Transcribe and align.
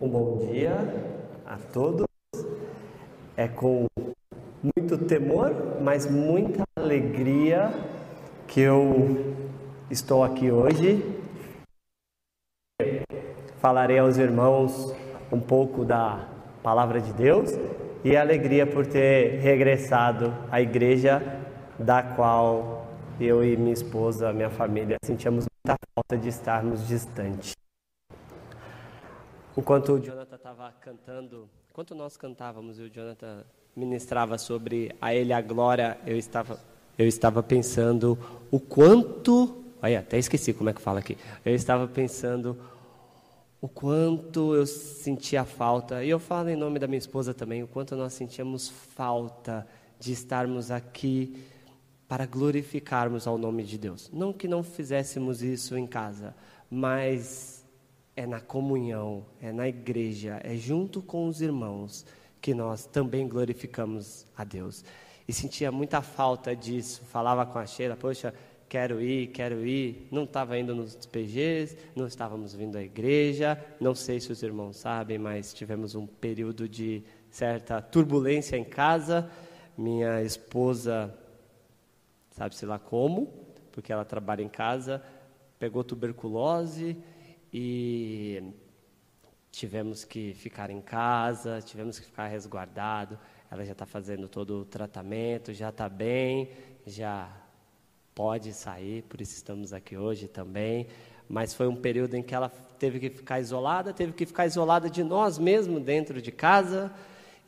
Um 0.00 0.08
bom 0.08 0.38
dia 0.38 0.72
a 1.44 1.58
todos. 1.58 2.06
É 3.36 3.46
com 3.46 3.84
muito 4.62 4.96
temor, 4.96 5.54
mas 5.82 6.10
muita 6.10 6.62
alegria 6.74 7.70
que 8.48 8.62
eu 8.62 9.34
estou 9.90 10.24
aqui 10.24 10.50
hoje. 10.50 11.04
Falarei 13.58 13.98
aos 13.98 14.16
irmãos 14.16 14.94
um 15.30 15.38
pouco 15.38 15.84
da 15.84 16.26
palavra 16.62 16.98
de 16.98 17.12
Deus 17.12 17.50
e 18.02 18.16
alegria 18.16 18.66
por 18.66 18.86
ter 18.86 19.38
regressado 19.40 20.32
à 20.50 20.62
igreja 20.62 21.20
da 21.78 22.02
qual 22.02 22.86
eu 23.20 23.44
e 23.44 23.54
minha 23.54 23.74
esposa, 23.74 24.32
minha 24.32 24.48
família, 24.48 24.96
sentíamos 25.04 25.44
muita 25.44 25.78
falta 25.94 26.16
de 26.16 26.30
estarmos 26.30 26.88
distantes. 26.88 27.59
Enquanto 29.60 29.92
o 29.92 30.00
Jonathan 30.00 30.36
estava 30.36 30.72
cantando, 30.80 31.46
enquanto 31.70 31.94
nós 31.94 32.16
cantávamos 32.16 32.78
e 32.78 32.82
o 32.82 32.88
Jonathan 32.88 33.44
ministrava 33.76 34.38
sobre 34.38 34.90
a 34.98 35.14
Ele 35.14 35.34
a 35.34 35.40
glória, 35.42 35.98
eu 36.06 36.16
estava, 36.16 36.58
eu 36.96 37.06
estava 37.06 37.42
pensando 37.42 38.18
o 38.50 38.58
quanto. 38.58 39.62
Aí, 39.82 39.94
até 39.94 40.16
esqueci 40.16 40.54
como 40.54 40.70
é 40.70 40.72
que 40.72 40.80
fala 40.80 41.00
aqui. 41.00 41.18
Eu 41.44 41.54
estava 41.54 41.86
pensando 41.86 42.56
o 43.60 43.68
quanto 43.68 44.54
eu 44.54 44.66
sentia 44.66 45.44
falta, 45.44 46.02
e 46.02 46.08
eu 46.08 46.18
falo 46.18 46.48
em 46.48 46.56
nome 46.56 46.78
da 46.78 46.86
minha 46.86 46.96
esposa 46.98 47.34
também, 47.34 47.62
o 47.62 47.68
quanto 47.68 47.94
nós 47.94 48.14
sentíamos 48.14 48.70
falta 48.70 49.66
de 49.98 50.10
estarmos 50.10 50.70
aqui 50.70 51.44
para 52.08 52.24
glorificarmos 52.24 53.26
ao 53.26 53.36
nome 53.36 53.62
de 53.62 53.76
Deus. 53.76 54.10
Não 54.10 54.32
que 54.32 54.48
não 54.48 54.62
fizéssemos 54.62 55.42
isso 55.42 55.76
em 55.76 55.86
casa, 55.86 56.34
mas 56.70 57.59
é 58.20 58.26
na 58.26 58.38
comunhão, 58.38 59.24
é 59.40 59.50
na 59.50 59.66
igreja, 59.66 60.38
é 60.44 60.54
junto 60.54 61.00
com 61.00 61.26
os 61.26 61.40
irmãos 61.40 62.04
que 62.38 62.52
nós 62.52 62.84
também 62.84 63.26
glorificamos 63.26 64.26
a 64.36 64.44
Deus. 64.44 64.84
E 65.26 65.32
sentia 65.32 65.72
muita 65.72 66.02
falta 66.02 66.54
disso. 66.54 67.00
Falava 67.06 67.46
com 67.46 67.58
a 67.58 67.64
Sheila, 67.64 67.96
poxa, 67.96 68.34
quero 68.68 69.00
ir, 69.00 69.28
quero 69.28 69.64
ir. 69.64 70.06
Não 70.10 70.24
estava 70.24 70.58
indo 70.58 70.74
nos 70.74 71.06
PGs, 71.06 71.78
não 71.96 72.06
estávamos 72.06 72.52
vindo 72.52 72.76
à 72.76 72.82
igreja. 72.82 73.58
Não 73.80 73.94
sei 73.94 74.20
se 74.20 74.30
os 74.30 74.42
irmãos 74.42 74.76
sabem, 74.76 75.16
mas 75.16 75.54
tivemos 75.54 75.94
um 75.94 76.06
período 76.06 76.68
de 76.68 77.02
certa 77.30 77.80
turbulência 77.80 78.54
em 78.54 78.64
casa. 78.64 79.30
Minha 79.78 80.22
esposa 80.22 81.14
sabe-se 82.32 82.66
lá 82.66 82.78
como, 82.78 83.32
porque 83.72 83.90
ela 83.90 84.04
trabalha 84.04 84.42
em 84.42 84.48
casa, 84.48 85.02
pegou 85.58 85.82
tuberculose 85.82 86.98
e 87.52 88.42
tivemos 89.50 90.04
que 90.04 90.32
ficar 90.34 90.70
em 90.70 90.80
casa, 90.80 91.60
tivemos 91.60 91.98
que 91.98 92.06
ficar 92.06 92.26
resguardado. 92.28 93.18
Ela 93.50 93.64
já 93.64 93.72
está 93.72 93.84
fazendo 93.84 94.28
todo 94.28 94.60
o 94.60 94.64
tratamento, 94.64 95.52
já 95.52 95.70
está 95.70 95.88
bem, 95.88 96.50
já 96.86 97.30
pode 98.14 98.52
sair, 98.52 99.02
por 99.02 99.20
isso 99.20 99.34
estamos 99.34 99.72
aqui 99.72 99.96
hoje 99.96 100.28
também. 100.28 100.86
Mas 101.28 101.54
foi 101.54 101.66
um 101.66 101.76
período 101.76 102.14
em 102.14 102.22
que 102.22 102.34
ela 102.34 102.48
teve 102.78 102.98
que 102.98 103.10
ficar 103.10 103.40
isolada, 103.40 103.92
teve 103.92 104.12
que 104.12 104.24
ficar 104.24 104.46
isolada 104.46 104.88
de 104.88 105.02
nós 105.02 105.38
mesmos 105.38 105.82
dentro 105.82 106.20
de 106.22 106.32
casa 106.32 106.92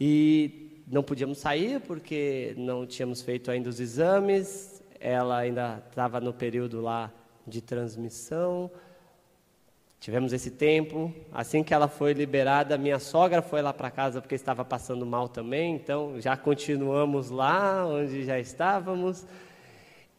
e 0.00 0.82
não 0.86 1.02
podíamos 1.02 1.38
sair 1.38 1.80
porque 1.80 2.54
não 2.56 2.86
tínhamos 2.86 3.22
feito 3.22 3.50
ainda 3.50 3.68
os 3.68 3.80
exames, 3.80 4.82
ela 5.00 5.38
ainda 5.38 5.82
estava 5.88 6.20
no 6.20 6.32
período 6.32 6.80
lá 6.80 7.12
de 7.46 7.60
transmissão. 7.60 8.70
Tivemos 10.02 10.32
esse 10.32 10.50
tempo. 10.50 11.14
Assim 11.32 11.62
que 11.62 11.72
ela 11.72 11.86
foi 11.86 12.12
liberada, 12.12 12.76
minha 12.76 12.98
sogra 12.98 13.40
foi 13.40 13.62
lá 13.62 13.72
para 13.72 13.88
casa 13.88 14.20
porque 14.20 14.34
estava 14.34 14.64
passando 14.64 15.06
mal 15.06 15.28
também. 15.28 15.76
Então 15.76 16.20
já 16.20 16.36
continuamos 16.36 17.30
lá 17.30 17.86
onde 17.86 18.24
já 18.24 18.36
estávamos. 18.36 19.24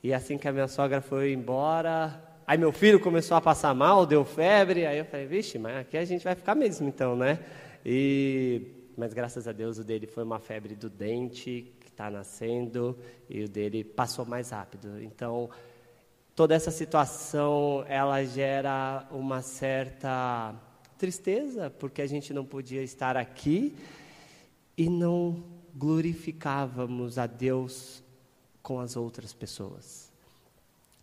E 0.01 0.13
assim 0.13 0.37
que 0.37 0.47
a 0.47 0.53
minha 0.53 0.69
sogra 0.69 1.01
foi 1.01 1.33
embora, 1.33 2.17
aí 2.47 2.57
meu 2.57 2.71
filho 2.71 2.97
começou 2.97 3.35
a 3.35 3.41
passar 3.41 3.75
mal, 3.75 4.05
deu 4.05 4.23
febre. 4.23 4.85
Aí 4.85 4.99
eu 4.99 5.05
falei, 5.05 5.25
vixe, 5.25 5.59
mas 5.59 5.75
aqui 5.75 5.97
a 5.97 6.05
gente 6.05 6.23
vai 6.23 6.33
ficar 6.33 6.55
mesmo 6.55 6.87
então, 6.87 7.13
né? 7.13 7.39
E 7.85 8.61
mas 8.95 9.13
graças 9.13 9.49
a 9.49 9.51
Deus 9.51 9.79
o 9.79 9.83
dele 9.83 10.07
foi 10.07 10.23
uma 10.23 10.39
febre 10.39 10.75
do 10.75 10.89
dente 10.89 11.73
está 11.93 12.09
nascendo 12.09 12.97
e 13.29 13.43
o 13.43 13.47
dele 13.47 13.83
passou 13.83 14.25
mais 14.25 14.49
rápido. 14.49 15.01
Então, 15.01 15.49
toda 16.35 16.55
essa 16.55 16.71
situação 16.71 17.83
ela 17.87 18.23
gera 18.23 19.07
uma 19.11 19.41
certa 19.41 20.55
tristeza 20.97 21.69
porque 21.69 22.01
a 22.01 22.07
gente 22.07 22.33
não 22.33 22.45
podia 22.45 22.81
estar 22.81 23.17
aqui 23.17 23.75
e 24.77 24.89
não 24.89 25.43
glorificávamos 25.75 27.17
a 27.17 27.27
Deus 27.27 28.03
com 28.61 28.79
as 28.79 28.95
outras 28.95 29.33
pessoas. 29.33 30.11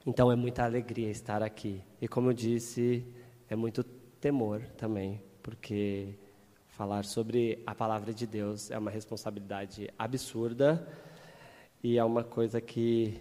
Então 0.07 0.33
é 0.33 0.37
muita 0.37 0.65
alegria 0.65 1.11
estar 1.11 1.43
aqui. 1.43 1.83
E 2.01 2.09
como 2.09 2.31
eu 2.31 2.35
disse, 2.35 3.05
é 3.49 3.55
muito 3.55 3.85
temor 3.85 4.63
também, 4.77 5.21
porque 5.43 6.15
Falar 6.81 7.05
sobre 7.05 7.63
a 7.67 7.75
palavra 7.75 8.11
de 8.11 8.27
Deus 8.27 8.71
é 8.71 8.79
uma 8.79 8.91
responsabilidade 8.91 9.91
absurda 9.99 10.89
e 11.85 11.99
é 11.99 12.03
uma 12.03 12.25
coisa 12.25 12.59
que 12.59 13.21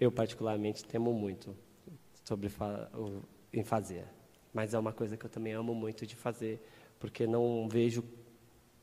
eu 0.00 0.10
particularmente 0.10 0.84
temo 0.84 1.12
muito 1.12 1.56
sobre 2.24 2.50
em 3.52 3.62
fazer. 3.62 4.06
Mas 4.52 4.74
é 4.74 4.78
uma 4.78 4.92
coisa 4.92 5.16
que 5.16 5.26
eu 5.26 5.30
também 5.30 5.52
amo 5.52 5.74
muito 5.74 6.06
de 6.06 6.16
fazer, 6.16 6.60
porque 6.98 7.26
não 7.26 7.68
vejo 7.68 8.02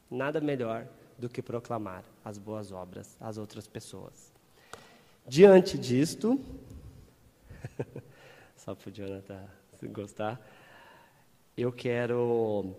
nada 0.10 0.40
melhor 0.40 0.88
do 1.18 1.28
que 1.30 1.42
proclamar 1.42 2.04
as 2.24 2.38
boas 2.38 2.72
obras 2.72 3.18
às 3.20 3.38
outras 3.38 3.68
pessoas. 3.68 4.32
Diante 5.28 5.78
disto, 5.78 6.40
só 8.56 8.76
para 8.76 8.90
o 8.90 8.92
Jonathan 8.92 9.48
gostar, 9.92 10.40
eu 11.58 11.72
quero 11.72 12.76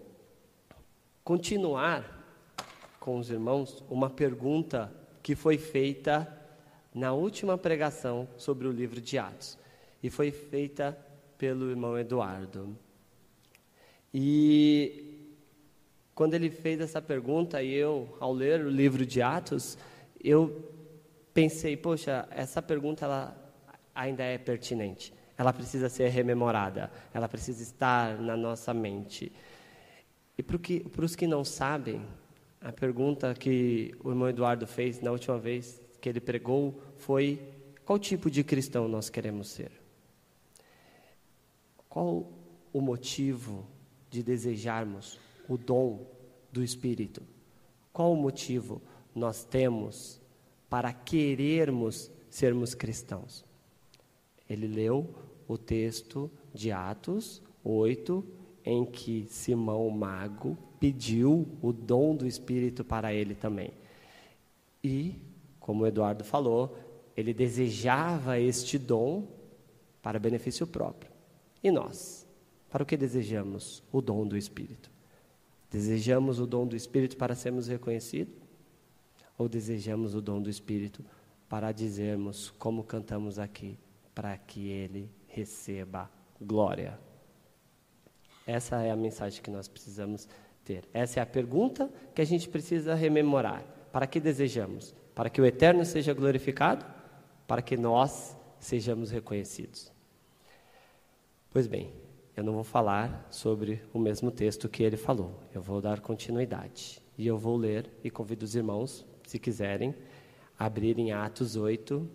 continuar 1.23 2.23
com 2.99 3.19
os 3.19 3.31
irmãos 3.31 3.85
uma 3.91 4.09
pergunta 4.09 4.93
que 5.23 5.35
foi 5.35 5.59
feita 5.59 6.44
na 6.95 7.13
última 7.13 7.59
pregação 7.59 8.29
sobre 8.37 8.69
o 8.69 8.73
livro 8.73 9.01
de 9.01 9.19
Atos. 9.19 9.59
E 10.03 10.09
foi 10.09 10.31
feita 10.31 10.97
pelo 11.37 11.69
irmão 11.69 11.99
Eduardo. 11.99 12.77
E 14.13 15.29
quando 16.15 16.35
ele 16.35 16.49
fez 16.49 16.81
essa 16.81 17.03
pergunta, 17.03 17.61
e 17.61 17.75
eu, 17.75 18.17
ao 18.21 18.33
ler 18.33 18.65
o 18.65 18.71
livro 18.71 19.05
de 19.05 19.21
Atos, 19.21 19.77
eu 20.23 20.73
pensei, 21.33 21.77
poxa, 21.77 22.29
essa 22.31 22.63
pergunta 22.63 23.05
ela 23.05 23.37
ainda 23.93 24.23
é 24.23 24.39
pertinente. 24.39 25.13
Ela 25.37 25.53
precisa 25.53 25.89
ser 25.89 26.09
rememorada, 26.11 26.93
ela 27.13 27.29
precisa 27.29 27.61
estar 27.61 28.21
na 28.21 28.37
nossa 28.37 28.73
mente. 28.73 29.33
E 30.39 30.43
para 30.43 31.05
os 31.05 31.17
que 31.17 31.27
não 31.27 31.45
sabem, 31.45 32.01
a 32.61 32.71
pergunta 32.71 33.35
que 33.35 33.93
o 34.03 34.11
irmão 34.11 34.29
Eduardo 34.29 34.67
fez 34.67 35.01
na 35.01 35.11
última 35.11 35.39
vez 35.39 35.84
que 36.05 36.09
ele 36.11 36.21
pregou 36.21 36.83
foi: 36.99 37.41
qual 37.83 37.99
tipo 37.99 38.31
de 38.31 38.45
cristão 38.45 38.87
nós 38.87 39.09
queremos 39.09 39.49
ser? 39.49 39.73
Qual 41.89 42.31
o 42.75 42.81
motivo 42.83 43.67
de 44.11 44.23
desejarmos 44.23 45.19
o 45.49 45.57
dom 45.57 46.07
do 46.53 46.63
Espírito? 46.63 47.23
Qual 47.91 48.13
o 48.13 48.17
motivo 48.17 48.83
nós 49.15 49.45
temos 49.45 50.21
para 50.69 50.93
querermos 50.93 52.11
sermos 52.29 52.75
cristãos? 52.75 53.43
Ele 54.47 54.67
leu 54.67 55.09
o 55.49 55.57
texto 55.57 56.31
de 56.53 56.71
Atos 56.71 57.41
8, 57.65 58.23
em 58.63 58.85
que 58.85 59.27
Simão 59.31 59.89
Mago 59.89 60.59
pediu 60.79 61.49
o 61.63 61.73
dom 61.73 62.15
do 62.15 62.27
Espírito 62.27 62.85
para 62.85 63.15
ele 63.15 63.35
também. 63.35 63.73
E, 64.83 65.15
como 65.65 65.83
o 65.83 65.87
Eduardo 65.87 66.23
falou, 66.23 66.77
ele 67.17 67.33
desejava 67.33 68.39
este 68.39 68.79
dom 68.79 69.27
para 70.03 70.19
benefício 70.19 70.67
próprio. 70.67 71.11
E 71.63 71.71
nós? 71.71 72.29
Para 72.69 72.83
o 72.83 72.87
que 72.87 72.99
desejamos 72.99 73.83
o 73.91 74.03
dom 74.03 74.27
do 74.27 74.37
Espírito? 74.37 74.91
Desejamos 75.71 76.39
o 76.39 76.47
dom 76.47 76.67
do 76.67 76.77
Espírito 76.77 77.17
para 77.17 77.35
sermos 77.35 77.67
reconhecidos? 77.67 78.35
Ou 79.39 79.49
desejamos 79.49 80.15
o 80.15 80.21
dom 80.21 80.43
do 80.43 80.51
Espírito 80.51 81.03
para 81.49 81.73
dizermos, 81.73 82.51
como 82.59 82.85
cantamos 82.85 83.39
aqui, 83.39 83.79
para 84.15 84.37
que 84.37 84.69
ele 84.69 85.11
receba 85.29 86.11
glória? 86.39 87.01
Essa 88.47 88.83
é 88.83 88.91
a 88.91 88.97
mensagem 88.97 89.43
que 89.43 89.51
nós 89.51 89.67
precisamos 89.67 90.29
ter. 90.63 90.85
Essa 90.93 91.21
é 91.21 91.23
a 91.23 91.27
pergunta 91.27 91.91
que 92.15 92.21
a 92.21 92.27
gente 92.27 92.51
precisa 92.51 92.95
rememorar. 92.95 93.65
Para 93.91 94.07
que 94.07 94.21
desejamos? 94.21 94.95
Para 95.15 95.31
que 95.31 95.41
o 95.41 95.47
eterno 95.47 95.85
seja 95.85 96.13
glorificado? 96.13 96.85
Para 97.47 97.63
que 97.63 97.77
nós 97.77 98.37
sejamos 98.59 99.11
reconhecidos? 99.11 99.93
Pois 101.51 101.67
bem, 101.67 101.93
eu 102.37 102.43
não 102.43 102.53
vou 102.53 102.65
falar 102.65 103.27
sobre 103.31 103.81
o 103.93 103.99
mesmo 103.99 104.31
texto 104.31 104.69
que 104.69 104.83
ele 104.83 104.97
falou. 104.97 105.41
Eu 105.55 105.63
vou 105.63 105.81
dar 105.81 106.01
continuidade. 106.01 107.01
E 107.17 107.27
eu 107.27 107.39
vou 107.39 107.57
ler 107.57 107.89
e 108.03 108.11
convido 108.11 108.45
os 108.45 108.57
irmãos, 108.57 109.07
se 109.25 109.39
quiserem, 109.39 109.95
abrirem 110.59 111.13
Atos 111.13 111.55
8, 111.55 112.09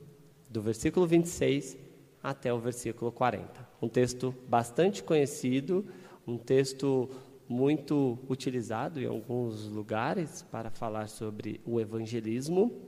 do 0.49 0.61
versículo 0.61 1.07
26 1.07 1.77
até 2.21 2.53
o 2.53 2.59
versículo 2.59 3.13
40. 3.13 3.65
Um 3.81 3.87
texto 3.87 4.35
bastante 4.47 5.01
conhecido, 5.01 5.85
um 6.27 6.37
texto 6.37 7.09
muito 7.49 8.19
utilizado 8.29 9.01
em 9.01 9.07
alguns 9.07 9.65
lugares 9.65 10.43
para 10.43 10.69
falar 10.69 11.09
sobre 11.09 11.59
o 11.65 11.81
evangelismo. 11.81 12.79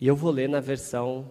E 0.00 0.06
eu 0.06 0.16
vou 0.16 0.30
ler 0.30 0.48
na 0.48 0.60
versão 0.60 1.30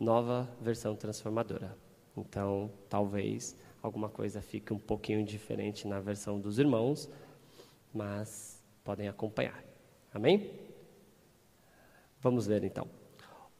nova, 0.00 0.48
versão 0.62 0.96
transformadora. 0.96 1.76
Então, 2.16 2.72
talvez 2.88 3.54
alguma 3.82 4.08
coisa 4.08 4.40
fique 4.40 4.72
um 4.72 4.78
pouquinho 4.78 5.22
diferente 5.22 5.86
na 5.86 6.00
versão 6.00 6.40
dos 6.40 6.58
irmãos, 6.58 7.08
mas 7.92 8.64
podem 8.82 9.06
acompanhar. 9.06 9.62
Amém? 10.12 10.50
Vamos 12.18 12.46
ler 12.46 12.64
então. 12.64 12.88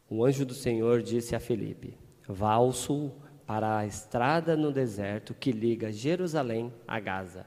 O 0.09 0.25
anjo 0.25 0.47
do 0.47 0.55
Senhor 0.55 1.03
disse 1.03 1.37
a 1.37 1.41
Felipe: 1.41 1.97
Vá 2.27 2.55
ao 2.55 2.73
sul, 2.73 3.13
para 3.51 3.79
a 3.79 3.85
estrada 3.85 4.57
no 4.57 4.71
deserto 4.71 5.35
que 5.35 5.51
liga 5.51 5.91
Jerusalém 5.91 6.73
a 6.87 7.01
Gaza. 7.01 7.45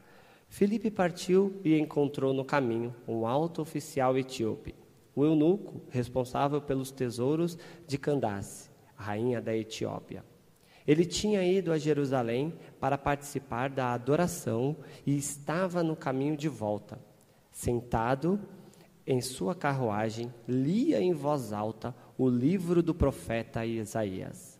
Felipe 0.49 0.91
partiu 0.91 1.61
e 1.63 1.79
encontrou 1.79 2.33
no 2.33 2.43
caminho 2.43 2.93
um 3.07 3.25
alto 3.25 3.61
oficial 3.61 4.17
etíope, 4.17 4.75
o 5.15 5.23
eunuco 5.23 5.81
responsável 5.89 6.59
pelos 6.59 6.91
tesouros 6.91 7.57
de 7.87 7.97
Candace, 7.97 8.69
rainha 8.97 9.39
da 9.39 9.55
Etiópia. 9.55 10.25
Ele 10.85 11.05
tinha 11.05 11.41
ido 11.41 11.71
a 11.71 11.77
Jerusalém 11.77 12.53
para 12.81 12.97
participar 12.97 13.69
da 13.69 13.93
adoração 13.93 14.75
e 15.05 15.15
estava 15.15 15.81
no 15.81 15.95
caminho 15.95 16.35
de 16.35 16.49
volta. 16.49 16.99
Sentado 17.49 18.41
em 19.07 19.21
sua 19.21 19.55
carruagem, 19.55 20.33
lia 20.45 20.99
em 20.99 21.13
voz 21.13 21.53
alta 21.53 21.95
o 22.17 22.27
livro 22.27 22.83
do 22.83 22.93
profeta 22.93 23.65
Isaías. 23.65 24.52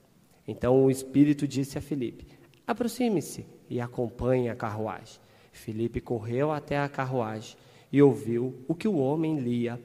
Então 0.48 0.84
o 0.84 0.92
Espírito 0.92 1.48
disse 1.48 1.78
a 1.78 1.82
Filipe: 1.82 2.28
Aproxime-se 2.66 3.46
e 3.70 3.80
acompanhe 3.80 4.50
a 4.50 4.56
carruagem. 4.56 5.20
Filipe 5.52 6.02
correu 6.02 6.52
até 6.52 6.78
a 6.78 6.90
carruagem 6.90 7.58
e 7.92 8.02
ouviu 8.02 8.56
o 8.68 8.74
que 8.74 8.88
o 8.88 8.98
homem 8.98 9.40
lia, 9.40 9.80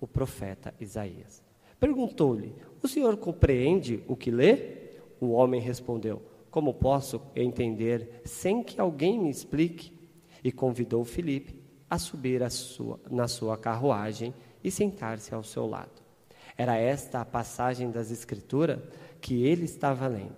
o 0.00 0.06
profeta 0.06 0.74
Isaías. 0.80 1.42
Perguntou-lhe: 1.80 2.54
O 2.82 2.88
senhor 2.88 3.16
compreende 3.16 4.02
o 4.06 4.16
que 4.16 4.30
lê? 4.30 4.76
O 5.20 5.30
homem 5.30 5.60
respondeu: 5.60 6.22
Como 6.50 6.74
posso 6.74 7.20
entender 7.34 8.22
sem 8.24 8.62
que 8.62 8.80
alguém 8.80 9.18
me 9.18 9.30
explique? 9.30 9.92
E 10.42 10.52
convidou 10.52 11.04
Filipe 11.04 11.60
a 11.90 11.98
subir 11.98 12.42
a 12.42 12.50
sua, 12.50 13.00
na 13.10 13.26
sua 13.26 13.56
carruagem 13.56 14.32
e 14.62 14.70
sentar-se 14.70 15.34
ao 15.34 15.42
seu 15.42 15.66
lado. 15.66 16.02
Era 16.56 16.76
esta 16.76 17.20
a 17.20 17.24
passagem 17.24 17.90
das 17.90 18.10
Escrituras 18.10 18.80
que 19.20 19.44
ele 19.44 19.64
estava 19.64 20.06
lendo. 20.06 20.36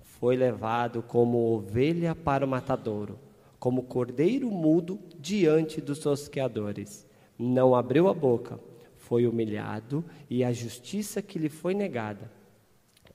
Foi 0.00 0.36
levado 0.36 1.02
como 1.02 1.54
ovelha 1.54 2.14
para 2.14 2.44
o 2.44 2.48
matadouro, 2.48 3.18
como 3.58 3.82
cordeiro 3.82 4.50
mudo 4.50 4.98
diante 5.18 5.80
dos 5.80 5.98
tosqueadores. 5.98 7.06
Não 7.38 7.74
abriu 7.74 8.08
a 8.08 8.14
boca, 8.14 8.58
foi 8.96 9.26
humilhado 9.26 10.04
e 10.28 10.42
a 10.42 10.52
justiça 10.52 11.20
que 11.20 11.38
lhe 11.38 11.48
foi 11.48 11.74
negada 11.74 12.30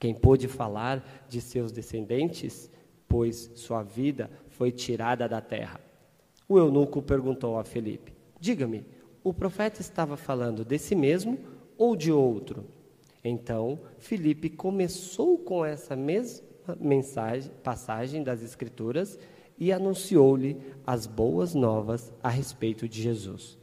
quem 0.01 0.15
pôde 0.15 0.47
falar 0.47 1.27
de 1.29 1.39
seus 1.39 1.71
descendentes, 1.71 2.71
pois 3.07 3.51
sua 3.53 3.83
vida 3.83 4.31
foi 4.49 4.71
tirada 4.71 5.29
da 5.29 5.39
terra. 5.39 5.79
O 6.49 6.57
eunuco 6.57 7.03
perguntou 7.03 7.55
a 7.59 7.63
Felipe: 7.63 8.11
Diga-me, 8.39 8.83
o 9.23 9.31
profeta 9.31 9.79
estava 9.79 10.17
falando 10.17 10.65
de 10.65 10.79
si 10.79 10.95
mesmo 10.95 11.37
ou 11.77 11.95
de 11.95 12.11
outro? 12.11 12.65
Então, 13.23 13.79
Felipe 13.97 14.49
começou 14.49 15.37
com 15.37 15.63
essa 15.63 15.95
mesma 15.95 16.45
mensagem, 16.79 17.51
passagem 17.63 18.23
das 18.23 18.41
Escrituras 18.41 19.19
e 19.57 19.71
anunciou-lhe 19.71 20.57
as 20.85 21.05
boas 21.05 21.53
novas 21.53 22.11
a 22.23 22.29
respeito 22.29 22.87
de 22.87 23.01
Jesus. 23.01 23.57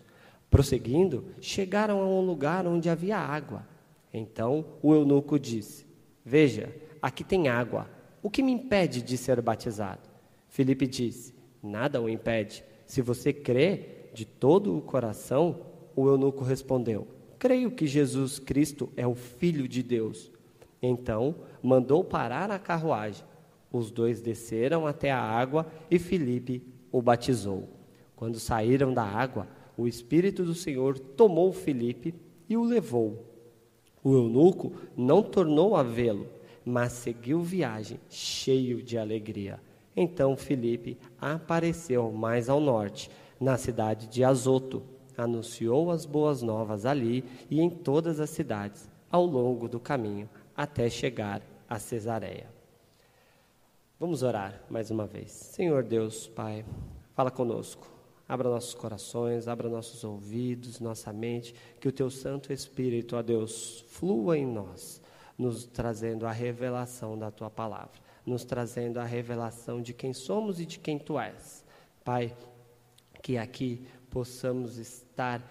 Prosseguindo, 0.49 1.27
chegaram 1.41 2.01
a 2.01 2.07
um 2.07 2.21
lugar 2.21 2.67
onde 2.67 2.89
havia 2.89 3.19
água. 3.19 3.67
Então 4.13 4.65
o 4.83 4.95
eunuco 4.95 5.39
disse: 5.39 5.87
Veja, 6.25 6.75
aqui 7.03 7.25
tem 7.25 7.49
água. 7.49 7.91
O 8.23 8.31
que 8.31 8.43
me 8.43 8.53
impede 8.53 9.03
de 9.03 9.17
ser 9.17 9.41
batizado? 9.43 10.09
Felipe 10.49 10.87
disse: 10.87 11.35
Nada 11.63 12.01
o 12.01 12.09
impede. 12.09 12.65
Se 12.87 13.03
você 13.03 13.33
crê 13.33 14.09
de 14.15 14.25
todo 14.25 14.77
o 14.77 14.81
coração, 14.81 15.61
o 15.95 16.09
eunuco 16.09 16.45
respondeu: 16.45 17.07
Creio 17.39 17.71
que 17.71 17.87
Jesus 17.87 18.39
Cristo 18.39 18.89
é 18.97 19.07
o 19.07 19.15
Filho 19.15 19.69
de 19.69 19.83
Deus. 19.83 20.31
Então 20.83 21.35
mandou 21.63 22.03
parar 22.03 22.51
a 22.51 22.59
carruagem. 22.59 23.25
Os 23.73 23.91
dois 23.91 24.21
desceram 24.21 24.87
até 24.87 25.11
a 25.11 25.21
água 25.21 25.67
e 25.91 25.99
Felipe 25.99 26.63
o 26.91 27.03
batizou. 27.03 27.69
Quando 28.17 28.41
saíram 28.41 28.93
da 28.93 29.05
água, 29.05 29.47
o 29.77 29.87
Espírito 29.87 30.45
do 30.45 30.55
Senhor 30.55 30.99
tomou 30.99 31.53
Felipe 31.53 32.15
e 32.49 32.57
o 32.57 32.65
levou 32.65 33.29
o 34.03 34.15
eunuco 34.15 34.73
não 34.97 35.23
tornou 35.23 35.77
a 35.77 35.83
vê-lo, 35.83 36.27
mas 36.65 36.93
seguiu 36.93 37.43
viagem, 37.43 38.01
cheio 38.09 38.83
de 38.83 38.97
alegria. 38.97 39.61
Então 39.97 40.37
Filipe 40.37 40.97
apareceu 41.21 42.11
mais 42.13 42.49
ao 42.49 42.61
norte, 42.61 43.11
na 43.41 43.57
cidade 43.57 44.09
de 44.09 44.25
Azoto, 44.25 44.83
anunciou 45.23 45.91
as 45.91 46.07
boas 46.07 46.43
novas 46.43 46.87
ali 46.87 47.25
e 47.51 47.61
em 47.61 47.69
todas 47.69 48.21
as 48.21 48.31
cidades, 48.31 48.89
ao 49.11 49.25
longo 49.25 49.69
do 49.69 49.81
caminho, 49.81 50.29
até 50.57 50.89
chegar 50.89 51.43
a 51.69 51.79
Cesareia. 51.79 52.49
Vamos 53.99 54.23
orar 54.23 54.63
mais 54.71 54.91
uma 54.91 55.07
vez. 55.07 55.33
Senhor 55.33 55.83
Deus, 55.83 56.29
Pai, 56.29 56.65
fala 57.15 57.31
conosco. 57.31 57.99
Abra 58.29 58.49
nossos 58.49 58.75
corações, 58.75 59.49
abra 59.49 59.69
nossos 59.69 60.05
ouvidos, 60.05 60.81
nossa 60.81 61.13
mente, 61.13 61.55
que 61.81 61.89
o 61.89 61.93
teu 61.93 62.11
Santo 62.11 62.53
Espírito, 62.53 63.17
ó 63.17 63.23
Deus, 63.23 63.85
flua 63.89 64.37
em 64.37 64.47
nós, 64.47 65.01
nos 65.37 65.65
trazendo 65.65 66.27
a 66.27 66.31
revelação 66.31 67.19
da 67.19 67.31
tua 67.31 67.49
palavra, 67.49 68.01
nos 68.27 68.45
trazendo 68.45 68.99
a 68.99 69.05
revelação 69.05 69.81
de 69.81 69.95
quem 69.95 70.13
somos 70.13 70.61
e 70.61 70.67
de 70.67 70.79
quem 70.79 70.99
tu 70.99 71.19
és. 71.19 71.65
Pai, 72.05 72.37
que 73.23 73.39
aqui 73.39 73.87
possamos 74.11 74.79
estar 74.79 75.43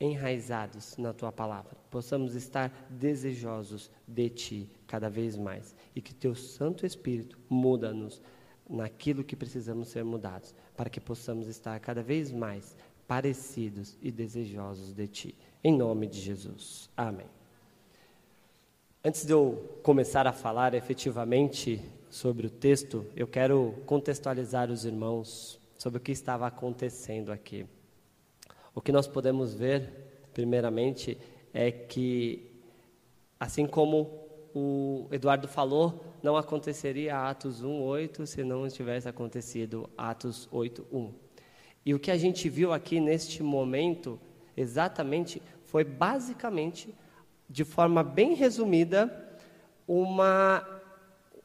enraizados 0.00 0.96
na 0.96 1.12
tua 1.12 1.30
palavra, 1.30 1.76
possamos 1.90 2.34
estar 2.34 2.72
desejosos 2.90 3.90
de 4.06 4.28
ti 4.28 4.70
cada 4.86 5.08
vez 5.08 5.36
mais 5.36 5.74
e 5.94 6.00
que 6.00 6.12
teu 6.12 6.34
Santo 6.34 6.84
Espírito 6.84 7.38
muda-nos 7.48 8.20
naquilo 8.68 9.22
que 9.22 9.36
precisamos 9.36 9.88
ser 9.88 10.04
mudados, 10.04 10.54
para 10.76 10.90
que 10.90 11.00
possamos 11.00 11.46
estar 11.46 11.78
cada 11.80 12.02
vez 12.02 12.32
mais 12.32 12.74
parecidos 13.06 13.96
e 14.00 14.10
desejosos 14.10 14.92
de 14.92 15.06
Ti. 15.06 15.34
Em 15.62 15.76
nome 15.76 16.06
de 16.06 16.20
Jesus. 16.20 16.88
Amém. 16.96 17.26
Antes 19.04 19.26
de 19.26 19.32
eu 19.32 19.78
começar 19.82 20.26
a 20.26 20.32
falar 20.32 20.74
efetivamente 20.74 21.80
sobre 22.08 22.46
o 22.46 22.50
texto, 22.50 23.04
eu 23.16 23.26
quero 23.26 23.74
contextualizar 23.84 24.70
os 24.70 24.84
irmãos 24.84 25.60
sobre 25.76 25.98
o 25.98 26.00
que 26.00 26.12
estava 26.12 26.46
acontecendo 26.46 27.32
aqui. 27.32 27.66
O 28.74 28.80
que 28.80 28.90
nós 28.90 29.06
podemos 29.06 29.54
ver, 29.54 29.90
primeiramente, 30.32 31.18
é 31.52 31.70
que, 31.70 32.50
assim 33.38 33.66
como 33.66 34.22
o 34.54 35.08
Eduardo 35.10 35.46
falou, 35.46 36.02
não 36.22 36.36
aconteceria 36.36 37.28
Atos 37.28 37.62
1:8 37.62 38.26
se 38.26 38.42
não 38.42 38.66
tivesse 38.68 39.08
acontecido 39.08 39.88
Atos 39.96 40.48
8:1. 40.50 41.12
E 41.84 41.94
o 41.94 41.98
que 41.98 42.10
a 42.10 42.16
gente 42.16 42.48
viu 42.48 42.72
aqui 42.72 43.00
neste 43.00 43.42
momento, 43.42 44.18
exatamente, 44.56 45.42
foi 45.64 45.84
basicamente, 45.84 46.94
de 47.48 47.64
forma 47.64 48.02
bem 48.02 48.34
resumida, 48.34 49.36
uma 49.86 50.66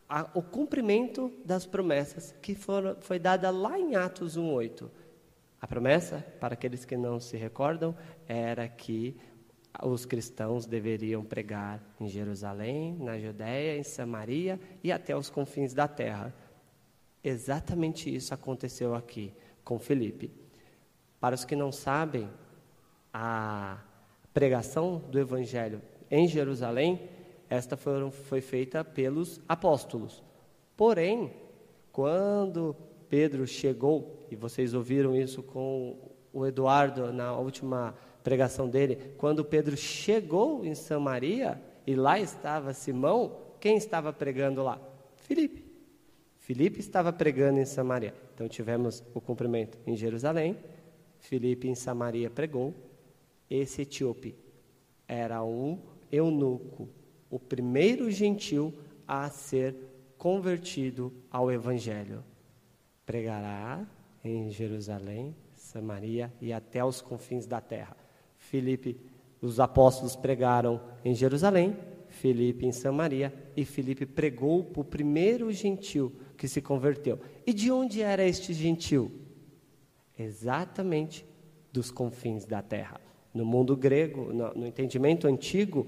a, 0.08 0.30
o 0.34 0.42
cumprimento 0.42 1.32
das 1.44 1.66
promessas 1.66 2.34
que 2.42 2.56
foram, 2.56 2.96
foi 3.02 3.20
dada 3.20 3.50
lá 3.50 3.78
em 3.78 3.96
Atos 3.96 4.38
1:8. 4.38 4.90
A 5.60 5.68
promessa, 5.68 6.24
para 6.40 6.54
aqueles 6.54 6.86
que 6.86 6.96
não 6.96 7.20
se 7.20 7.36
recordam, 7.36 7.96
era 8.28 8.68
que 8.68 9.18
os 9.84 10.06
cristãos 10.06 10.66
deveriam 10.66 11.24
pregar 11.24 11.82
em 12.00 12.08
Jerusalém, 12.08 12.96
na 13.00 13.18
Judéia, 13.20 13.78
em 13.78 13.84
Samaria 13.84 14.60
e 14.84 14.92
até 14.92 15.16
os 15.16 15.30
confins 15.30 15.74
da 15.74 15.88
terra. 15.88 16.34
Exatamente 17.24 18.14
isso 18.14 18.34
aconteceu 18.34 18.96
aqui 18.96 19.34
com 19.64 19.80
Felipe. 19.80 20.32
Para 21.20 21.36
os 21.36 21.44
que 21.44 21.56
não 21.56 21.72
sabem, 21.72 22.30
a 23.14 23.80
pregação 24.34 25.00
do 25.10 25.20
evangelho 25.20 25.82
em 26.10 26.28
Jerusalém, 26.28 27.10
esta 27.50 27.76
foi, 27.76 28.12
foi 28.12 28.42
feita 28.42 28.84
pelos 28.84 29.42
apóstolos. 29.48 30.24
Porém, 30.76 31.34
quando 31.92 32.76
Pedro 33.10 33.48
chegou, 33.48 34.28
e 34.30 34.36
vocês 34.36 34.74
ouviram 34.74 35.16
isso 35.16 35.42
com 35.42 35.98
o 36.34 36.46
Eduardo 36.46 37.12
na 37.12 37.36
última 37.38 37.96
pregação 38.24 38.70
dele, 38.70 39.14
quando 39.18 39.46
Pedro 39.46 39.78
chegou 39.78 40.66
em 40.66 40.76
Samaria 40.76 41.62
e 41.86 41.96
lá 41.96 42.20
estava 42.20 42.74
Simão, 42.74 43.38
quem 43.60 43.78
estava 43.78 44.12
pregando 44.12 44.62
lá? 44.62 44.82
Filipe. 45.16 45.66
Filipe 46.36 46.80
estava 46.80 47.12
pregando 47.12 47.60
em 47.60 47.66
Samaria. 47.66 48.14
Então 48.34 48.48
tivemos 48.48 49.04
o 49.14 49.22
cumprimento 49.22 49.78
em 49.86 49.96
Jerusalém, 49.96 50.58
Filipe 51.20 51.68
em 51.68 51.76
Samaria 51.76 52.30
pregou. 52.30 52.74
Esse 53.50 53.84
etíope 53.84 54.36
era 55.08 55.44
um 55.44 55.80
eunuco, 56.12 56.90
o 57.30 57.40
primeiro 57.40 58.12
gentil 58.12 58.74
a 59.08 59.30
ser 59.30 59.76
convertido 60.18 61.14
ao 61.32 61.52
evangelho. 61.52 62.24
Pregará 63.08 63.88
em 64.22 64.50
Jerusalém, 64.50 65.34
Samaria 65.56 66.32
e 66.42 66.52
até 66.52 66.84
os 66.84 67.00
confins 67.00 67.48
da 67.48 67.62
terra. 67.62 67.96
Filipe, 68.38 69.00
os 69.42 69.62
apóstolos 69.62 70.14
pregaram 70.18 70.82
em 71.06 71.16
Jerusalém, 71.16 71.78
Filipe 72.10 72.66
em 72.66 72.72
Samaria 72.74 73.34
e 73.56 73.64
Filipe 73.64 74.06
pregou 74.06 74.62
para 74.62 74.82
o 74.82 74.84
primeiro 74.84 75.50
gentil 75.54 76.12
que 76.36 76.50
se 76.50 76.62
converteu. 76.62 77.18
E 77.46 77.54
de 77.54 77.72
onde 77.72 78.02
era 78.02 78.26
este 78.26 78.54
gentil? 78.54 79.10
Exatamente 80.20 81.26
dos 81.72 81.90
confins 81.90 82.44
da 82.44 82.62
terra. 82.62 83.00
No 83.34 83.46
mundo 83.46 83.78
grego, 83.78 84.34
no, 84.34 84.54
no 84.54 84.68
entendimento 84.68 85.28
antigo, 85.28 85.88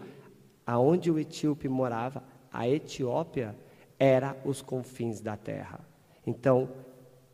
aonde 0.65 1.11
o 1.11 1.19
etíope 1.19 1.67
morava, 1.67 2.23
a 2.49 2.65
Etiópia 2.65 3.57
era 3.99 4.37
os 4.45 4.61
confins 4.61 5.19
da 5.19 5.35
terra. 5.35 5.85
Então, 6.25 6.69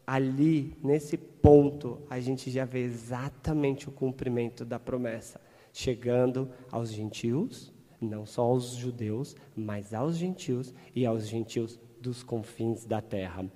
ali, 0.05 0.77
nesse 0.83 1.17
ponto, 1.17 2.01
a 2.09 2.19
gente 2.19 2.51
já 2.51 2.65
vê 2.65 2.83
exatamente 2.83 3.89
o 3.89 3.91
cumprimento 3.91 4.63
da 4.63 4.79
promessa, 4.79 5.39
chegando 5.73 6.49
aos 6.71 6.91
gentios, 6.91 7.73
não 7.99 8.25
só 8.25 8.43
aos 8.43 8.71
judeus, 8.71 9.35
mas 9.55 9.93
aos 9.93 10.17
gentios 10.17 10.73
e 10.95 11.05
aos 11.05 11.27
gentios 11.27 11.79
dos 11.99 12.23
confins 12.23 12.85
da 12.85 13.01
terra. 13.01 13.49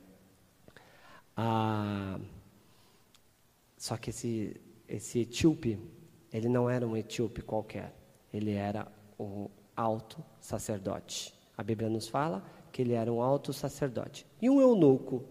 Ah, 1.35 2.19
só 3.77 3.95
que 3.95 4.09
esse, 4.09 4.59
esse 4.87 5.19
etíope, 5.19 5.79
ele 6.33 6.49
não 6.49 6.69
era 6.69 6.85
um 6.85 6.97
etíope 6.97 7.41
qualquer, 7.41 7.95
ele 8.33 8.53
era 8.53 8.87
um 9.19 9.47
alto 9.75 10.23
sacerdote. 10.41 11.33
A 11.57 11.63
Bíblia 11.63 11.89
nos 11.89 12.07
fala 12.07 12.43
que 12.71 12.81
ele 12.81 12.93
era 12.93 13.11
um 13.11 13.21
alto 13.21 13.53
sacerdote. 13.53 14.25
E 14.41 14.49
um 14.49 14.59
eunuco. 14.61 15.23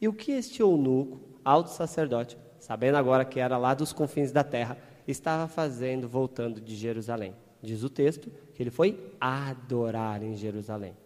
E 0.00 0.06
o 0.06 0.12
que 0.12 0.32
este 0.32 0.60
eunuco, 0.60 1.20
alto 1.44 1.70
sacerdote, 1.70 2.38
sabendo 2.58 2.96
agora 2.96 3.24
que 3.24 3.40
era 3.40 3.56
lá 3.58 3.74
dos 3.74 3.92
confins 3.92 4.32
da 4.32 4.44
terra, 4.44 4.78
estava 5.06 5.48
fazendo 5.48 6.08
voltando 6.08 6.60
de 6.60 6.76
Jerusalém? 6.76 7.34
Diz 7.62 7.82
o 7.82 7.90
texto 7.90 8.30
que 8.54 8.62
ele 8.62 8.70
foi 8.70 9.12
adorar 9.20 10.22
em 10.22 10.34
Jerusalém. 10.34 10.96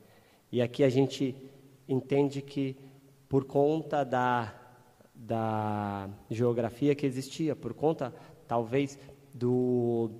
E 0.51 0.61
aqui 0.61 0.85
a 0.85 0.91
gente 0.91 1.35
entende 1.89 2.43
que 2.43 2.77
por 3.29 3.45
conta 3.45 4.05
da, 4.05 4.53
da 5.15 6.11
geografia 6.31 6.95
que 6.95 7.07
existia, 7.07 7.57
por 7.57 7.73
conta 7.73 8.13
talvez 8.47 8.99
do 9.33 10.11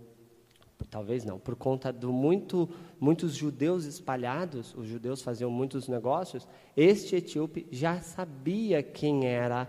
talvez 0.89 1.25
não, 1.25 1.39
por 1.39 1.55
conta 1.55 1.93
do 1.93 2.13
muito 2.13 2.69
muitos 3.03 3.35
judeus 3.35 3.85
espalhados, 3.85 4.73
os 4.77 4.87
judeus 4.87 5.23
faziam 5.23 5.51
muitos 5.51 5.89
negócios, 5.89 6.47
este 6.77 7.17
etíope 7.17 7.67
já 7.69 8.01
sabia 8.01 8.81
quem 8.81 9.27
era 9.27 9.69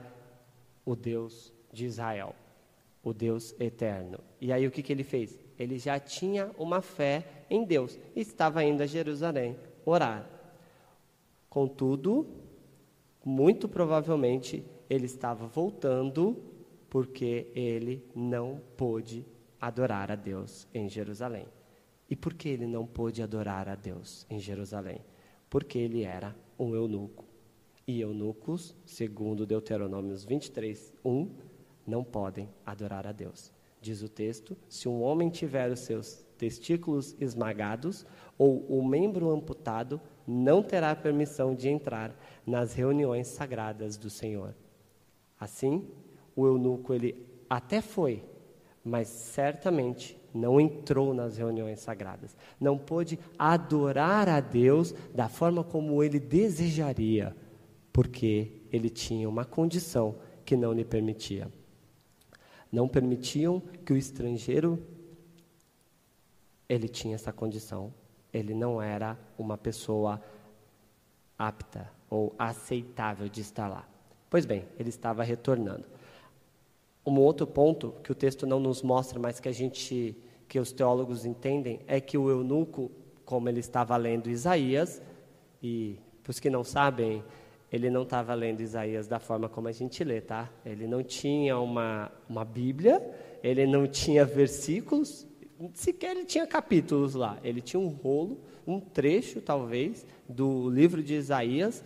o 0.86 0.96
Deus 0.96 1.52
de 1.72 1.84
Israel, 1.84 2.36
o 3.04 3.12
Deus 3.12 3.56
eterno. 3.60 4.20
E 4.40 4.54
aí 4.54 4.68
o 4.68 4.70
que, 4.70 4.84
que 4.84 4.94
ele 4.94 5.04
fez? 5.04 5.36
Ele 5.58 5.80
já 5.80 6.00
tinha 6.00 6.52
uma 6.60 6.80
fé 6.80 7.26
em 7.50 7.66
Deus 7.66 7.98
e 8.16 8.22
estava 8.22 8.64
indo 8.64 8.84
a 8.84 8.86
Jerusalém 8.86 9.58
orar. 9.84 10.30
Contudo, 11.50 12.28
muito 13.26 13.68
provavelmente 13.68 14.64
ele 14.88 15.08
estava 15.08 15.48
voltando 15.48 16.38
porque 16.88 17.52
ele 17.56 18.08
não 18.14 18.62
pôde 18.78 19.26
adorar 19.60 20.12
a 20.12 20.16
Deus 20.16 20.68
em 20.72 20.88
Jerusalém. 20.88 21.48
E 22.14 22.16
por 22.16 22.36
que 22.36 22.48
ele 22.48 22.68
não 22.68 22.86
pôde 22.86 23.24
adorar 23.24 23.68
a 23.68 23.74
Deus 23.74 24.24
em 24.30 24.40
Jerusalém? 24.40 25.04
Porque 25.50 25.80
ele 25.80 26.04
era 26.04 26.36
um 26.60 26.76
eunuco. 26.76 27.26
E 27.88 28.02
eunucos, 28.02 28.76
segundo 28.86 29.48
Deuteronômios 29.48 30.24
23, 30.24 30.94
1, 31.04 31.32
não 31.88 32.04
podem 32.04 32.48
adorar 32.64 33.08
a 33.08 33.12
Deus. 33.12 33.52
Diz 33.82 34.04
o 34.04 34.08
texto: 34.08 34.56
se 34.70 34.88
um 34.88 35.02
homem 35.02 35.32
tiver 35.32 35.72
os 35.72 35.80
seus 35.80 36.24
testículos 36.38 37.16
esmagados 37.20 38.06
ou 38.38 38.60
o 38.68 38.88
membro 38.88 39.32
amputado, 39.32 40.00
não 40.28 40.62
terá 40.62 40.96
permissão 40.96 41.56
de 41.56 41.68
entrar 41.68 42.16
nas 42.46 42.76
reuniões 42.76 43.26
sagradas 43.26 43.98
do 43.98 44.12
Senhor. 44.12 44.54
Assim, 45.40 45.88
o 46.36 46.46
eunuco 46.46 46.94
ele 46.94 47.26
até 47.50 47.82
foi, 47.82 48.24
mas 48.84 49.08
certamente 49.08 50.18
não 50.34 50.60
entrou 50.60 51.14
nas 51.14 51.38
reuniões 51.38 51.80
sagradas. 51.80 52.36
Não 52.60 52.78
pôde 52.78 53.20
adorar 53.38 54.28
a 54.28 54.40
Deus 54.40 54.94
da 55.14 55.30
forma 55.30 55.64
como 55.64 56.04
ele 56.04 56.20
desejaria, 56.20 57.36
porque 57.92 58.62
ele 58.72 58.90
tinha 58.90 59.30
uma 59.30 59.46
condição 59.46 60.16
que 60.44 60.58
não 60.58 60.74
lhe 60.74 60.84
permitia. 60.84 61.52
Não 62.72 62.88
permitiam 62.88 63.62
que 63.86 63.94
o 63.94 63.98
estrangeiro 63.98 64.84
ele 66.68 66.90
tinha 66.90 67.16
essa 67.16 67.32
condição 67.32 67.94
ele 68.34 68.54
não 68.56 68.82
era 68.82 69.18
uma 69.38 69.58
pessoa 69.58 70.20
apta 71.38 71.90
ou 72.10 72.34
aceitável 72.38 73.30
de 73.30 73.42
estar 73.42 73.68
lá. 73.68 73.88
Pois 74.30 74.46
bem, 74.46 74.66
ele 74.80 74.90
estava 74.90 75.24
retornando. 75.24 75.86
Um 77.06 77.20
outro 77.20 77.46
ponto 77.46 77.94
que 78.04 78.12
o 78.12 78.16
texto 78.16 78.46
não 78.46 78.60
nos 78.60 78.82
mostra, 78.82 79.20
mas 79.20 79.40
que 79.40 79.50
a 79.50 79.52
gente, 79.52 80.16
que 80.48 80.60
os 80.60 80.72
teólogos 80.72 81.26
entendem, 81.26 81.82
é 81.88 82.00
que 82.00 82.18
o 82.18 82.30
eunuco, 82.30 82.90
como 83.26 83.50
ele 83.50 83.60
estava 83.60 83.96
lendo 83.98 84.30
Isaías, 84.30 85.02
e 85.62 86.00
para 86.22 86.32
os 86.32 86.40
que 86.40 86.50
não 86.50 86.64
sabem, 86.64 87.24
ele 87.72 87.90
não 87.90 88.04
estava 88.04 88.34
lendo 88.34 88.62
Isaías 88.62 89.08
da 89.08 89.20
forma 89.20 89.50
como 89.50 89.68
a 89.68 89.72
gente 89.72 90.04
lê, 90.04 90.22
tá? 90.22 90.50
Ele 90.66 90.88
não 90.88 91.04
tinha 91.04 91.58
uma, 91.58 92.12
uma 92.30 92.46
Bíblia, 92.46 93.02
ele 93.42 93.66
não 93.66 93.88
tinha 93.88 94.24
versículos, 94.24 95.28
sequer 95.74 96.16
ele 96.16 96.26
tinha 96.26 96.46
capítulos 96.46 97.16
lá. 97.16 97.40
Ele 97.44 97.62
tinha 97.62 97.80
um 97.80 97.88
rolo, 97.88 98.40
um 98.66 98.80
trecho, 98.80 99.42
talvez, 99.42 100.06
do 100.30 100.70
livro 100.70 101.02
de 101.02 101.16
Isaías, 101.16 101.84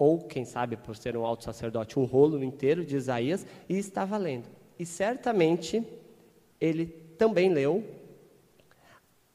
ou, 0.00 0.18
quem 0.18 0.46
sabe, 0.46 0.78
por 0.78 0.96
ser 0.96 1.14
um 1.14 1.26
alto 1.26 1.44
sacerdote, 1.44 1.98
um 1.98 2.04
rolo 2.04 2.42
inteiro 2.42 2.86
de 2.86 2.96
Isaías, 2.96 3.44
e 3.68 3.76
estava 3.76 4.16
lendo. 4.16 4.48
E 4.78 4.86
certamente 4.86 5.86
ele 6.58 6.86
também 7.18 7.52
leu 7.52 7.84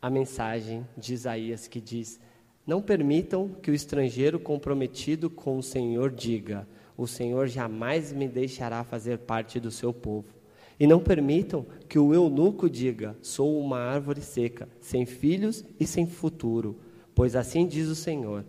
a 0.01 0.09
mensagem 0.09 0.83
de 0.97 1.13
Isaías 1.13 1.67
que 1.67 1.79
diz: 1.79 2.19
Não 2.65 2.81
permitam 2.81 3.47
que 3.61 3.69
o 3.69 3.75
estrangeiro 3.75 4.39
comprometido 4.39 5.29
com 5.29 5.59
o 5.59 5.63
Senhor 5.63 6.09
diga: 6.09 6.67
O 6.97 7.05
Senhor 7.05 7.45
jamais 7.45 8.11
me 8.11 8.27
deixará 8.27 8.83
fazer 8.83 9.19
parte 9.19 9.59
do 9.59 9.69
seu 9.69 9.93
povo. 9.93 10.33
E 10.79 10.87
não 10.87 10.99
permitam 10.99 11.63
que 11.87 11.99
o 11.99 12.11
eunuco 12.11 12.67
diga: 12.67 13.15
Sou 13.21 13.59
uma 13.59 13.77
árvore 13.77 14.21
seca, 14.21 14.67
sem 14.81 15.05
filhos 15.05 15.63
e 15.79 15.85
sem 15.85 16.07
futuro. 16.07 16.75
Pois 17.13 17.35
assim 17.35 17.67
diz 17.67 17.87
o 17.87 17.95
Senhor: 17.95 18.43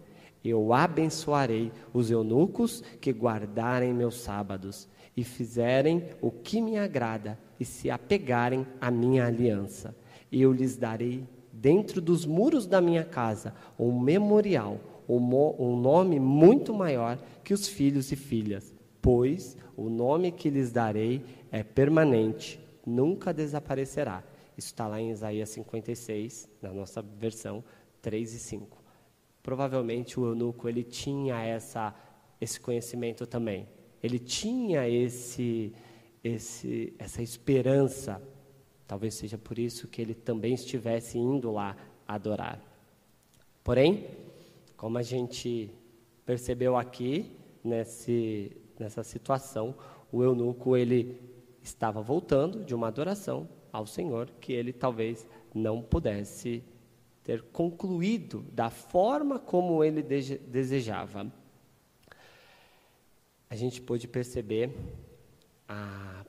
Eu 0.47 0.73
abençoarei 0.73 1.73
os 1.93 2.11
eunucos 2.11 2.81
que 3.01 3.13
guardarem 3.13 3.93
meus 3.93 4.21
sábados 4.21 4.89
e 5.17 5.25
fizerem 5.25 6.05
o 6.21 6.31
que 6.31 6.61
me 6.61 6.79
agrada 6.79 7.37
e 7.59 7.65
se 7.65 7.91
apegarem 7.91 8.65
à 8.81 8.91
minha 8.91 9.27
aliança. 9.27 9.97
Eu 10.31 10.53
lhes 10.53 10.77
darei 10.77 11.25
dentro 11.53 12.01
dos 12.01 12.25
muros 12.25 12.67
da 12.67 12.81
minha 12.81 13.05
casa 13.05 13.55
um 13.77 13.99
memorial, 13.99 14.79
um 15.09 15.77
nome 15.77 16.21
muito 16.21 16.73
maior 16.73 17.19
que 17.43 17.53
os 17.53 17.67
filhos 17.67 18.13
e 18.13 18.17
filhas, 18.17 18.73
pois 19.03 19.57
o 19.77 19.89
nome 19.89 20.31
que 20.31 20.49
lhes 20.49 20.71
darei 20.71 21.25
é 21.51 21.63
permanente, 21.63 22.61
nunca 22.85 23.33
desaparecerá. 23.33 24.23
Isso 24.57 24.69
está 24.69 24.87
lá 24.87 25.01
em 25.01 25.11
Isaías 25.11 25.49
56, 25.51 26.49
na 26.63 26.73
nossa 26.73 27.03
versão 27.03 27.65
3 28.01 28.35
e 28.35 28.39
5. 28.39 28.86
Provavelmente 29.47 30.19
o 30.19 30.27
eunuco 30.27 30.69
ele 30.69 30.83
tinha 30.83 31.41
essa, 31.41 31.95
esse 32.41 32.59
conhecimento 32.59 33.27
também. 33.27 33.69
Ele 34.03 34.19
tinha 34.19 34.89
esse, 34.89 35.73
esse, 36.23 36.93
essa 36.99 37.23
esperança. 37.23 38.21
Talvez 38.89 39.15
seja 39.15 39.39
por 39.39 39.57
isso 39.59 39.87
que 39.87 40.03
ele 40.03 40.15
também 40.15 40.53
estivesse 40.55 41.17
indo 41.17 41.53
lá 41.53 41.77
adorar. 42.09 42.61
Porém, 43.63 44.09
como 44.77 44.99
a 44.99 45.03
gente 45.03 45.71
percebeu 46.25 46.77
aqui, 46.77 47.37
nesse, 47.67 48.53
nessa 48.79 49.03
situação. 49.03 49.75
O 50.11 50.23
eunuco 50.23 50.77
ele 50.77 51.21
estava 51.63 52.01
voltando 52.01 52.65
de 52.65 52.75
uma 52.75 52.89
adoração 52.89 53.49
ao 53.73 53.87
Senhor 53.87 54.31
que 54.41 54.53
ele 54.53 54.73
talvez 54.73 55.27
não 55.55 55.83
pudesse 55.83 56.63
ter 57.27 57.43
concluído 57.43 58.47
da 58.53 58.71
forma 58.71 59.37
como 59.37 59.83
ele 59.83 60.01
desejava. 60.01 61.27
A 63.51 63.57
gente 63.57 63.81
pôde 63.81 64.07
perceber 64.07 64.71
a 65.69 66.25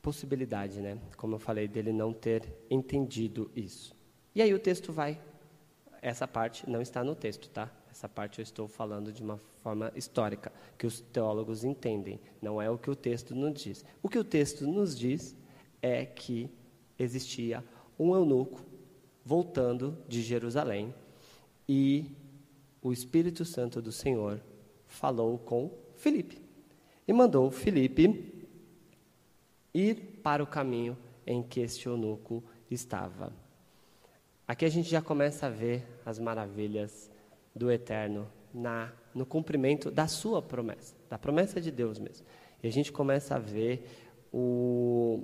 possibilidade, 0.00 0.80
né? 0.80 0.98
Como 1.18 1.34
eu 1.34 1.38
falei, 1.38 1.68
dele 1.68 1.92
não 1.92 2.14
ter 2.14 2.50
entendido 2.70 3.50
isso. 3.54 3.94
E 4.34 4.40
aí 4.40 4.54
o 4.54 4.58
texto 4.58 4.90
vai. 4.90 5.20
Essa 6.00 6.26
parte 6.26 6.68
não 6.68 6.80
está 6.80 7.04
no 7.04 7.14
texto, 7.14 7.50
tá? 7.50 7.70
Essa 7.90 8.08
parte 8.08 8.38
eu 8.38 8.42
estou 8.42 8.68
falando 8.68 9.12
de 9.12 9.22
uma 9.22 9.38
forma 9.62 9.92
histórica, 9.94 10.50
que 10.78 10.86
os 10.86 11.00
teólogos 11.00 11.62
entendem, 11.62 12.18
não 12.40 12.62
é 12.62 12.70
o 12.70 12.78
que 12.78 12.88
o 12.88 12.96
texto 12.96 13.34
nos 13.34 13.52
diz. 13.52 13.84
O 14.02 14.08
que 14.08 14.18
o 14.18 14.24
texto 14.24 14.66
nos 14.66 14.98
diz 14.98 15.36
é 15.82 16.06
que 16.06 16.50
existia 16.98 17.62
um 17.98 18.14
eunuco 18.14 18.67
voltando 19.28 19.94
de 20.08 20.22
Jerusalém 20.22 20.94
e 21.68 22.16
o 22.80 22.94
Espírito 22.94 23.44
Santo 23.44 23.82
do 23.82 23.92
Senhor 23.92 24.40
falou 24.86 25.38
com 25.38 25.70
Filipe 25.96 26.40
e 27.06 27.12
mandou 27.12 27.50
Filipe 27.50 28.48
ir 29.74 30.20
para 30.22 30.42
o 30.42 30.46
caminho 30.46 30.96
em 31.26 31.42
que 31.42 31.60
este 31.60 31.88
eunuco 31.88 32.42
estava. 32.70 33.30
Aqui 34.46 34.64
a 34.64 34.70
gente 34.70 34.88
já 34.88 35.02
começa 35.02 35.46
a 35.46 35.50
ver 35.50 35.86
as 36.06 36.18
maravilhas 36.18 37.10
do 37.54 37.70
Eterno 37.70 38.26
na 38.54 38.90
no 39.14 39.26
cumprimento 39.26 39.90
da 39.90 40.06
sua 40.06 40.40
promessa, 40.40 40.94
da 41.10 41.18
promessa 41.18 41.60
de 41.60 41.70
Deus 41.70 41.98
mesmo. 41.98 42.24
E 42.62 42.66
a 42.66 42.72
gente 42.72 42.90
começa 42.90 43.34
a 43.34 43.38
ver 43.38 43.84
o, 44.32 45.22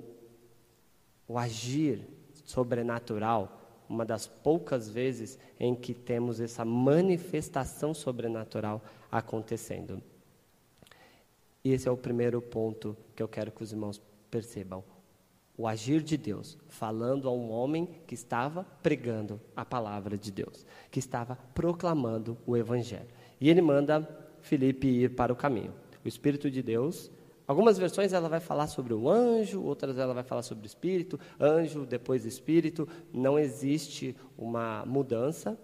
o 1.27 1.39
agir 1.39 2.07
sobrenatural, 2.43 3.64
uma 3.89 4.05
das 4.05 4.27
poucas 4.27 4.89
vezes 4.89 5.37
em 5.59 5.75
que 5.75 5.93
temos 5.93 6.39
essa 6.39 6.65
manifestação 6.65 7.93
sobrenatural 7.93 8.81
acontecendo. 9.11 10.01
E 11.63 11.71
esse 11.71 11.87
é 11.87 11.91
o 11.91 11.97
primeiro 11.97 12.41
ponto 12.41 12.95
que 13.15 13.23
eu 13.23 13.27
quero 13.27 13.51
que 13.51 13.63
os 13.63 13.71
irmãos 13.71 14.01
percebam. 14.29 14.83
O 15.57 15.67
agir 15.67 16.01
de 16.01 16.17
Deus, 16.17 16.57
falando 16.67 17.29
a 17.29 17.31
um 17.31 17.49
homem 17.49 17.87
que 18.05 18.13
estava 18.13 18.65
pregando 18.83 19.39
a 19.55 19.63
palavra 19.63 20.17
de 20.17 20.31
Deus, 20.31 20.65
que 20.91 20.99
estava 20.99 21.37
proclamando 21.53 22.37
o 22.45 22.57
Evangelho. 22.57 23.07
E 23.39 23.49
ele 23.49 23.61
manda 23.61 24.07
Felipe 24.41 24.87
ir 24.87 25.15
para 25.15 25.31
o 25.31 25.35
caminho. 25.35 25.73
O 26.03 26.07
Espírito 26.07 26.51
de 26.51 26.61
Deus, 26.61 27.09
algumas 27.47 27.77
versões 27.77 28.13
ela 28.13 28.29
vai 28.29 28.39
falar 28.39 28.67
sobre 28.67 28.93
o 28.93 29.09
anjo, 29.09 29.63
outras 29.63 29.97
ela 29.97 30.13
vai 30.13 30.23
falar 30.23 30.41
sobre 30.41 30.65
o 30.65 30.67
Espírito, 30.67 31.19
anjo, 31.39 31.85
depois 31.85 32.25
Espírito. 32.25 32.87
Não 33.13 33.37
existe 33.37 34.15
uma 34.37 34.85
mudança, 34.85 35.57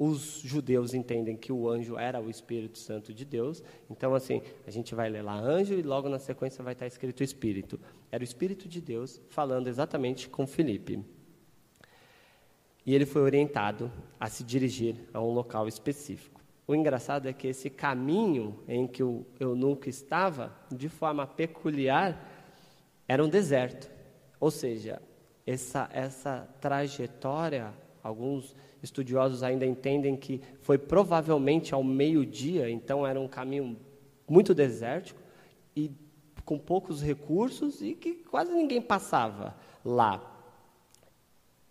os 0.00 0.40
judeus 0.42 0.94
entendem 0.94 1.36
que 1.36 1.52
o 1.52 1.68
anjo 1.68 1.98
era 1.98 2.18
o 2.18 2.30
Espírito 2.30 2.78
Santo 2.78 3.12
de 3.12 3.22
Deus. 3.22 3.62
Então, 3.90 4.14
assim, 4.14 4.40
a 4.66 4.70
gente 4.70 4.94
vai 4.94 5.10
ler 5.10 5.20
lá 5.20 5.38
anjo 5.38 5.74
e 5.74 5.82
logo 5.82 6.08
na 6.08 6.18
sequência 6.18 6.64
vai 6.64 6.72
estar 6.72 6.86
escrito 6.86 7.22
Espírito. 7.22 7.78
Era 8.10 8.22
o 8.22 8.24
Espírito 8.24 8.66
de 8.66 8.80
Deus 8.80 9.20
falando 9.28 9.68
exatamente 9.68 10.26
com 10.26 10.46
Filipe. 10.46 11.04
E 12.86 12.94
ele 12.94 13.04
foi 13.04 13.20
orientado 13.20 13.92
a 14.18 14.26
se 14.30 14.42
dirigir 14.42 14.96
a 15.12 15.20
um 15.20 15.32
local 15.32 15.68
específico. 15.68 16.39
O 16.70 16.74
engraçado 16.76 17.28
é 17.28 17.32
que 17.32 17.48
esse 17.48 17.68
caminho 17.68 18.60
em 18.68 18.86
que 18.86 19.02
o 19.02 19.26
eunuco 19.40 19.88
estava, 19.88 20.56
de 20.70 20.88
forma 20.88 21.26
peculiar, 21.26 22.24
era 23.08 23.24
um 23.24 23.28
deserto. 23.28 23.90
Ou 24.38 24.52
seja, 24.52 25.02
essa, 25.44 25.90
essa 25.92 26.48
trajetória, 26.60 27.74
alguns 28.04 28.54
estudiosos 28.80 29.42
ainda 29.42 29.66
entendem 29.66 30.16
que 30.16 30.40
foi 30.60 30.78
provavelmente 30.78 31.74
ao 31.74 31.82
meio-dia, 31.82 32.70
então 32.70 33.04
era 33.04 33.18
um 33.18 33.26
caminho 33.26 33.76
muito 34.28 34.54
desértico 34.54 35.20
e 35.74 35.90
com 36.44 36.56
poucos 36.56 37.02
recursos 37.02 37.82
e 37.82 37.96
que 37.96 38.12
quase 38.12 38.54
ninguém 38.54 38.80
passava 38.80 39.56
lá. 39.84 40.40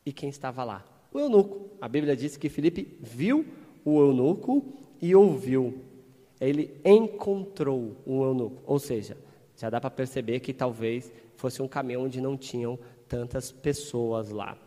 E 0.06 0.12
quem 0.12 0.28
estava 0.28 0.62
lá? 0.66 0.84
O 1.14 1.18
eunuco. 1.22 1.70
A 1.80 1.88
Bíblia 1.88 2.18
diz 2.18 2.36
que 2.36 2.50
Filipe 2.50 2.98
viu 3.00 3.46
o 3.86 4.02
eunuco 4.02 4.78
e 5.02 5.16
ouviu. 5.16 5.82
Ele 6.40 6.80
encontrou 6.86 7.98
um 8.06 8.24
eunuco. 8.24 8.62
Ou 8.66 8.80
seja, 8.80 9.18
já 9.58 9.70
dá 9.70 9.80
para 9.80 9.90
perceber 9.90 10.40
que 10.40 10.54
talvez 10.54 11.12
fosse 11.36 11.62
um 11.62 11.68
caminho 11.68 12.02
onde 12.02 12.22
não 12.22 12.38
tinham 12.38 12.80
tantas 13.08 13.52
pessoas 13.52 14.30
lá. 14.30 14.58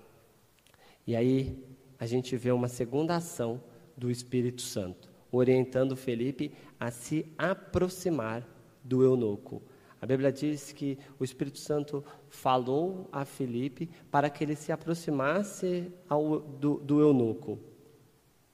E 1.06 1.16
aí 1.16 1.58
a 1.98 2.06
gente 2.06 2.36
vê 2.36 2.50
uma 2.50 2.68
segunda 2.68 3.16
ação 3.16 3.60
do 3.96 4.10
Espírito 4.10 4.62
Santo, 4.62 5.10
orientando 5.30 5.96
Felipe 5.96 6.52
a 6.78 6.90
se 6.90 7.26
aproximar 7.38 8.46
do 8.82 9.02
eunuco. 9.02 9.62
A 10.00 10.06
Bíblia 10.06 10.32
diz 10.32 10.72
que 10.72 10.98
o 11.18 11.22
Espírito 11.22 11.60
Santo 11.60 12.04
falou 12.28 13.08
a 13.12 13.24
Felipe 13.24 13.88
para 14.10 14.28
que 14.28 14.42
ele 14.42 14.56
se 14.56 14.72
aproximasse 14.72 15.92
ao, 16.08 16.40
do, 16.40 16.78
do 16.78 17.00
eunuco. 17.00 17.58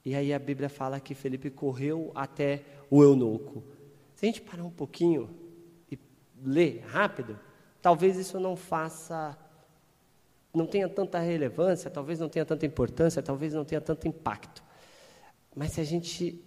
E 0.05 0.15
aí 0.15 0.33
a 0.33 0.39
Bíblia 0.39 0.69
fala 0.69 1.01
que 1.01 1.15
Felipe 1.15 1.51
correu 1.51 2.11
até 2.15 2.65
o 2.91 3.03
eunuco. 3.03 3.63
Se 4.15 4.25
a 4.25 4.29
gente 4.29 4.41
parar 4.41 4.65
um 4.65 4.71
pouquinho 4.71 5.31
e 5.91 5.99
ler 6.43 6.85
rápido, 6.87 7.39
talvez 7.83 8.17
isso 8.17 8.41
não 8.41 8.57
faça 8.57 9.37
não 10.55 10.67
tenha 10.67 10.89
tanta 10.89 11.19
relevância, 11.19 11.91
talvez 11.91 12.19
não 12.19 12.29
tenha 12.29 12.45
tanta 12.45 12.67
importância, 12.67 13.23
talvez 13.23 13.55
não 13.55 13.65
tenha 13.65 13.81
tanto 13.81 14.09
impacto. 14.09 14.63
Mas 15.55 15.73
se 15.73 15.81
a 15.81 15.85
gente 15.85 16.43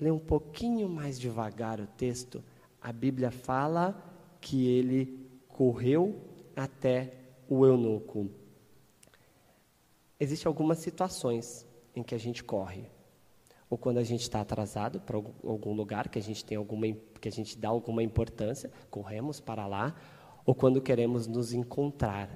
ler 0.00 0.12
um 0.12 0.18
pouquinho 0.18 0.88
mais 0.88 1.18
devagar 1.18 1.80
o 1.80 1.86
texto, 1.86 2.42
a 2.80 2.92
Bíblia 2.92 3.30
fala 3.30 3.94
que 4.40 4.66
ele 4.66 5.28
correu 5.48 6.20
até 6.56 7.14
o 7.48 7.64
eunuco. 7.64 8.30
Existem 10.18 10.48
algumas 10.48 10.78
situações 10.78 11.66
em 11.94 12.02
que 12.02 12.14
a 12.14 12.18
gente 12.18 12.42
corre. 12.42 12.88
Ou 13.68 13.78
quando 13.78 13.98
a 13.98 14.02
gente 14.02 14.22
está 14.22 14.40
atrasado 14.40 15.00
para 15.00 15.16
algum 15.16 15.72
lugar 15.72 16.08
que 16.08 16.18
a 16.18 16.22
gente 16.22 16.44
tem 16.44 16.56
alguma 16.56 16.86
que 17.20 17.28
a 17.28 17.32
gente 17.32 17.56
dá 17.56 17.68
alguma 17.68 18.02
importância, 18.02 18.70
corremos 18.90 19.40
para 19.40 19.66
lá, 19.66 19.94
ou 20.44 20.54
quando 20.54 20.80
queremos 20.80 21.26
nos 21.26 21.54
encontrar 21.54 22.28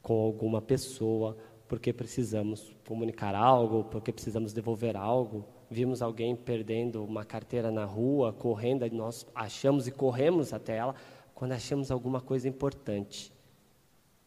com 0.00 0.14
alguma 0.24 0.62
pessoa, 0.62 1.36
porque 1.66 1.92
precisamos 1.92 2.74
comunicar 2.86 3.34
algo, 3.34 3.84
porque 3.84 4.12
precisamos 4.12 4.52
devolver 4.52 4.96
algo. 4.96 5.44
Vimos 5.68 6.00
alguém 6.00 6.34
perdendo 6.34 7.04
uma 7.04 7.24
carteira 7.24 7.70
na 7.70 7.84
rua, 7.84 8.32
correndo, 8.32 8.86
e 8.86 8.90
nós 8.90 9.26
achamos 9.34 9.86
e 9.86 9.90
corremos 9.90 10.52
até 10.52 10.76
ela 10.76 10.94
quando 11.34 11.52
achamos 11.52 11.90
alguma 11.90 12.20
coisa 12.20 12.48
importante. 12.48 13.32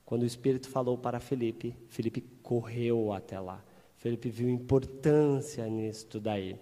Quando 0.06 0.24
o 0.24 0.26
Espírito 0.26 0.70
falou 0.70 0.98
para 0.98 1.20
Felipe, 1.20 1.76
Felipe 1.88 2.22
correu 2.44 3.14
até 3.14 3.40
lá. 3.40 3.64
Felipe 4.02 4.32
viu 4.32 4.50
importância 4.50 5.64
nisso 5.68 6.20
daí. 6.20 6.60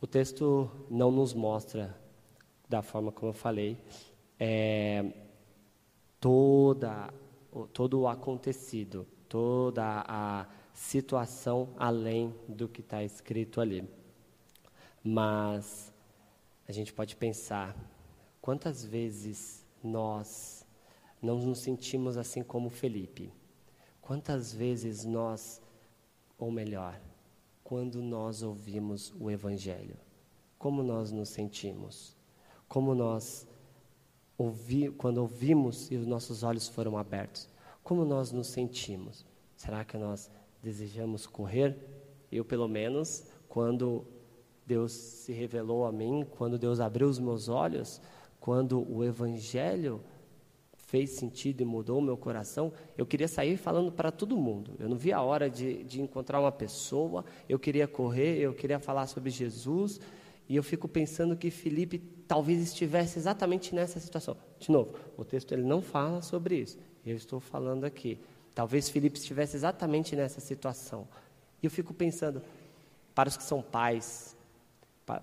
O 0.00 0.06
texto 0.06 0.70
não 0.90 1.10
nos 1.10 1.34
mostra, 1.34 1.94
da 2.66 2.80
forma 2.80 3.12
como 3.12 3.28
eu 3.28 3.34
falei, 3.34 3.76
é, 4.40 5.12
toda 6.18 7.12
todo 7.74 8.00
o 8.00 8.08
acontecido, 8.08 9.06
toda 9.28 10.04
a 10.08 10.46
situação 10.72 11.68
além 11.76 12.34
do 12.48 12.66
que 12.66 12.80
está 12.80 13.04
escrito 13.04 13.60
ali. 13.60 13.86
Mas 15.02 15.92
a 16.66 16.72
gente 16.72 16.94
pode 16.94 17.14
pensar 17.14 17.76
quantas 18.40 18.82
vezes 18.82 19.66
nós 19.82 20.66
não 21.20 21.38
nos 21.38 21.58
sentimos 21.58 22.16
assim 22.16 22.42
como 22.42 22.70
Felipe. 22.70 23.30
Quantas 24.00 24.52
vezes 24.52 25.04
nós, 25.04 25.62
ou 26.44 26.50
melhor, 26.50 27.00
quando 27.62 28.02
nós 28.02 28.42
ouvimos 28.42 29.14
o 29.18 29.30
Evangelho, 29.30 29.96
como 30.58 30.82
nós 30.82 31.10
nos 31.10 31.30
sentimos? 31.30 32.14
Como 32.68 32.94
nós 32.94 33.48
ouvi, 34.36 34.90
quando 34.90 35.18
ouvimos 35.18 35.90
e 35.90 35.96
os 35.96 36.06
nossos 36.06 36.42
olhos 36.42 36.68
foram 36.68 36.98
abertos, 36.98 37.48
como 37.82 38.04
nós 38.04 38.30
nos 38.30 38.48
sentimos? 38.48 39.24
Será 39.56 39.86
que 39.86 39.96
nós 39.96 40.30
desejamos 40.62 41.26
correr? 41.26 41.78
Eu, 42.30 42.44
pelo 42.44 42.68
menos, 42.68 43.24
quando 43.48 44.04
Deus 44.66 44.92
se 44.92 45.32
revelou 45.32 45.86
a 45.86 45.92
mim, 45.92 46.26
quando 46.36 46.58
Deus 46.58 46.78
abriu 46.78 47.08
os 47.08 47.18
meus 47.18 47.48
olhos, 47.48 48.02
quando 48.38 48.86
o 48.86 49.02
Evangelho 49.02 49.98
fez 50.94 51.10
sentido 51.10 51.60
e 51.60 51.64
mudou 51.64 51.98
o 51.98 52.00
meu 52.00 52.16
coração, 52.16 52.72
eu 52.96 53.04
queria 53.04 53.26
sair 53.26 53.56
falando 53.56 53.90
para 53.90 54.12
todo 54.12 54.36
mundo. 54.36 54.76
Eu 54.78 54.88
não 54.88 54.96
via 54.96 55.16
a 55.16 55.22
hora 55.22 55.50
de, 55.50 55.82
de 55.82 56.00
encontrar 56.00 56.38
uma 56.38 56.52
pessoa, 56.52 57.24
eu 57.48 57.58
queria 57.58 57.88
correr, 57.88 58.38
eu 58.38 58.54
queria 58.54 58.78
falar 58.78 59.08
sobre 59.08 59.28
Jesus, 59.28 60.00
E 60.48 60.54
eu 60.54 60.62
fico 60.62 60.86
pensando 60.86 61.36
que 61.36 61.50
Felipe 61.50 61.98
talvez 62.28 62.62
estivesse 62.62 63.18
exatamente 63.18 63.74
nessa 63.74 63.98
situação. 63.98 64.36
De 64.58 64.70
novo, 64.70 64.94
o 65.16 65.24
texto 65.24 65.52
ele 65.52 65.62
não 65.62 65.82
fala 65.82 66.22
sobre 66.22 66.60
isso. 66.60 66.78
Eu 67.04 67.16
estou 67.16 67.40
falando 67.40 67.84
aqui. 67.84 68.20
Talvez 68.54 68.88
Felipe 68.88 69.18
estivesse 69.18 69.56
exatamente 69.56 70.14
nessa 70.14 70.40
situação. 70.40 71.08
E 71.60 71.66
eu 71.66 71.70
fico 71.70 71.92
pensando, 71.92 72.40
para 73.14 73.28
os 73.28 73.36
que 73.36 73.42
são 73.42 73.60
pais, 73.62 74.36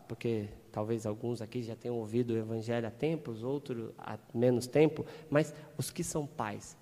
porque 0.08 0.50
talvez 0.72 1.06
alguns 1.06 1.42
aqui 1.42 1.62
já 1.62 1.76
tenham 1.76 1.98
ouvido 1.98 2.34
o 2.34 2.38
Evangelho 2.38 2.88
há 2.88 2.92
tempos, 2.92 3.44
outros 3.44 3.92
há 3.98 4.18
menos 4.34 4.68
tempo, 4.68 5.06
mas 5.30 5.54
os 5.78 5.92
que 5.92 6.04
são 6.04 6.26
pais, 6.26 6.78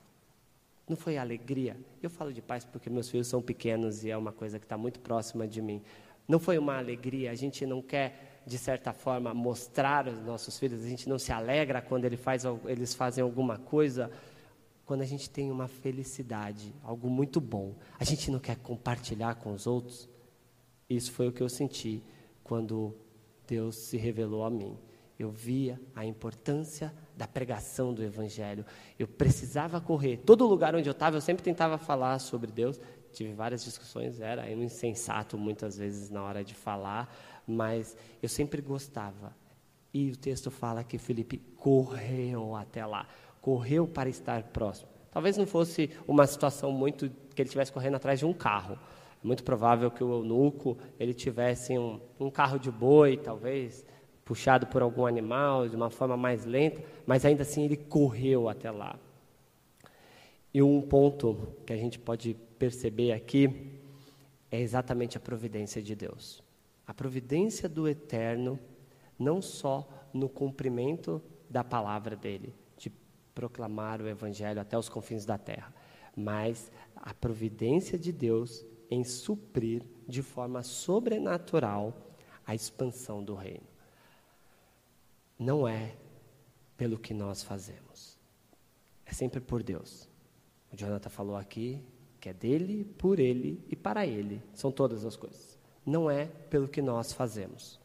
não 0.88 0.98
foi 0.98 1.18
alegria? 1.18 1.78
Eu 2.02 2.10
falo 2.10 2.34
de 2.34 2.42
pais 2.42 2.66
porque 2.66 2.90
meus 2.90 3.10
filhos 3.10 3.28
são 3.28 3.42
pequenos 3.42 4.04
e 4.04 4.10
é 4.10 4.18
uma 4.18 4.32
coisa 4.32 4.58
que 4.58 4.66
está 4.66 4.78
muito 4.78 5.00
próxima 5.00 5.48
de 5.48 5.62
mim. 5.62 5.84
Não 6.28 6.40
foi 6.40 6.58
uma 6.58 6.78
alegria, 6.78 7.32
a 7.32 7.36
gente 7.36 7.66
não 7.66 7.82
quer, 7.82 8.42
de 8.46 8.58
certa 8.58 8.92
forma, 8.92 9.34
mostrar 9.34 10.08
aos 10.08 10.20
nossos 10.22 10.58
filhos, 10.58 10.84
a 10.84 10.88
gente 10.88 11.08
não 11.08 11.20
se 11.20 11.32
alegra 11.32 11.82
quando 11.82 12.06
ele 12.06 12.18
faz, 12.18 12.44
eles 12.66 12.94
fazem 12.94 13.24
alguma 13.24 13.58
coisa, 13.58 14.12
quando 14.86 15.02
a 15.02 15.06
gente 15.06 15.30
tem 15.30 15.52
uma 15.52 15.68
felicidade, 15.68 16.74
algo 16.84 17.10
muito 17.10 17.40
bom, 17.40 17.76
a 18.00 18.04
gente 18.04 18.32
não 18.32 18.40
quer 18.40 18.58
compartilhar 18.58 19.36
com 19.36 19.54
os 19.54 19.68
outros. 19.68 20.10
Isso 20.90 21.12
foi 21.12 21.28
o 21.28 21.32
que 21.32 21.42
eu 21.42 21.50
senti 21.50 22.02
quando 22.44 22.96
Deus 23.50 23.76
se 23.76 23.98
revelou 23.98 24.44
a 24.44 24.50
mim. 24.50 24.78
Eu 25.18 25.32
via 25.32 25.82
a 25.96 26.06
importância 26.06 26.94
da 27.18 27.28
pregação 27.28 27.94
do 27.94 28.04
Evangelho. 28.04 28.66
Eu 28.98 29.08
precisava 29.08 29.82
correr. 29.82 30.18
Todo 30.18 30.48
lugar 30.48 30.76
onde 30.76 30.88
eu 30.88 30.94
estava, 30.94 31.18
eu 31.18 31.22
sempre 31.22 31.44
tentava 31.44 31.78
falar 31.78 32.20
sobre 32.20 32.52
Deus. 32.52 32.80
Tive 33.12 33.34
várias 33.34 33.64
discussões, 33.64 34.22
era 34.22 34.44
um 34.44 34.64
insensato 34.64 35.38
muitas 35.38 35.78
vezes 35.78 36.10
na 36.10 36.24
hora 36.24 36.44
de 36.44 36.54
falar, 36.54 37.14
mas 37.46 37.98
eu 38.22 38.30
sempre 38.30 38.62
gostava. 38.62 39.36
E 39.92 40.12
o 40.12 40.16
texto 40.16 40.52
fala 40.52 40.84
que 40.84 41.00
Felipe 41.00 41.40
correu 41.58 42.56
até 42.56 42.86
lá 42.86 43.08
correu 43.42 43.88
para 43.88 44.10
estar 44.10 44.44
próximo. 44.44 44.90
Talvez 45.12 45.38
não 45.38 45.48
fosse 45.48 45.90
uma 46.08 46.28
situação 46.28 46.72
muito 46.72 47.10
que 47.34 47.42
ele 47.42 47.48
estivesse 47.48 47.72
correndo 47.72 47.96
atrás 47.96 48.20
de 48.20 48.26
um 48.26 48.34
carro. 48.34 48.78
Muito 49.22 49.44
provável 49.44 49.92
que 49.92 50.04
o 50.04 50.12
eunuco 50.12 50.78
ele 51.00 51.14
tivesse 51.14 51.78
um, 51.78 52.00
um 52.20 52.30
carro 52.30 52.58
de 52.58 52.72
boi, 52.72 53.18
talvez 53.18 53.86
puxado 54.24 54.68
por 54.68 54.82
algum 54.82 55.06
animal 55.06 55.68
de 55.68 55.76
uma 55.76 55.90
forma 55.90 56.16
mais 56.16 56.46
lenta, 56.46 56.84
mas 57.06 57.26
ainda 57.26 57.42
assim 57.42 57.66
ele 57.66 57.76
correu 57.76 58.48
até 58.48 58.70
lá. 58.70 58.98
E 60.54 60.62
um 60.62 60.82
ponto 60.82 61.56
que 61.66 61.74
a 61.74 61.78
gente 61.78 61.98
pode 61.98 62.36
perceber 62.58 63.12
aqui 63.12 63.80
é 64.52 64.60
exatamente 64.60 65.18
a 65.18 65.20
providência 65.20 65.82
de 65.82 65.96
Deus. 65.96 66.44
A 66.86 66.94
providência 66.94 67.68
do 67.68 67.88
eterno, 67.88 68.60
não 69.18 69.42
só 69.42 69.88
no 70.14 70.30
cumprimento 70.30 71.22
da 71.50 71.64
palavra 71.64 72.16
dele, 72.16 72.54
proclamar 73.40 74.02
o 74.02 74.08
Evangelho 74.10 74.60
até 74.60 74.78
os 74.78 74.90
confins 74.90 75.24
da 75.24 75.38
terra, 75.38 75.74
mas 76.14 76.70
a 76.94 77.14
providência 77.14 77.98
de 77.98 78.12
Deus 78.12 78.66
em 78.90 79.04
suprir 79.04 79.84
de 80.08 80.22
forma 80.22 80.64
sobrenatural 80.64 81.94
a 82.46 82.56
expansão 82.56 83.24
do 83.24 83.36
reino. 83.36 83.68
Não 85.38 85.68
é 85.68 85.96
pelo 86.76 86.98
que 86.98 87.14
nós 87.14 87.44
fazemos, 87.44 88.18
é 89.06 89.14
sempre 89.14 89.40
por 89.40 89.62
Deus. 89.62 90.10
O 90.72 90.76
Jonathan 90.76 91.10
falou 91.10 91.36
aqui 91.36 91.84
que 92.20 92.30
é 92.30 92.34
dele, 92.34 92.84
por 92.84 93.20
ele 93.20 93.64
e 93.70 93.76
para 93.76 94.06
ele, 94.06 94.42
são 94.54 94.72
todas 94.72 95.06
as 95.06 95.16
coisas. 95.16 95.58
Não 95.86 96.12
é 96.12 96.26
pelo 96.26 96.68
que 96.68 96.82
nós 96.82 97.14
fazemos, 97.14 97.80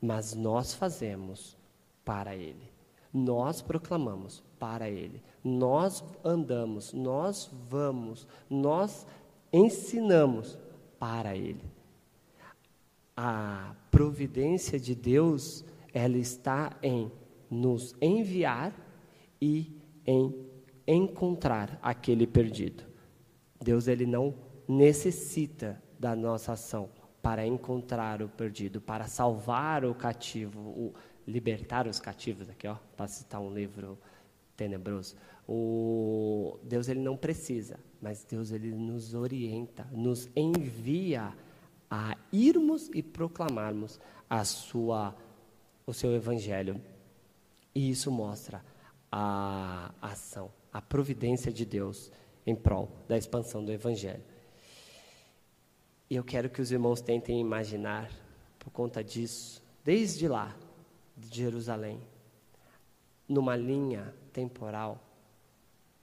mas 0.00 0.34
nós 0.34 0.72
fazemos 0.72 1.56
para 2.04 2.36
ele. 2.36 2.72
Nós 3.14 3.62
proclamamos 3.62 4.42
para 4.58 4.90
Ele. 4.90 5.22
Nós 5.44 6.02
andamos, 6.24 6.92
nós 6.92 7.48
vamos, 7.68 8.26
nós 8.50 9.06
ensinamos 9.54 10.58
para 10.98 11.36
Ele. 11.36 11.62
A 13.16 13.74
providência 13.90 14.78
de 14.78 14.94
Deus, 14.94 15.64
ela 15.92 16.18
está 16.18 16.76
em 16.82 17.10
nos 17.48 17.94
enviar 18.02 18.74
e 19.40 19.80
em 20.04 20.34
encontrar 20.86 21.78
aquele 21.80 22.26
perdido. 22.26 22.82
Deus 23.62 23.86
ele 23.86 24.04
não 24.04 24.34
necessita 24.68 25.80
da 25.98 26.16
nossa 26.16 26.52
ação 26.52 26.90
para 27.22 27.46
encontrar 27.46 28.20
o 28.20 28.28
perdido, 28.28 28.80
para 28.80 29.06
salvar 29.06 29.84
o 29.84 29.94
cativo, 29.94 30.60
o 30.60 30.94
libertar 31.26 31.86
os 31.86 31.98
cativos 31.98 32.50
aqui, 32.50 32.66
ó, 32.66 32.76
para 32.96 33.06
citar 33.08 33.40
um 33.40 33.54
livro 33.54 33.98
tenebroso. 34.56 35.16
O 35.48 36.58
Deus 36.62 36.88
ele 36.88 37.00
não 37.00 37.16
precisa, 37.16 37.78
mas 38.04 38.22
Deus 38.22 38.52
ele 38.52 38.70
nos 38.70 39.14
orienta, 39.14 39.88
nos 39.90 40.28
envia 40.36 41.34
a 41.90 42.14
irmos 42.30 42.90
e 42.92 43.02
proclamarmos 43.02 43.98
a 44.28 44.44
sua 44.44 45.16
o 45.86 45.94
seu 45.94 46.14
evangelho. 46.14 46.78
E 47.74 47.88
isso 47.88 48.10
mostra 48.10 48.62
a 49.10 49.90
ação, 50.02 50.50
a 50.70 50.82
providência 50.82 51.50
de 51.50 51.64
Deus 51.64 52.12
em 52.46 52.54
prol 52.54 52.90
da 53.08 53.16
expansão 53.16 53.64
do 53.64 53.72
evangelho. 53.72 54.22
E 56.10 56.16
eu 56.16 56.24
quero 56.24 56.50
que 56.50 56.60
os 56.60 56.70
irmãos 56.70 57.00
tentem 57.00 57.40
imaginar 57.40 58.10
por 58.58 58.70
conta 58.70 59.02
disso, 59.02 59.62
desde 59.82 60.28
lá 60.28 60.54
de 61.16 61.38
Jerusalém, 61.38 61.98
numa 63.26 63.56
linha 63.56 64.14
temporal 64.30 65.02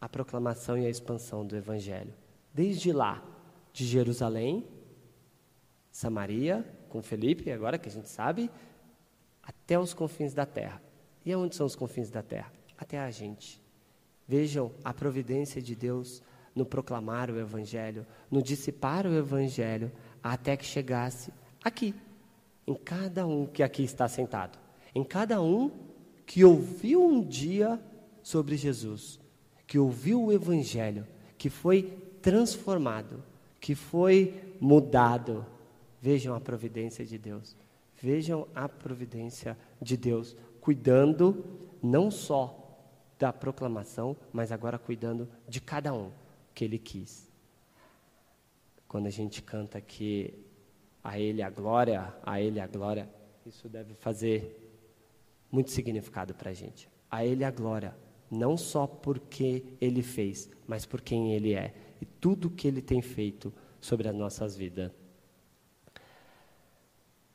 a 0.02 0.10
proclamação 0.10 0.76
e 0.78 0.86
a 0.86 0.90
expansão 0.90 1.46
do 1.46 1.56
Evangelho. 1.56 2.14
Desde 2.52 2.92
lá, 2.92 3.24
de 3.72 3.86
Jerusalém, 3.86 4.68
Samaria, 5.92 6.66
com 6.90 7.02
Felipe, 7.02 7.52
agora 7.52 7.78
que 7.78 7.88
a 7.88 7.92
gente 7.92 8.10
sabe, 8.10 8.50
até 9.44 9.80
os 9.80 9.94
confins 9.94 10.34
da 10.34 10.46
terra. 10.46 10.82
E 11.24 11.32
aonde 11.32 11.56
são 11.56 11.66
os 11.66 11.76
confins 11.76 12.10
da 12.10 12.24
terra? 12.24 12.52
Até 12.78 13.00
a 13.00 13.12
gente. 13.12 13.62
Vejam 14.28 14.72
a 14.84 14.94
providência 14.94 15.62
de 15.62 15.76
Deus 15.76 16.24
no 16.56 16.66
proclamar 16.66 17.30
o 17.30 17.40
Evangelho, 17.40 18.06
no 18.30 18.42
dissipar 18.42 19.06
o 19.06 19.14
Evangelho, 19.14 19.92
até 20.22 20.58
que 20.58 20.66
chegasse 20.66 21.32
aqui, 21.64 21.94
em 22.66 22.74
cada 22.74 23.26
um 23.26 23.46
que 23.46 23.64
aqui 23.64 23.84
está 23.84 24.08
sentado, 24.08 24.58
em 24.94 25.04
cada 25.04 25.42
um 25.42 25.72
que 26.26 26.44
ouviu 26.44 27.06
um 27.06 27.24
dia 27.24 27.80
sobre 28.22 28.58
Jesus, 28.58 29.20
que 29.72 29.80
ouviu 29.80 30.22
o 30.22 30.34
Evangelho, 30.34 31.08
que 31.38 31.50
foi 31.50 31.84
transformado, 32.22 33.24
que 33.58 33.74
foi 33.74 34.54
mudado. 34.60 35.46
Vejam 36.02 36.36
a 36.36 36.42
providência 36.42 37.06
de 37.06 37.18
Deus. 37.18 37.56
Vejam 37.96 38.50
a 38.54 38.68
providência 38.68 39.58
de 39.82 39.96
Deus, 39.96 40.36
cuidando 40.60 41.46
não 41.82 42.12
só 42.12 42.54
da 43.18 43.32
proclamação, 43.32 44.18
mas 44.34 44.52
agora 44.52 44.78
cuidando 44.78 45.26
de 45.48 45.62
cada 45.62 45.94
um 45.94 46.12
que 46.54 46.66
Ele 46.66 46.78
quis. 46.78 47.32
Quando 48.90 49.08
a 49.08 49.10
gente 49.10 49.42
canta 49.42 49.80
que 49.80 50.34
a 51.02 51.18
Ele 51.18 51.42
a 51.42 51.50
glória, 51.50 52.14
a 52.24 52.42
Ele 52.42 52.60
a 52.60 52.68
glória, 52.68 53.10
isso 53.46 53.70
deve 53.70 53.94
fazer 53.94 54.70
muito 55.50 55.72
significado 55.72 56.36
para 56.36 56.50
a 56.50 56.54
gente. 56.54 56.90
A 57.10 57.26
Ele 57.26 57.46
a 57.46 57.52
glória, 57.52 57.96
não 58.32 58.56
só 58.56 58.88
porque 58.88 59.66
Ele 59.82 60.02
fez, 60.02 60.50
mas 60.66 60.86
por 60.86 61.02
quem 61.02 61.34
Ele 61.34 61.54
é 61.54 61.76
e 62.00 62.06
tudo 62.06 62.50
que 62.50 62.66
Ele 62.66 62.82
tem 62.82 63.02
feito 63.02 63.54
sobre 63.82 64.08
as 64.08 64.16
nossas 64.16 64.56
vidas. 64.56 64.90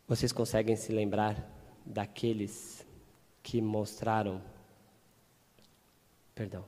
Vocês 0.09 0.33
conseguem 0.33 0.75
se 0.75 0.91
lembrar 0.93 1.53
daqueles 1.85 2.87
que 3.43 3.61
mostraram. 3.61 4.41
Perdão. 6.35 6.65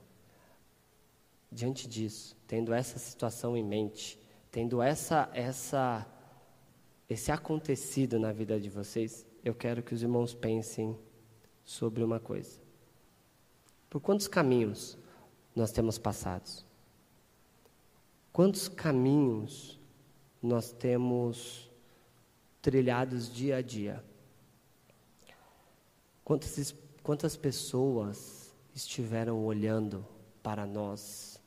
Diante 1.51 1.87
disso, 1.87 2.37
tendo 2.45 2.71
essa 2.73 2.99
situação 2.99 3.57
em 3.57 3.63
mente, 3.63 4.19
tendo 4.51 4.81
essa, 4.81 5.29
essa, 5.33 6.05
esse 7.09 7.31
acontecido 7.31 8.19
na 8.19 8.31
vida 8.31 8.59
de 8.59 8.69
vocês, 8.69 9.25
eu 9.43 9.55
quero 9.55 9.81
que 9.81 9.93
os 9.93 10.03
irmãos 10.03 10.35
pensem 10.35 10.95
sobre 11.63 12.03
uma 12.03 12.19
coisa. 12.19 12.68
Por 13.89 13.99
quantos 13.99 14.27
caminhos 14.27 14.97
nós 15.55 15.71
temos 15.71 15.97
passados? 15.97 16.65
Quantos 18.31 18.67
caminhos 18.67 19.79
nós 20.41 20.71
temos 20.71 21.69
trilhados 22.61 23.33
dia 23.33 23.57
a 23.57 23.61
dia? 23.61 24.03
Quantas, 26.23 26.75
quantas 27.01 27.35
pessoas 27.35 28.53
estiveram 28.75 29.43
olhando 29.43 30.05
para 30.43 30.65
nós, 30.65 31.41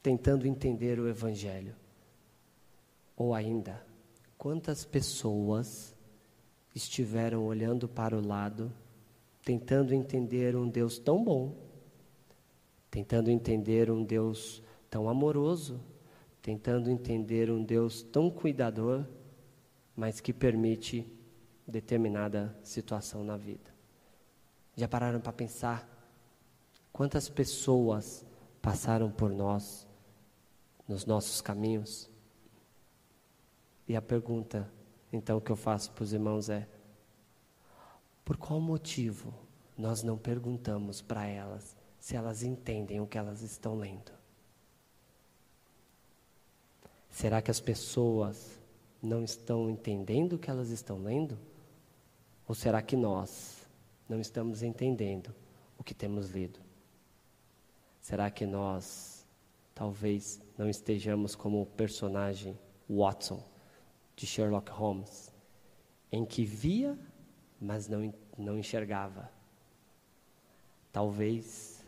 tentando 0.00 0.46
entender 0.46 1.00
o 1.00 1.08
Evangelho? 1.08 1.74
Ou 3.16 3.34
ainda, 3.34 3.84
quantas 4.38 4.84
pessoas 4.84 5.92
estiveram 6.72 7.44
olhando 7.44 7.88
para 7.88 8.16
o 8.16 8.24
lado, 8.24 8.72
tentando 9.48 9.94
entender 9.94 10.54
um 10.54 10.68
Deus 10.68 10.98
tão 10.98 11.24
bom, 11.24 11.56
tentando 12.90 13.30
entender 13.30 13.90
um 13.90 14.04
Deus 14.04 14.62
tão 14.90 15.08
amoroso, 15.08 15.80
tentando 16.42 16.90
entender 16.90 17.50
um 17.50 17.64
Deus 17.64 18.02
tão 18.02 18.30
cuidador, 18.30 19.06
mas 19.96 20.20
que 20.20 20.34
permite 20.34 21.10
determinada 21.66 22.54
situação 22.62 23.24
na 23.24 23.38
vida. 23.38 23.74
Já 24.76 24.86
pararam 24.86 25.18
para 25.18 25.32
pensar 25.32 25.88
quantas 26.92 27.30
pessoas 27.30 28.26
passaram 28.60 29.10
por 29.10 29.30
nós 29.30 29.88
nos 30.86 31.06
nossos 31.06 31.40
caminhos? 31.40 32.10
E 33.88 33.96
a 33.96 34.02
pergunta, 34.02 34.70
então, 35.10 35.40
que 35.40 35.50
eu 35.50 35.56
faço 35.56 35.90
para 35.92 36.04
os 36.04 36.12
irmãos 36.12 36.50
é: 36.50 36.68
por 38.28 38.36
qual 38.36 38.60
motivo 38.60 39.32
nós 39.74 40.02
não 40.02 40.18
perguntamos 40.18 41.00
para 41.00 41.26
elas 41.26 41.74
se 41.98 42.14
elas 42.14 42.42
entendem 42.42 43.00
o 43.00 43.06
que 43.06 43.16
elas 43.16 43.40
estão 43.40 43.74
lendo? 43.74 44.12
Será 47.08 47.40
que 47.40 47.50
as 47.50 47.58
pessoas 47.58 48.60
não 49.02 49.24
estão 49.24 49.70
entendendo 49.70 50.34
o 50.34 50.38
que 50.38 50.50
elas 50.50 50.68
estão 50.68 51.02
lendo? 51.02 51.38
Ou 52.46 52.54
será 52.54 52.82
que 52.82 52.96
nós 52.96 53.66
não 54.06 54.20
estamos 54.20 54.62
entendendo 54.62 55.34
o 55.78 55.82
que 55.82 55.94
temos 55.94 56.28
lido? 56.28 56.60
Será 57.98 58.30
que 58.30 58.44
nós 58.44 59.24
talvez 59.74 60.38
não 60.58 60.68
estejamos 60.68 61.34
como 61.34 61.62
o 61.62 61.66
personagem 61.66 62.58
Watson 62.90 63.42
de 64.14 64.26
Sherlock 64.26 64.70
Holmes, 64.70 65.32
em 66.12 66.26
que 66.26 66.44
via, 66.44 66.94
mas 67.60 67.88
não, 67.88 68.12
não 68.36 68.58
enxergava. 68.58 69.30
Talvez 70.92 71.84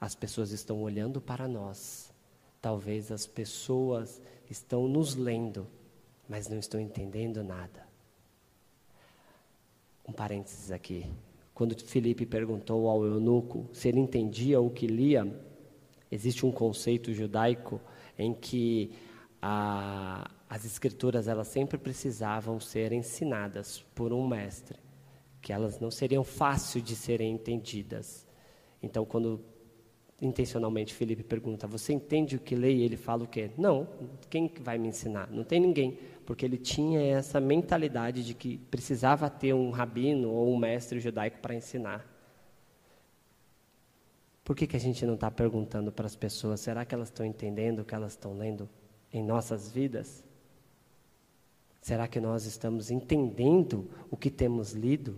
as 0.00 0.14
pessoas 0.14 0.50
estão 0.50 0.82
olhando 0.82 1.20
para 1.20 1.48
nós, 1.48 2.12
talvez 2.60 3.10
as 3.10 3.26
pessoas 3.26 4.20
estão 4.50 4.88
nos 4.88 5.14
lendo, 5.14 5.66
mas 6.28 6.48
não 6.48 6.58
estão 6.58 6.80
entendendo 6.80 7.42
nada. 7.42 7.86
Um 10.06 10.12
parênteses 10.12 10.70
aqui. 10.70 11.10
Quando 11.54 11.78
Felipe 11.78 12.26
perguntou 12.26 12.88
ao 12.88 13.04
eunuco 13.04 13.68
se 13.72 13.88
ele 13.88 14.00
entendia 14.00 14.60
o 14.60 14.68
que 14.68 14.86
lia, 14.86 15.24
existe 16.10 16.44
um 16.44 16.52
conceito 16.52 17.14
judaico 17.14 17.80
em 18.18 18.34
que 18.34 18.92
a, 19.40 20.30
as 20.54 20.64
escrituras 20.64 21.26
elas 21.26 21.48
sempre 21.48 21.76
precisavam 21.76 22.60
ser 22.60 22.92
ensinadas 22.92 23.84
por 23.92 24.12
um 24.12 24.24
mestre, 24.24 24.78
que 25.42 25.52
elas 25.52 25.80
não 25.80 25.90
seriam 25.90 26.22
fáceis 26.22 26.84
de 26.84 26.94
serem 26.94 27.32
entendidas. 27.32 28.24
Então, 28.80 29.04
quando 29.04 29.44
intencionalmente 30.22 30.94
Felipe 30.94 31.24
pergunta: 31.24 31.66
"Você 31.66 31.92
entende 31.92 32.36
o 32.36 32.38
que 32.38 32.54
lê?" 32.54 32.72
ele 32.72 32.96
fala 32.96 33.24
o 33.24 33.26
quê? 33.26 33.50
Não, 33.58 33.88
quem 34.30 34.48
vai 34.60 34.78
me 34.78 34.86
ensinar? 34.86 35.28
Não 35.28 35.42
tem 35.42 35.58
ninguém, 35.58 35.98
porque 36.24 36.44
ele 36.44 36.56
tinha 36.56 37.00
essa 37.02 37.40
mentalidade 37.40 38.24
de 38.24 38.32
que 38.32 38.56
precisava 38.56 39.28
ter 39.28 39.52
um 39.52 39.70
rabino 39.70 40.30
ou 40.30 40.54
um 40.54 40.56
mestre 40.56 41.00
judaico 41.00 41.40
para 41.40 41.56
ensinar. 41.56 42.08
Por 44.44 44.54
que, 44.54 44.68
que 44.68 44.76
a 44.76 44.80
gente 44.80 45.04
não 45.04 45.14
está 45.14 45.32
perguntando 45.32 45.90
para 45.90 46.06
as 46.06 46.14
pessoas? 46.14 46.60
Será 46.60 46.84
que 46.84 46.94
elas 46.94 47.08
estão 47.08 47.26
entendendo 47.26 47.80
o 47.80 47.84
que 47.84 47.94
elas 47.94 48.12
estão 48.12 48.38
lendo? 48.38 48.68
em 49.14 49.22
nossas 49.22 49.70
vidas? 49.70 50.23
Será 51.84 52.08
que 52.08 52.18
nós 52.18 52.46
estamos 52.46 52.90
entendendo 52.90 53.90
o 54.10 54.16
que 54.16 54.30
temos 54.30 54.72
lido? 54.72 55.16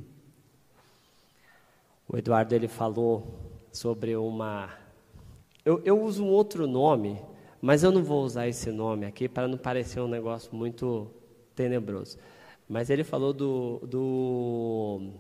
O 2.09 2.17
Eduardo 2.17 2.57
ele 2.57 2.67
falou 2.67 3.39
sobre 3.71 4.17
uma. 4.17 4.77
Eu, 5.65 5.81
eu 5.85 6.03
uso 6.03 6.25
um 6.25 6.29
outro 6.29 6.67
nome, 6.67 7.23
mas 7.63 7.85
eu 7.85 7.93
não 7.93 8.03
vou 8.03 8.25
usar 8.25 8.49
esse 8.49 8.73
nome 8.73 9.07
aqui 9.07 9.29
para 9.29 9.47
não 9.47 9.57
parecer 9.57 10.01
um 10.01 10.09
negócio 10.09 10.53
muito 10.57 11.09
tenebroso. 11.55 12.19
Mas 12.69 12.91
ele 12.91 13.05
falou 13.05 13.33
do, 13.33 13.79
do, 13.87 15.11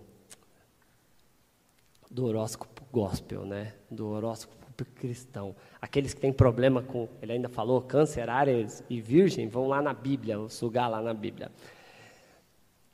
do 2.11 2.27
horóscopo 2.27 2.83
gospel, 2.91 3.47
né? 3.47 3.73
Do 3.89 4.09
horóscopo 4.09 4.66
cristão. 4.85 5.55
Aqueles 5.81 6.13
que 6.13 6.21
têm 6.21 6.33
problema 6.33 6.83
com, 6.83 7.09
ele 7.23 7.33
ainda 7.33 7.49
falou, 7.49 7.81
câncer, 7.81 8.29
áreas 8.29 8.85
e 8.89 9.01
virgem, 9.01 9.49
vão 9.49 9.67
lá 9.69 9.81
na 9.81 9.95
Bíblia, 9.95 10.37
sugar 10.49 10.89
lá 10.89 11.01
na 11.01 11.15
Bíblia. 11.15 11.51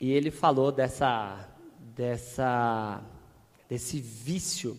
E 0.00 0.10
ele 0.10 0.30
falou 0.30 0.70
dessa, 0.72 1.48
dessa, 1.94 3.02
desse 3.68 4.00
vício 4.00 4.76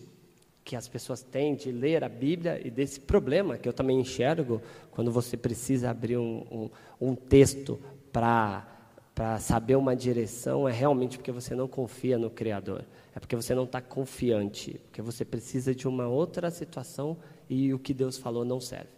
que 0.64 0.74
as 0.74 0.88
pessoas 0.88 1.22
têm 1.22 1.54
de 1.54 1.70
ler 1.70 2.02
a 2.02 2.08
Bíblia 2.08 2.60
e 2.66 2.70
desse 2.70 2.98
problema 2.98 3.58
que 3.58 3.68
eu 3.68 3.72
também 3.72 4.00
enxergo 4.00 4.62
quando 4.90 5.12
você 5.12 5.36
precisa 5.36 5.90
abrir 5.90 6.16
um, 6.16 6.70
um, 7.00 7.08
um 7.10 7.14
texto 7.14 7.78
para 8.10 8.73
para 9.14 9.38
saber 9.38 9.76
uma 9.76 9.94
direção 9.94 10.68
é 10.68 10.72
realmente 10.72 11.16
porque 11.16 11.30
você 11.30 11.54
não 11.54 11.68
confia 11.68 12.18
no 12.18 12.28
Criador. 12.28 12.84
É 13.14 13.20
porque 13.20 13.36
você 13.36 13.54
não 13.54 13.62
está 13.64 13.80
confiante, 13.80 14.80
porque 14.86 15.00
você 15.00 15.24
precisa 15.24 15.72
de 15.72 15.86
uma 15.86 16.08
outra 16.08 16.50
situação 16.50 17.16
e 17.48 17.72
o 17.72 17.78
que 17.78 17.94
Deus 17.94 18.18
falou 18.18 18.44
não 18.44 18.60
serve. 18.60 18.90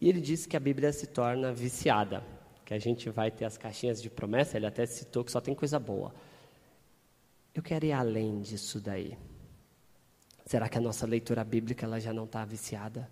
E 0.00 0.08
ele 0.08 0.20
disse 0.20 0.48
que 0.48 0.56
a 0.56 0.60
Bíblia 0.60 0.92
se 0.92 1.06
torna 1.06 1.52
viciada, 1.52 2.24
que 2.64 2.72
a 2.72 2.78
gente 2.78 3.10
vai 3.10 3.30
ter 3.30 3.44
as 3.44 3.58
caixinhas 3.58 4.00
de 4.00 4.08
promessa, 4.08 4.56
ele 4.56 4.66
até 4.66 4.86
citou 4.86 5.22
que 5.22 5.30
só 5.30 5.40
tem 5.40 5.54
coisa 5.54 5.78
boa. 5.78 6.14
Eu 7.54 7.62
quero 7.62 7.84
ir 7.84 7.92
além 7.92 8.40
disso 8.40 8.80
daí. 8.80 9.16
Será 10.46 10.68
que 10.68 10.78
a 10.78 10.80
nossa 10.80 11.06
leitura 11.06 11.44
bíblica 11.44 11.84
ela 11.84 12.00
já 12.00 12.12
não 12.12 12.24
está 12.24 12.44
viciada? 12.44 13.10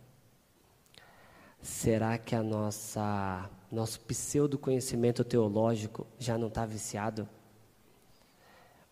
Será 1.61 2.17
que 2.19 2.35
a 2.35 2.43
nossa 2.43 3.49
nosso 3.75 4.01
pseudo 4.01 4.59
conhecimento 4.59 5.25
teológico 5.25 6.07
já 6.19 6.37
não 6.37 6.49
está 6.49 6.67
viciado? 6.67 7.29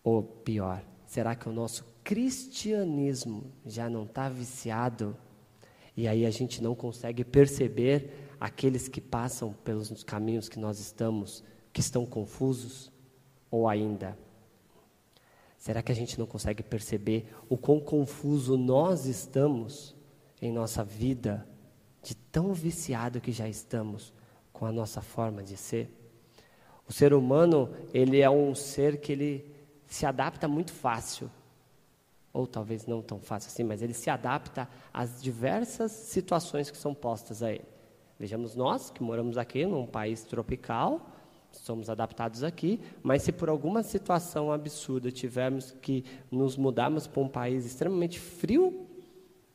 Ou 0.03 0.23
pior, 0.23 0.83
será 1.05 1.35
que 1.35 1.47
o 1.47 1.51
nosso 1.51 1.85
cristianismo 2.03 3.51
já 3.65 3.89
não 3.89 4.03
está 4.03 4.27
viciado? 4.27 5.15
E 5.95 6.07
aí 6.07 6.25
a 6.25 6.31
gente 6.31 6.63
não 6.63 6.73
consegue 6.73 7.23
perceber 7.23 8.33
aqueles 8.39 8.87
que 8.87 8.99
passam 8.99 9.53
pelos 9.53 10.03
caminhos 10.03 10.49
que 10.49 10.57
nós 10.57 10.79
estamos, 10.79 11.43
que 11.71 11.79
estão 11.79 12.05
confusos? 12.05 12.91
Ou 13.51 13.67
ainda, 13.67 14.17
será 15.57 15.83
que 15.83 15.91
a 15.91 15.95
gente 15.95 16.17
não 16.17 16.25
consegue 16.25 16.63
perceber 16.63 17.33
o 17.47 17.57
quão 17.57 17.79
confuso 17.79 18.57
nós 18.57 19.05
estamos 19.05 19.95
em 20.41 20.51
nossa 20.51 20.83
vida? 20.83 21.47
de 22.01 22.15
tão 22.15 22.53
viciado 22.53 23.21
que 23.21 23.31
já 23.31 23.47
estamos 23.47 24.13
com 24.61 24.67
a 24.67 24.71
nossa 24.71 25.01
forma 25.01 25.41
de 25.41 25.57
ser. 25.57 25.89
O 26.87 26.93
ser 26.93 27.15
humano, 27.15 27.71
ele 27.91 28.21
é 28.21 28.29
um 28.29 28.53
ser 28.53 29.01
que 29.01 29.11
ele 29.11 29.51
se 29.87 30.05
adapta 30.05 30.47
muito 30.47 30.71
fácil, 30.71 31.31
ou 32.31 32.45
talvez 32.45 32.85
não 32.85 33.01
tão 33.01 33.19
fácil 33.19 33.47
assim, 33.47 33.63
mas 33.63 33.81
ele 33.81 33.95
se 33.95 34.07
adapta 34.07 34.69
às 34.93 35.19
diversas 35.19 35.91
situações 35.91 36.69
que 36.69 36.77
são 36.77 36.93
postas 36.93 37.41
a 37.41 37.51
ele. 37.51 37.65
Vejamos 38.19 38.55
nós 38.55 38.91
que 38.91 39.01
moramos 39.01 39.35
aqui 39.35 39.65
num 39.65 39.87
país 39.87 40.21
tropical, 40.25 41.09
somos 41.51 41.89
adaptados 41.89 42.43
aqui, 42.43 42.79
mas 43.01 43.23
se 43.23 43.31
por 43.31 43.49
alguma 43.49 43.81
situação 43.81 44.51
absurda 44.51 45.11
tivermos 45.11 45.71
que 45.81 46.05
nos 46.29 46.55
mudarmos 46.55 47.07
para 47.07 47.23
um 47.23 47.27
país 47.27 47.65
extremamente 47.65 48.19
frio, 48.19 48.87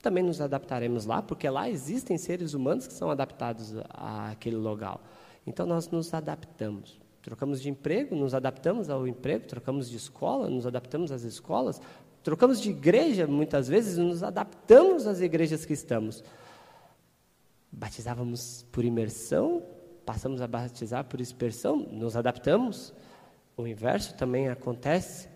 também 0.07 0.23
nos 0.23 0.41
adaptaremos 0.41 1.05
lá, 1.05 1.21
porque 1.21 1.51
lá 1.51 1.69
existem 1.69 2.17
seres 2.17 2.55
humanos 2.55 2.87
que 2.87 2.93
são 2.93 3.11
adaptados 3.11 3.75
àquele 3.91 4.55
local. 4.55 5.01
Então 5.45 5.67
nós 5.67 5.91
nos 5.91 6.15
adaptamos. 6.15 7.01
Trocamos 7.21 7.61
de 7.61 7.69
emprego, 7.69 8.15
nos 8.15 8.33
adaptamos 8.33 8.89
ao 8.89 9.09
emprego, 9.09 9.49
trocamos 9.49 9.91
de 9.91 9.97
escola, 9.97 10.49
nos 10.49 10.65
adaptamos 10.65 11.11
às 11.11 11.25
escolas, 11.25 11.81
trocamos 12.23 12.61
de 12.61 12.71
igreja, 12.71 13.27
muitas 13.27 13.67
vezes 13.67 13.99
nos 13.99 14.23
adaptamos 14.23 15.09
às 15.09 15.21
igrejas 15.21 15.65
que 15.65 15.73
estamos. 15.73 16.23
Batizávamos 17.73 18.65
por 18.71 18.85
imersão, 18.85 19.61
passamos 20.05 20.41
a 20.41 20.47
batizar 20.47 21.05
por 21.05 21.17
dispersão, 21.17 21.79
nos 21.79 22.15
adaptamos. 22.15 22.95
O 23.57 23.67
inverso 23.67 24.15
também 24.15 24.49
acontece. 24.49 25.29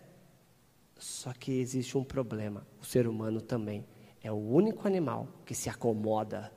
Só 0.97 1.33
que 1.33 1.59
existe 1.59 1.99
um 1.99 2.05
problema: 2.05 2.65
o 2.81 2.85
ser 2.85 3.09
humano 3.09 3.41
também 3.41 3.85
é 4.23 4.31
o 4.31 4.37
único 4.37 4.87
animal 4.87 5.29
que 5.45 5.55
se 5.55 5.69
acomoda. 5.69 6.53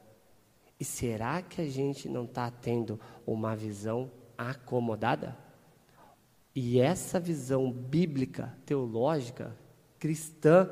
E 0.79 0.83
será 0.83 1.41
que 1.41 1.61
a 1.61 1.69
gente 1.69 2.09
não 2.09 2.25
está 2.25 2.51
tendo 2.51 2.99
uma 3.25 3.55
visão 3.55 4.11
acomodada? 4.37 5.37
E 6.55 6.79
essa 6.79 7.19
visão 7.19 7.71
bíblica, 7.71 8.55
teológica, 8.65 9.55
cristã, 9.97 10.69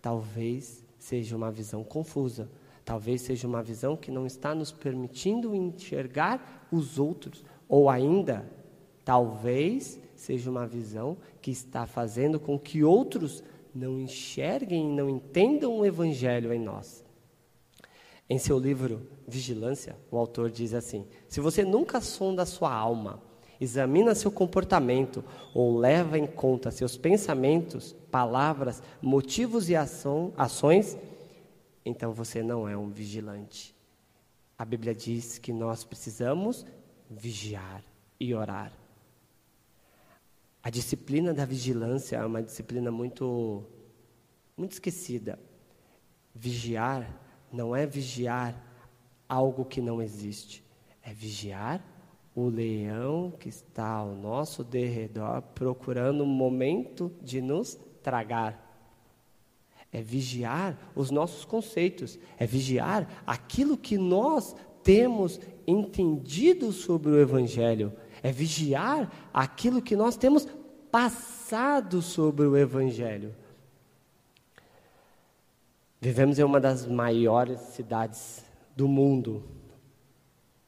talvez 0.00 0.84
seja 0.98 1.36
uma 1.36 1.50
visão 1.50 1.82
confusa. 1.82 2.50
Talvez 2.84 3.22
seja 3.22 3.48
uma 3.48 3.62
visão 3.62 3.96
que 3.96 4.10
não 4.10 4.26
está 4.26 4.54
nos 4.54 4.70
permitindo 4.70 5.54
enxergar 5.54 6.68
os 6.70 6.98
outros. 6.98 7.44
Ou 7.68 7.88
ainda, 7.88 8.44
talvez 9.04 9.98
seja 10.14 10.50
uma 10.50 10.66
visão 10.66 11.16
que 11.40 11.50
está 11.50 11.86
fazendo 11.86 12.38
com 12.38 12.58
que 12.58 12.84
outros 12.84 13.42
não 13.74 13.98
enxerguem 14.00 14.90
e 14.90 14.94
não 14.94 15.08
entendam 15.08 15.78
o 15.78 15.86
Evangelho 15.86 16.52
em 16.52 16.58
nós. 16.58 17.04
Em 18.28 18.38
seu 18.38 18.58
livro 18.58 19.06
Vigilância, 19.26 19.96
o 20.10 20.16
autor 20.16 20.50
diz 20.50 20.74
assim: 20.74 21.06
Se 21.28 21.40
você 21.40 21.64
nunca 21.64 22.00
sonda 22.00 22.42
a 22.42 22.46
sua 22.46 22.72
alma, 22.72 23.22
examina 23.60 24.14
seu 24.14 24.30
comportamento 24.30 25.24
ou 25.54 25.76
leva 25.76 26.18
em 26.18 26.26
conta 26.26 26.70
seus 26.70 26.96
pensamentos, 26.96 27.94
palavras, 28.10 28.82
motivos 29.00 29.68
e 29.68 29.76
ação, 29.76 30.32
ações, 30.36 30.96
então 31.84 32.12
você 32.12 32.42
não 32.42 32.68
é 32.68 32.76
um 32.76 32.90
vigilante. 32.90 33.74
A 34.58 34.64
Bíblia 34.64 34.94
diz 34.94 35.38
que 35.38 35.52
nós 35.52 35.84
precisamos 35.84 36.64
vigiar 37.10 37.82
e 38.18 38.34
orar. 38.34 38.72
A 40.62 40.70
disciplina 40.70 41.34
da 41.34 41.44
vigilância 41.44 42.16
é 42.16 42.24
uma 42.24 42.42
disciplina 42.42 42.90
muito 42.90 43.64
muito 44.56 44.72
esquecida. 44.72 45.38
Vigiar 46.34 47.20
não 47.52 47.74
é 47.74 47.84
vigiar 47.84 48.54
algo 49.28 49.64
que 49.64 49.80
não 49.80 50.00
existe, 50.00 50.62
é 51.02 51.12
vigiar 51.12 51.84
o 52.34 52.48
leão 52.48 53.32
que 53.38 53.48
está 53.48 53.86
ao 53.86 54.14
nosso 54.14 54.62
derredor 54.62 55.42
procurando 55.54 56.22
um 56.22 56.26
momento 56.26 57.12
de 57.20 57.40
nos 57.40 57.78
tragar. 58.02 58.70
É 59.92 60.00
vigiar 60.00 60.78
os 60.94 61.10
nossos 61.10 61.44
conceitos, 61.44 62.18
é 62.38 62.46
vigiar 62.46 63.22
aquilo 63.26 63.76
que 63.76 63.98
nós 63.98 64.56
temos 64.82 65.40
entendido 65.66 66.72
sobre 66.72 67.10
o 67.10 67.20
Evangelho, 67.20 67.92
é 68.22 68.30
vigiar 68.30 69.10
aquilo 69.32 69.82
que 69.82 69.96
nós 69.96 70.16
temos 70.16 70.46
passado 70.90 72.00
sobre 72.02 72.46
o 72.46 72.56
Evangelho. 72.56 73.34
Vivemos 76.00 76.38
em 76.38 76.42
uma 76.42 76.60
das 76.60 76.86
maiores 76.86 77.60
cidades 77.60 78.44
do 78.76 78.88
mundo, 78.88 79.42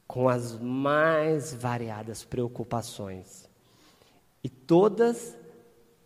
com 0.06 0.28
as 0.28 0.58
mais 0.58 1.52
variadas 1.52 2.24
preocupações. 2.24 3.48
E 4.42 4.48
todas 4.48 5.36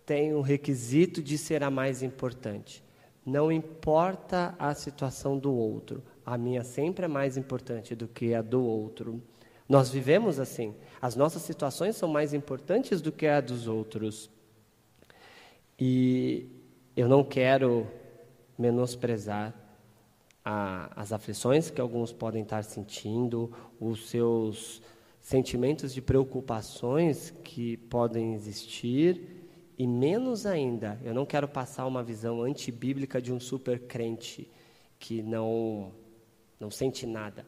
têm 0.06 0.32
o 0.32 0.40
requisito 0.40 1.22
de 1.22 1.36
ser 1.36 1.62
a 1.62 1.70
mais 1.70 2.02
importante. 2.02 2.82
Não 3.26 3.52
importa 3.52 4.54
a 4.58 4.74
situação 4.74 5.38
do 5.38 5.52
outro, 5.52 6.02
a 6.24 6.38
minha 6.38 6.64
sempre 6.64 7.04
é 7.04 7.08
mais 7.08 7.36
importante 7.36 7.94
do 7.94 8.08
que 8.08 8.34
a 8.34 8.40
do 8.40 8.64
outro. 8.64 9.22
Nós 9.68 9.90
vivemos 9.90 10.40
assim. 10.40 10.74
As 11.00 11.14
nossas 11.14 11.42
situações 11.42 11.96
são 11.96 12.08
mais 12.08 12.32
importantes 12.32 13.00
do 13.00 13.12
que 13.12 13.26
a 13.26 13.40
dos 13.40 13.68
outros. 13.68 14.30
E 15.78 16.48
eu 16.96 17.08
não 17.08 17.22
quero 17.22 17.86
menosprezar 18.58 19.54
a, 20.44 20.90
as 21.00 21.12
aflições 21.12 21.70
que 21.70 21.80
alguns 21.80 22.12
podem 22.12 22.42
estar 22.42 22.64
sentindo, 22.64 23.52
os 23.78 24.08
seus 24.08 24.82
sentimentos 25.20 25.92
de 25.92 26.00
preocupações 26.00 27.30
que 27.44 27.76
podem 27.76 28.34
existir, 28.34 29.38
e 29.78 29.86
menos 29.86 30.46
ainda, 30.46 30.98
eu 31.04 31.14
não 31.14 31.24
quero 31.24 31.46
passar 31.46 31.86
uma 31.86 32.02
visão 32.02 32.42
antibíblica 32.42 33.22
de 33.22 33.32
um 33.32 33.38
super 33.38 33.78
crente 33.80 34.50
que 34.98 35.22
não, 35.22 35.92
não 36.58 36.70
sente 36.70 37.06
nada. 37.06 37.46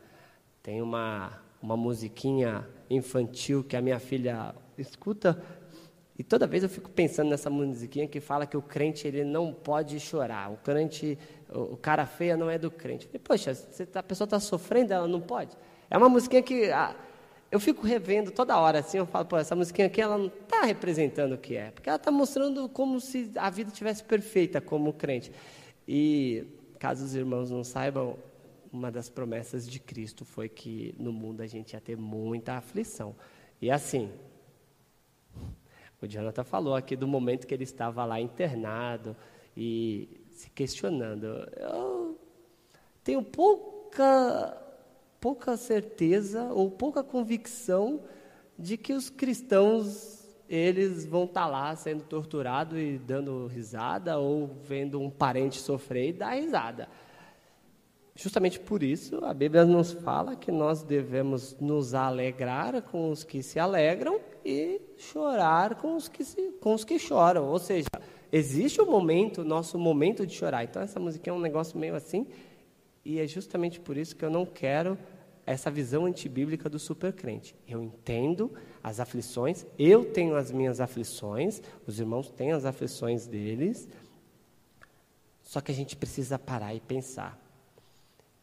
Tem 0.62 0.80
uma, 0.80 1.42
uma 1.62 1.76
musiquinha 1.76 2.66
infantil 2.88 3.62
que 3.62 3.76
a 3.76 3.80
minha 3.80 3.98
filha 3.98 4.54
escuta 4.78 5.40
e 6.20 6.22
toda 6.22 6.46
vez 6.46 6.62
eu 6.62 6.68
fico 6.68 6.90
pensando 6.90 7.30
nessa 7.30 7.48
musiquinha 7.48 8.06
que 8.06 8.20
fala 8.20 8.44
que 8.44 8.54
o 8.54 8.60
crente 8.60 9.08
ele 9.08 9.24
não 9.24 9.54
pode 9.54 9.98
chorar. 9.98 10.52
O 10.52 10.58
crente, 10.58 11.18
o 11.48 11.78
cara 11.78 12.04
feia 12.04 12.36
não 12.36 12.50
é 12.50 12.58
do 12.58 12.70
crente. 12.70 13.06
falei, 13.06 13.22
Poxa, 13.24 13.54
tá, 13.90 14.00
a 14.00 14.02
pessoa 14.02 14.26
está 14.26 14.38
sofrendo, 14.38 14.92
ela 14.92 15.08
não 15.08 15.18
pode. 15.22 15.56
É 15.88 15.96
uma 15.96 16.10
musiquinha 16.10 16.42
que 16.42 16.70
ah, 16.70 16.94
eu 17.50 17.58
fico 17.58 17.86
revendo 17.86 18.30
toda 18.30 18.54
hora 18.58 18.80
assim. 18.80 18.98
Eu 18.98 19.06
falo, 19.06 19.24
pô, 19.24 19.38
essa 19.38 19.56
musiquinha 19.56 19.86
aqui 19.86 19.98
ela 19.98 20.18
não 20.18 20.26
está 20.26 20.60
representando 20.66 21.32
o 21.32 21.38
que 21.38 21.56
é, 21.56 21.70
porque 21.70 21.88
ela 21.88 21.96
está 21.96 22.10
mostrando 22.10 22.68
como 22.68 23.00
se 23.00 23.30
a 23.36 23.48
vida 23.48 23.70
tivesse 23.70 24.04
perfeita 24.04 24.60
como 24.60 24.92
crente. 24.92 25.32
E 25.88 26.44
caso 26.78 27.02
os 27.02 27.14
irmãos 27.14 27.50
não 27.50 27.64
saibam, 27.64 28.18
uma 28.72 28.90
das 28.90 29.08
promessas 29.08 29.68
de 29.68 29.80
Cristo 29.80 30.24
foi 30.24 30.48
que 30.48 30.94
no 30.98 31.12
mundo 31.12 31.40
a 31.40 31.46
gente 31.46 31.72
ia 31.72 31.80
ter 31.80 31.96
muita 31.96 32.54
aflição. 32.54 33.14
E 33.60 33.70
assim, 33.70 34.10
o 36.00 36.06
Jonathan 36.06 36.44
falou 36.44 36.74
aqui 36.74 36.96
do 36.96 37.06
momento 37.06 37.46
que 37.46 37.54
ele 37.54 37.64
estava 37.64 38.04
lá 38.04 38.20
internado 38.20 39.16
e 39.56 40.24
se 40.30 40.48
questionando. 40.50 41.26
Eu 41.56 42.18
tenho 43.04 43.22
pouca, 43.22 44.56
pouca 45.20 45.56
certeza 45.56 46.44
ou 46.52 46.70
pouca 46.70 47.02
convicção 47.02 48.02
de 48.58 48.76
que 48.76 48.92
os 48.92 49.10
cristãos 49.10 50.20
eles 50.48 51.06
vão 51.06 51.24
estar 51.24 51.42
tá 51.42 51.46
lá 51.46 51.76
sendo 51.76 52.02
torturados 52.02 52.76
e 52.76 52.98
dando 52.98 53.46
risada 53.46 54.18
ou 54.18 54.48
vendo 54.64 55.00
um 55.00 55.08
parente 55.08 55.60
sofrer 55.60 56.08
e 56.08 56.12
dar 56.12 56.32
risada. 56.32 56.88
Justamente 58.20 58.60
por 58.60 58.82
isso, 58.82 59.24
a 59.24 59.32
Bíblia 59.32 59.64
nos 59.64 59.92
fala 59.92 60.36
que 60.36 60.52
nós 60.52 60.82
devemos 60.82 61.56
nos 61.58 61.94
alegrar 61.94 62.82
com 62.82 63.10
os 63.10 63.24
que 63.24 63.42
se 63.42 63.58
alegram 63.58 64.20
e 64.44 64.78
chorar 64.98 65.76
com 65.76 65.96
os 65.96 66.06
que, 66.06 66.22
se, 66.22 66.52
com 66.60 66.74
os 66.74 66.84
que 66.84 66.98
choram. 66.98 67.48
Ou 67.48 67.58
seja, 67.58 67.88
existe 68.30 68.78
o 68.78 68.84
um 68.84 68.90
momento, 68.90 69.42
nosso 69.42 69.78
momento 69.78 70.26
de 70.26 70.34
chorar. 70.34 70.64
Então, 70.64 70.82
essa 70.82 71.00
música 71.00 71.30
é 71.30 71.32
um 71.32 71.40
negócio 71.40 71.78
meio 71.78 71.94
assim, 71.94 72.26
e 73.06 73.18
é 73.18 73.26
justamente 73.26 73.80
por 73.80 73.96
isso 73.96 74.14
que 74.14 74.22
eu 74.22 74.30
não 74.30 74.44
quero 74.44 74.98
essa 75.46 75.70
visão 75.70 76.04
antibíblica 76.04 76.68
do 76.68 76.78
supercrente. 76.78 77.56
Eu 77.66 77.82
entendo 77.82 78.52
as 78.84 79.00
aflições, 79.00 79.64
eu 79.78 80.04
tenho 80.04 80.36
as 80.36 80.52
minhas 80.52 80.78
aflições, 80.78 81.62
os 81.86 81.98
irmãos 81.98 82.28
têm 82.28 82.52
as 82.52 82.66
aflições 82.66 83.26
deles, 83.26 83.88
só 85.42 85.62
que 85.62 85.72
a 85.72 85.74
gente 85.74 85.96
precisa 85.96 86.38
parar 86.38 86.74
e 86.74 86.80
pensar 86.80 87.48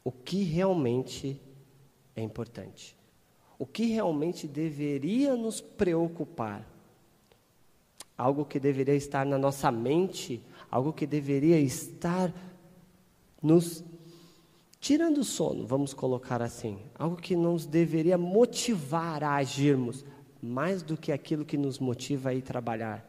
o 0.07 0.11
que 0.11 0.43
realmente 0.43 1.41
é 2.15 2.21
importante 2.21 2.97
o 3.59 3.65
que 3.65 3.85
realmente 3.85 4.47
deveria 4.47 5.35
nos 5.35 5.59
preocupar. 5.59 6.65
Algo 8.17 8.45
que 8.45 8.59
deveria 8.59 8.95
estar 8.95 9.25
na 9.25 9.37
nossa 9.37 9.71
mente, 9.71 10.41
algo 10.69 10.93
que 10.93 11.05
deveria 11.05 11.59
estar 11.59 12.33
nos 13.41 13.83
tirando 14.79 15.19
o 15.19 15.23
sono, 15.23 15.65
vamos 15.65 15.93
colocar 15.93 16.41
assim. 16.41 16.79
Algo 16.97 17.15
que 17.15 17.35
nos 17.35 17.65
deveria 17.65 18.17
motivar 18.17 19.23
a 19.23 19.35
agirmos, 19.35 20.05
mais 20.41 20.81
do 20.81 20.97
que 20.97 21.11
aquilo 21.11 21.45
que 21.45 21.57
nos 21.57 21.79
motiva 21.79 22.29
a 22.29 22.33
ir 22.33 22.41
trabalhar, 22.41 23.07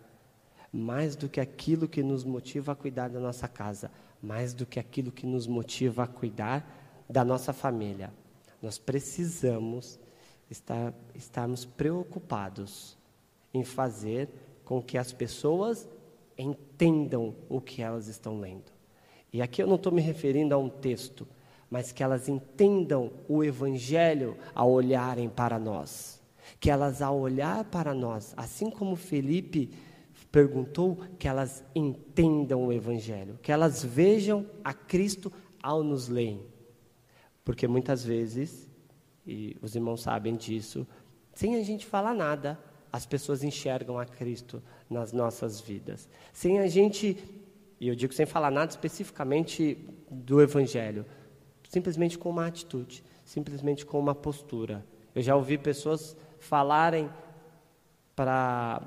mais 0.73 1.17
do 1.17 1.29
que 1.29 1.41
aquilo 1.41 1.89
que 1.89 2.03
nos 2.03 2.25
motiva 2.25 2.73
a 2.73 2.77
cuidar 2.77 3.09
da 3.09 3.21
nossa 3.21 3.49
casa, 3.49 3.91
mais 4.23 4.53
do 4.53 4.67
que 4.67 4.79
aquilo 4.79 5.13
que 5.13 5.27
nos 5.27 5.47
motiva 5.47 6.05
a 6.05 6.07
cuidar 6.07 6.78
da 7.09 7.25
nossa 7.25 7.53
família. 7.53 8.13
Nós 8.61 8.79
precisamos 8.79 9.99
estar, 10.51 10.93
estarmos 11.15 11.65
preocupados 11.65 12.97
em 13.53 13.65
fazer 13.65 14.29
com 14.65 14.83
que 14.83 14.99
as 14.99 15.13
pessoas 15.13 15.89
entendam 16.37 17.35
o 17.49 17.61
que 17.61 17.83
elas 17.83 18.09
estão 18.09 18.39
lendo. 18.39 18.71
E 19.33 19.43
aqui 19.43 19.63
eu 19.63 19.67
não 19.67 19.77
estou 19.77 19.93
me 19.93 20.01
referindo 20.01 20.55
a 20.55 20.59
um 20.59 20.69
texto, 20.69 21.27
mas 21.71 21.93
que 21.93 22.03
elas 22.03 22.29
entendam 22.29 23.11
o 23.29 23.45
Evangelho 23.45 24.37
ao 24.55 24.71
olharem 24.71 25.29
para 25.29 25.59
nós. 25.59 26.21
Que 26.59 26.71
elas, 26.71 27.03
ao 27.03 27.19
olhar 27.19 27.65
para 27.65 27.93
nós, 27.93 28.33
assim 28.37 28.71
como 28.71 28.97
Felipe 28.97 29.71
perguntou, 30.33 30.99
que 31.19 31.29
elas 31.29 31.65
entendam 31.75 32.67
o 32.67 32.73
Evangelho, 32.73 33.39
que 33.43 33.53
elas 33.53 33.85
vejam 33.85 34.47
a 34.65 34.73
Cristo 34.73 35.33
ao 35.63 35.83
nos 35.83 36.09
lerem. 36.09 36.58
Porque 37.49 37.67
muitas 37.67 38.05
vezes 38.05 38.69
e 39.27 39.57
os 39.63 39.75
irmãos 39.75 40.03
sabem 40.03 40.37
disso, 40.37 40.87
sem 41.33 41.57
a 41.57 41.63
gente 41.63 41.87
falar 41.87 42.13
nada, 42.13 42.61
as 42.93 43.07
pessoas 43.07 43.43
enxergam 43.43 43.99
a 43.99 44.05
Cristo 44.05 44.63
nas 44.89 45.15
nossas 45.15 45.59
vidas. 45.59 46.11
Sem 46.31 46.59
a 46.59 46.67
gente, 46.67 47.17
e 47.81 47.89
eu 47.89 47.95
digo 47.95 48.13
sem 48.13 48.27
falar 48.27 48.51
nada 48.51 48.71
especificamente 48.71 49.79
do 50.11 50.43
Evangelho, 50.43 51.07
simplesmente 51.67 52.19
com 52.19 52.29
uma 52.29 52.47
atitude, 52.47 53.03
simplesmente 53.25 53.87
com 53.87 53.99
uma 53.99 54.15
postura. 54.15 54.85
Eu 55.15 55.23
já 55.23 55.35
ouvi 55.35 55.57
pessoas 55.57 56.15
falarem 56.39 57.09
para 58.15 58.87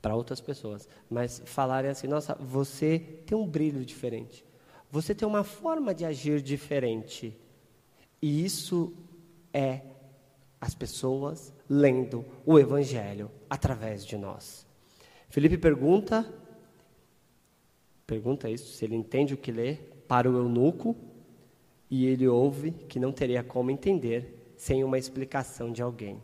para 0.00 0.14
outras 0.14 0.40
pessoas, 0.40 0.88
mas 1.10 1.42
falarem 1.46 1.90
assim: 1.90 2.06
nossa, 2.06 2.36
você 2.36 3.00
tem 3.26 3.36
um 3.36 3.44
brilho 3.44 3.84
diferente, 3.84 4.44
você 4.88 5.16
tem 5.16 5.26
uma 5.26 5.42
forma 5.42 5.92
de 5.92 6.04
agir 6.04 6.40
diferente. 6.40 7.41
E 8.22 8.44
isso 8.44 8.94
é 9.52 9.82
as 10.60 10.76
pessoas 10.76 11.52
lendo 11.68 12.24
o 12.46 12.56
Evangelho 12.56 13.28
através 13.50 14.06
de 14.06 14.16
nós. 14.16 14.64
Felipe 15.28 15.58
pergunta, 15.58 16.32
pergunta 18.06 18.48
isso, 18.48 18.72
se 18.72 18.84
ele 18.84 18.94
entende 18.94 19.34
o 19.34 19.36
que 19.36 19.50
lê, 19.50 19.74
para 20.06 20.30
o 20.30 20.36
eunuco, 20.36 20.94
e 21.90 22.06
ele 22.06 22.28
ouve 22.28 22.70
que 22.70 23.00
não 23.00 23.10
teria 23.10 23.42
como 23.42 23.70
entender 23.70 24.54
sem 24.56 24.84
uma 24.84 24.98
explicação 24.98 25.72
de 25.72 25.82
alguém. 25.82 26.22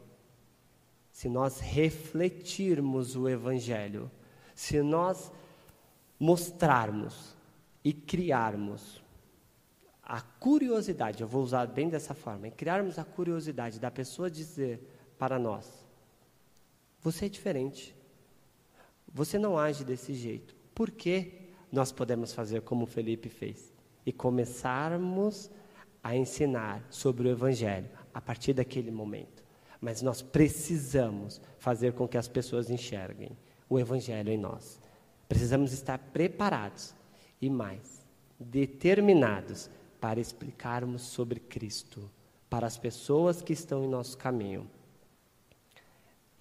Se 1.10 1.28
nós 1.28 1.58
refletirmos 1.58 3.16
o 3.16 3.28
Evangelho, 3.28 4.08
se 4.54 4.80
nós 4.82 5.32
mostrarmos 6.18 7.36
e 7.82 7.92
criarmos 7.92 9.02
a 10.08 10.22
curiosidade, 10.22 11.20
eu 11.20 11.28
vou 11.28 11.42
usar 11.42 11.66
bem 11.66 11.90
dessa 11.90 12.14
forma, 12.14 12.48
e 12.48 12.50
criarmos 12.50 12.98
a 12.98 13.04
curiosidade 13.04 13.78
da 13.78 13.90
pessoa 13.90 14.30
dizer 14.30 14.80
para 15.18 15.38
nós: 15.38 15.86
você 17.02 17.26
é 17.26 17.28
diferente, 17.28 17.94
você 19.12 19.38
não 19.38 19.58
age 19.58 19.84
desse 19.84 20.14
jeito. 20.14 20.56
Por 20.74 20.90
que 20.90 21.50
nós 21.70 21.92
podemos 21.92 22.32
fazer 22.32 22.62
como 22.62 22.86
Felipe 22.86 23.28
fez 23.28 23.74
e 24.06 24.10
começarmos 24.10 25.50
a 26.02 26.16
ensinar 26.16 26.82
sobre 26.88 27.28
o 27.28 27.30
Evangelho 27.30 27.90
a 28.14 28.20
partir 28.20 28.54
daquele 28.54 28.90
momento? 28.90 29.44
Mas 29.78 30.00
nós 30.00 30.22
precisamos 30.22 31.38
fazer 31.58 31.92
com 31.92 32.08
que 32.08 32.16
as 32.16 32.28
pessoas 32.28 32.70
enxerguem 32.70 33.36
o 33.68 33.78
Evangelho 33.78 34.30
em 34.30 34.38
nós. 34.38 34.80
Precisamos 35.28 35.72
estar 35.72 35.98
preparados 35.98 36.94
e 37.40 37.50
mais, 37.50 38.06
determinados 38.40 39.68
para 40.00 40.20
explicarmos 40.20 41.02
sobre 41.02 41.40
Cristo 41.40 42.10
para 42.48 42.66
as 42.66 42.78
pessoas 42.78 43.42
que 43.42 43.52
estão 43.52 43.84
em 43.84 43.88
nosso 43.88 44.16
caminho. 44.16 44.68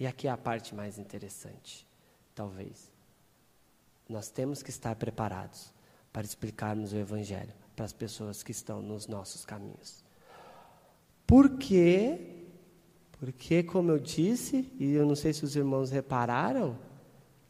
E 0.00 0.06
aqui 0.06 0.26
é 0.28 0.30
a 0.30 0.36
parte 0.36 0.74
mais 0.74 0.98
interessante, 0.98 1.86
talvez. 2.34 2.90
Nós 4.08 4.30
temos 4.30 4.62
que 4.62 4.70
estar 4.70 4.94
preparados 4.96 5.72
para 6.12 6.24
explicarmos 6.24 6.92
o 6.92 6.96
Evangelho 6.96 7.52
para 7.76 7.84
as 7.84 7.92
pessoas 7.92 8.42
que 8.42 8.52
estão 8.52 8.80
nos 8.80 9.06
nossos 9.06 9.44
caminhos. 9.44 10.02
Por 11.26 11.58
quê? 11.58 12.36
Porque, 13.18 13.62
como 13.62 13.90
eu 13.90 13.98
disse, 13.98 14.72
e 14.78 14.92
eu 14.92 15.04
não 15.04 15.14
sei 15.14 15.32
se 15.32 15.44
os 15.44 15.56
irmãos 15.56 15.90
repararam, 15.90 16.78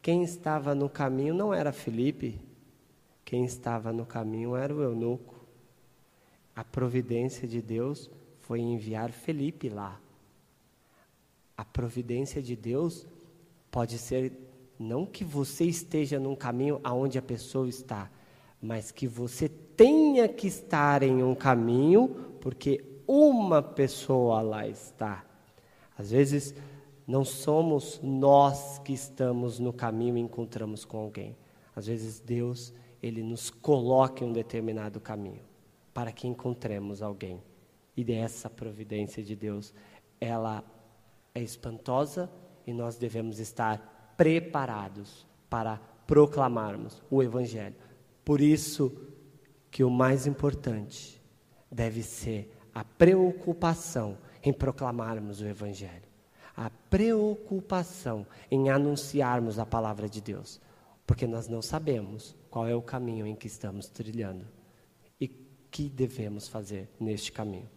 quem 0.03 0.23
estava 0.23 0.75
no 0.75 0.89
caminho 0.89 1.35
não 1.35 1.53
era 1.53 1.73
Felipe, 1.73 2.41
quem 3.25 3.45
estava 3.45 3.93
no 3.93 4.07
caminho 4.07 4.57
era 4.57 4.75
o 4.75 4.83
eunuco. 4.83 5.38
A 6.59 6.65
providência 6.65 7.47
de 7.47 7.63
Deus 7.63 8.11
foi 8.41 8.59
enviar 8.59 9.13
Felipe 9.13 9.69
lá. 9.69 10.01
A 11.57 11.65
providência 11.65 12.43
de 12.43 12.57
Deus 12.57 13.07
pode 13.71 13.97
ser 13.97 14.33
não 14.77 15.07
que 15.07 15.23
você 15.23 15.67
esteja 15.67 16.19
num 16.19 16.35
caminho 16.35 16.81
aonde 16.83 17.17
a 17.17 17.23
pessoa 17.23 17.69
está, 17.69 18.11
mas 18.61 18.91
que 18.91 19.07
você 19.07 19.49
tenha 19.49 20.27
que 20.27 20.49
estar 20.49 21.05
em 21.05 21.23
um 21.23 21.33
caminho 21.33 22.09
porque 22.41 22.85
uma 23.07 23.63
pessoa 23.63 24.43
lá 24.43 24.67
está. 24.67 25.25
Às 25.97 26.11
vezes 26.11 26.53
não 27.07 27.25
somos 27.25 28.01
nós 28.03 28.81
que 28.81 28.93
estamos 28.93 29.61
no 29.61 29.73
caminho 29.73 30.19
e 30.19 30.23
encontramos 30.23 30.85
com 30.85 30.99
alguém. 30.99 31.37
Às 31.77 31.87
vezes 31.87 32.19
Deus, 32.19 32.75
ele 33.01 33.23
nos 33.23 33.49
coloca 33.49 34.25
em 34.25 34.27
um 34.27 34.33
determinado 34.33 34.99
caminho 34.99 35.48
para 35.99 36.13
que 36.13 36.29
encontremos 36.29 37.03
alguém. 37.03 37.43
E 37.97 38.13
essa 38.13 38.49
providência 38.49 39.21
de 39.21 39.35
Deus, 39.35 39.75
ela 40.21 40.63
é 41.35 41.43
espantosa 41.43 42.31
e 42.65 42.73
nós 42.73 42.97
devemos 42.97 43.41
estar 43.41 44.15
preparados 44.17 45.27
para 45.51 45.79
proclamarmos 46.07 47.03
o 47.11 47.21
evangelho. 47.21 47.75
Por 48.25 48.41
isso 48.41 48.97
que 49.73 49.83
o 49.83 49.91
mais 49.91 50.25
importante 50.25 51.21
deve 51.69 52.05
ser 52.05 52.57
a 52.73 52.85
preocupação 52.85 54.19
em 54.41 54.53
proclamarmos 54.53 55.41
o 55.41 55.47
evangelho 55.47 56.07
a 56.57 56.71
preocupação 56.91 58.25
em 58.51 58.69
anunciarmos 58.69 59.59
a 59.59 59.67
palavra 59.67 60.09
de 60.09 60.21
Deus, 60.21 60.61
porque 61.05 61.25
nós 61.25 61.49
não 61.49 61.61
sabemos 61.61 62.37
qual 62.51 62.69
é 62.69 62.75
o 62.75 62.83
caminho 62.83 63.27
em 63.27 63.35
que 63.37 63.47
estamos 63.49 63.87
trilhando 63.89 64.58
que 65.79 65.89
devemos 65.89 66.49
fazer 66.49 66.89
neste 66.99 67.31
caminho. 67.31 67.71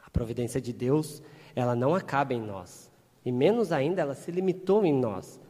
A 0.00 0.08
providência 0.08 0.60
de 0.60 0.72
Deus, 0.72 1.20
ela 1.56 1.74
não 1.74 1.92
acaba 1.92 2.32
em 2.32 2.40
nós, 2.40 2.88
e 3.24 3.32
menos 3.32 3.72
ainda 3.72 4.00
ela 4.00 4.14
se 4.14 4.30
limitou 4.30 4.86
em 4.86 4.94
nós. 4.94 5.40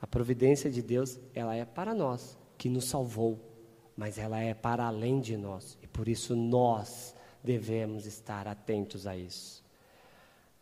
A 0.00 0.08
providência 0.08 0.68
de 0.68 0.82
Deus, 0.82 1.20
ela 1.32 1.54
é 1.54 1.64
para 1.64 1.94
nós, 1.94 2.36
que 2.58 2.68
nos 2.68 2.86
salvou, 2.86 3.38
mas 3.96 4.18
ela 4.18 4.40
é 4.40 4.54
para 4.54 4.84
além 4.84 5.20
de 5.20 5.36
nós, 5.36 5.78
e 5.80 5.86
por 5.86 6.08
isso 6.08 6.34
nós 6.34 7.14
devemos 7.44 8.06
estar 8.06 8.48
atentos 8.48 9.06
a 9.06 9.16
isso. 9.16 9.62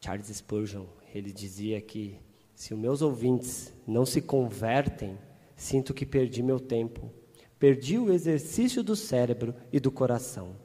Charles 0.02 0.26
Spurgeon, 0.26 0.84
ele 1.14 1.32
dizia 1.32 1.80
que 1.80 2.20
se 2.54 2.74
os 2.74 2.78
meus 2.78 3.00
ouvintes 3.00 3.72
não 3.86 4.04
se 4.04 4.20
convertem, 4.20 5.16
sinto 5.56 5.94
que 5.94 6.04
perdi 6.04 6.42
meu 6.42 6.60
tempo. 6.60 7.10
Perdi 7.58 7.98
o 7.98 8.12
exercício 8.12 8.82
do 8.82 8.94
cérebro 8.94 9.54
e 9.72 9.80
do 9.80 9.90
coração. 9.90 10.56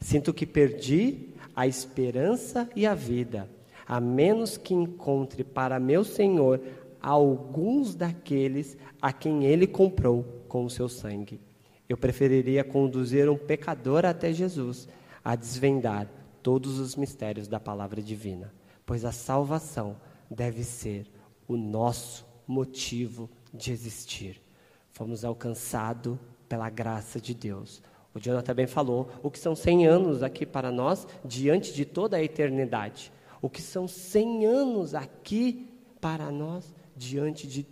Sinto 0.00 0.32
que 0.34 0.46
perdi 0.46 1.34
a 1.54 1.66
esperança 1.66 2.68
e 2.74 2.86
a 2.86 2.94
vida, 2.94 3.48
a 3.86 4.00
menos 4.00 4.56
que 4.56 4.74
encontre 4.74 5.44
para 5.44 5.78
meu 5.78 6.04
Senhor 6.04 6.60
alguns 7.00 7.94
daqueles 7.94 8.76
a 9.00 9.12
quem 9.12 9.44
ele 9.44 9.66
comprou 9.66 10.44
com 10.48 10.64
o 10.64 10.70
seu 10.70 10.88
sangue. 10.88 11.40
Eu 11.88 11.96
preferiria 11.96 12.64
conduzir 12.64 13.28
um 13.28 13.36
pecador 13.36 14.04
até 14.04 14.32
Jesus, 14.32 14.88
a 15.24 15.36
desvendar 15.36 16.08
todos 16.42 16.78
os 16.78 16.96
mistérios 16.96 17.48
da 17.48 17.60
palavra 17.60 18.00
divina 18.00 18.52
pois 18.90 19.04
a 19.04 19.12
salvação 19.12 19.96
deve 20.28 20.64
ser 20.64 21.08
o 21.46 21.56
nosso 21.56 22.26
motivo 22.44 23.30
de 23.54 23.70
existir. 23.70 24.42
Fomos 24.90 25.24
alcançados 25.24 26.18
pela 26.50 26.68
graça 26.68 27.20
de 27.20 27.32
Deus. 27.32 27.80
O 28.12 28.18
Jonathan 28.18 28.44
também 28.44 28.66
falou 28.66 29.08
o 29.22 29.30
que 29.30 29.38
são 29.38 29.54
100 29.54 29.86
anos 29.86 30.22
aqui 30.24 30.44
para 30.44 30.72
nós, 30.72 31.06
diante 31.24 31.72
de 31.72 31.84
toda 31.84 32.16
a 32.16 32.22
eternidade. 32.22 33.12
O 33.40 33.48
que 33.48 33.62
são 33.62 33.86
100 33.86 34.46
anos 34.46 34.94
aqui 34.94 35.70
para 36.00 36.28
nós, 36.32 36.74
diante 36.96 37.46
de 37.46 37.64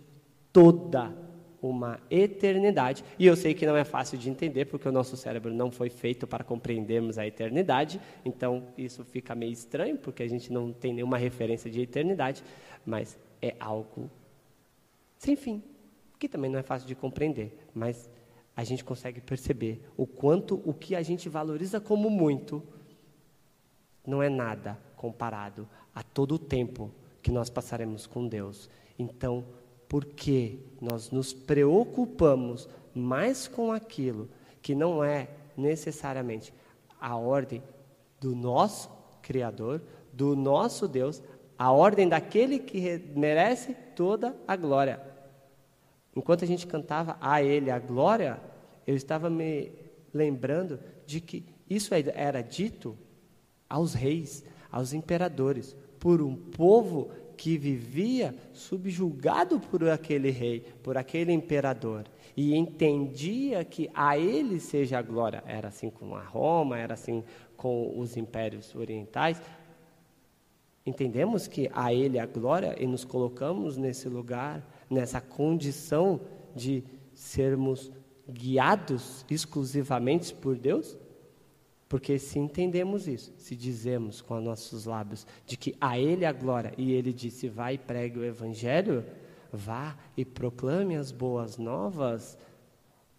toda 0.53 1.13
uma 1.61 1.99
eternidade. 2.09 3.03
E 3.19 3.25
eu 3.25 3.35
sei 3.35 3.53
que 3.53 3.65
não 3.65 3.75
é 3.75 3.83
fácil 3.83 4.17
de 4.17 4.29
entender, 4.29 4.63
porque 4.63 4.87
o 4.87 4.93
nosso 4.93 5.17
cérebro 5.17 5.53
não 5.53 5.69
foi 5.69 5.89
feito 5.89 6.25
para 6.25 6.41
compreendermos 6.41 7.17
a 7.17 7.27
eternidade, 7.27 7.99
então 8.23 8.63
isso 8.77 9.03
fica 9.03 9.35
meio 9.35 9.51
estranho, 9.51 9.97
porque 9.97 10.23
a 10.23 10.27
gente 10.29 10.53
não 10.53 10.71
tem 10.71 10.93
nenhuma 10.93 11.17
referência 11.17 11.69
de 11.69 11.81
eternidade, 11.81 12.41
mas 12.85 13.19
é 13.41 13.57
algo 13.59 14.09
sem 15.17 15.35
fim, 15.35 15.61
que 16.17 16.29
também 16.29 16.49
não 16.49 16.59
é 16.59 16.63
fácil 16.63 16.87
de 16.87 16.95
compreender, 16.95 17.53
mas 17.75 18.09
a 18.59 18.63
gente 18.65 18.83
consegue 18.83 19.21
perceber 19.21 19.81
o 19.95 20.05
quanto 20.05 20.61
o 20.65 20.73
que 20.73 20.93
a 20.93 21.01
gente 21.01 21.29
valoriza 21.29 21.79
como 21.79 22.09
muito 22.09 22.61
não 24.05 24.21
é 24.21 24.27
nada 24.27 24.77
comparado 24.97 25.65
a 25.95 26.03
todo 26.03 26.35
o 26.35 26.39
tempo 26.39 26.91
que 27.21 27.31
nós 27.31 27.49
passaremos 27.49 28.05
com 28.05 28.27
Deus. 28.27 28.69
Então, 28.97 29.45
porque 29.87 30.59
nós 30.81 31.09
nos 31.09 31.31
preocupamos 31.31 32.67
mais 32.93 33.47
com 33.47 33.71
aquilo 33.71 34.27
que 34.61 34.75
não 34.75 35.01
é 35.01 35.29
necessariamente 35.55 36.53
a 36.99 37.15
ordem 37.15 37.63
do 38.19 38.35
nosso 38.35 38.89
Criador, 39.21 39.81
do 40.11 40.35
nosso 40.35 40.85
Deus, 40.85 41.23
a 41.57 41.71
ordem 41.71 42.09
daquele 42.09 42.59
que 42.59 43.09
merece 43.15 43.73
toda 43.95 44.35
a 44.45 44.57
glória. 44.57 44.99
Enquanto 46.13 46.43
a 46.43 46.47
gente 46.47 46.67
cantava 46.67 47.17
a 47.21 47.41
Ele 47.41 47.71
a 47.71 47.79
glória, 47.79 48.48
eu 48.89 48.95
estava 48.95 49.29
me 49.29 49.71
lembrando 50.11 50.79
de 51.05 51.21
que 51.21 51.45
isso 51.69 51.93
era 51.93 52.41
dito 52.41 52.97
aos 53.69 53.93
reis, 53.93 54.43
aos 54.71 54.93
imperadores, 54.93 55.77
por 55.99 56.23
um 56.23 56.35
povo 56.35 57.11
que 57.37 57.55
vivia 57.55 58.33
subjugado 58.51 59.59
por 59.59 59.87
aquele 59.87 60.31
rei, 60.31 60.61
por 60.81 60.97
aquele 60.97 61.31
imperador, 61.31 62.05
e 62.35 62.55
entendia 62.55 63.63
que 63.63 63.91
a 63.93 64.17
ele 64.17 64.59
seja 64.59 64.97
a 64.97 65.03
glória. 65.03 65.43
Era 65.45 65.67
assim 65.67 65.91
com 65.91 66.15
a 66.15 66.23
Roma, 66.23 66.75
era 66.75 66.95
assim 66.95 67.23
com 67.55 67.95
os 67.95 68.17
impérios 68.17 68.73
orientais. 68.73 69.39
Entendemos 70.83 71.45
que 71.45 71.69
a 71.75 71.93
ele 71.93 72.17
a 72.17 72.25
glória 72.25 72.75
e 72.81 72.87
nos 72.87 73.05
colocamos 73.05 73.77
nesse 73.77 74.09
lugar, 74.09 74.67
nessa 74.89 75.21
condição 75.21 76.19
de 76.55 76.83
sermos 77.13 77.91
guiados 78.29 79.25
exclusivamente 79.29 80.33
por 80.33 80.57
Deus? 80.57 80.97
Porque 81.87 82.19
se 82.19 82.37
entendemos 82.37 83.07
isso, 83.07 83.33
se 83.37 83.55
dizemos 83.55 84.21
com 84.21 84.37
os 84.37 84.43
nossos 84.43 84.85
lábios 84.85 85.25
de 85.45 85.57
que 85.57 85.75
a 85.81 85.97
Ele 85.97 86.23
a 86.23 86.31
glória, 86.31 86.73
e 86.77 86.91
Ele 86.93 87.11
disse, 87.11 87.49
vai 87.49 87.73
e 87.73 87.77
pregue 87.79 88.19
o 88.19 88.23
Evangelho, 88.23 89.03
vá 89.51 89.97
e 90.15 90.23
proclame 90.23 90.95
as 90.95 91.11
boas 91.11 91.57
novas, 91.57 92.37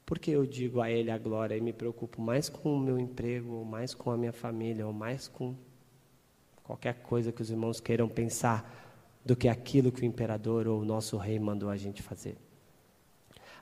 porque 0.06 0.30
eu 0.30 0.46
digo 0.46 0.80
a 0.80 0.88
Ele 0.90 1.10
a 1.10 1.18
glória 1.18 1.56
e 1.56 1.60
me 1.60 1.72
preocupo 1.72 2.22
mais 2.22 2.48
com 2.48 2.76
o 2.76 2.78
meu 2.78 2.98
emprego, 2.98 3.54
ou 3.54 3.64
mais 3.64 3.92
com 3.92 4.10
a 4.10 4.16
minha 4.16 4.32
família, 4.32 4.86
ou 4.86 4.92
mais 4.92 5.26
com 5.26 5.54
qualquer 6.62 7.02
coisa 7.02 7.32
que 7.32 7.42
os 7.42 7.50
irmãos 7.50 7.80
queiram 7.80 8.08
pensar, 8.08 8.88
do 9.24 9.36
que 9.36 9.48
aquilo 9.48 9.92
que 9.92 10.02
o 10.02 10.04
imperador 10.04 10.66
ou 10.66 10.80
o 10.80 10.84
nosso 10.84 11.16
rei 11.16 11.38
mandou 11.38 11.68
a 11.68 11.76
gente 11.76 12.02
fazer. 12.02 12.36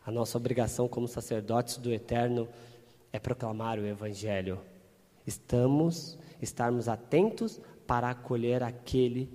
A 0.08 0.10
nossa 0.10 0.38
obrigação 0.38 0.88
como 0.88 1.06
sacerdotes 1.06 1.76
do 1.76 1.92
Eterno 1.92 2.48
é 3.12 3.18
proclamar 3.18 3.78
o 3.78 3.84
Evangelho. 3.84 4.58
Estamos, 5.26 6.18
estarmos 6.40 6.88
atentos 6.88 7.60
para 7.86 8.08
acolher 8.08 8.62
aquele 8.62 9.28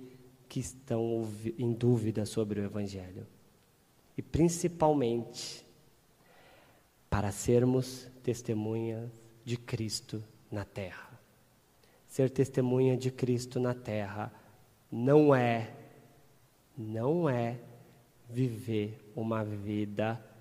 que 0.48 0.58
estão 0.58 1.28
em 1.56 1.72
dúvida 1.72 2.26
sobre 2.26 2.58
o 2.58 2.64
Evangelho. 2.64 3.24
E 4.18 4.20
principalmente 4.20 5.64
para 7.08 7.30
sermos 7.30 8.08
testemunhas 8.24 9.12
de 9.44 9.56
Cristo 9.56 10.24
na 10.50 10.64
terra. 10.64 11.20
Ser 12.08 12.28
testemunha 12.30 12.96
de 12.96 13.12
Cristo 13.12 13.60
na 13.60 13.74
terra 13.74 14.32
não 14.90 15.32
é, 15.32 15.72
não 16.76 17.30
é 17.30 17.60
viver 18.28 19.12
uma 19.14 19.44
vida 19.44 20.33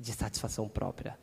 de 0.00 0.12
satisfação 0.12 0.68
própria. 0.68 1.18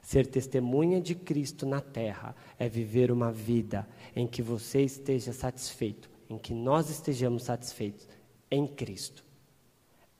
Ser 0.00 0.26
testemunha 0.26 1.00
de 1.00 1.14
Cristo 1.14 1.64
na 1.66 1.80
terra 1.80 2.34
é 2.58 2.68
viver 2.68 3.12
uma 3.12 3.30
vida 3.30 3.86
em 4.16 4.26
que 4.26 4.42
você 4.42 4.82
esteja 4.82 5.32
satisfeito 5.32 6.10
em 6.32 6.38
que 6.38 6.54
nós 6.54 6.88
estejamos 6.88 7.44
satisfeitos 7.44 8.08
em 8.50 8.66
Cristo. 8.66 9.22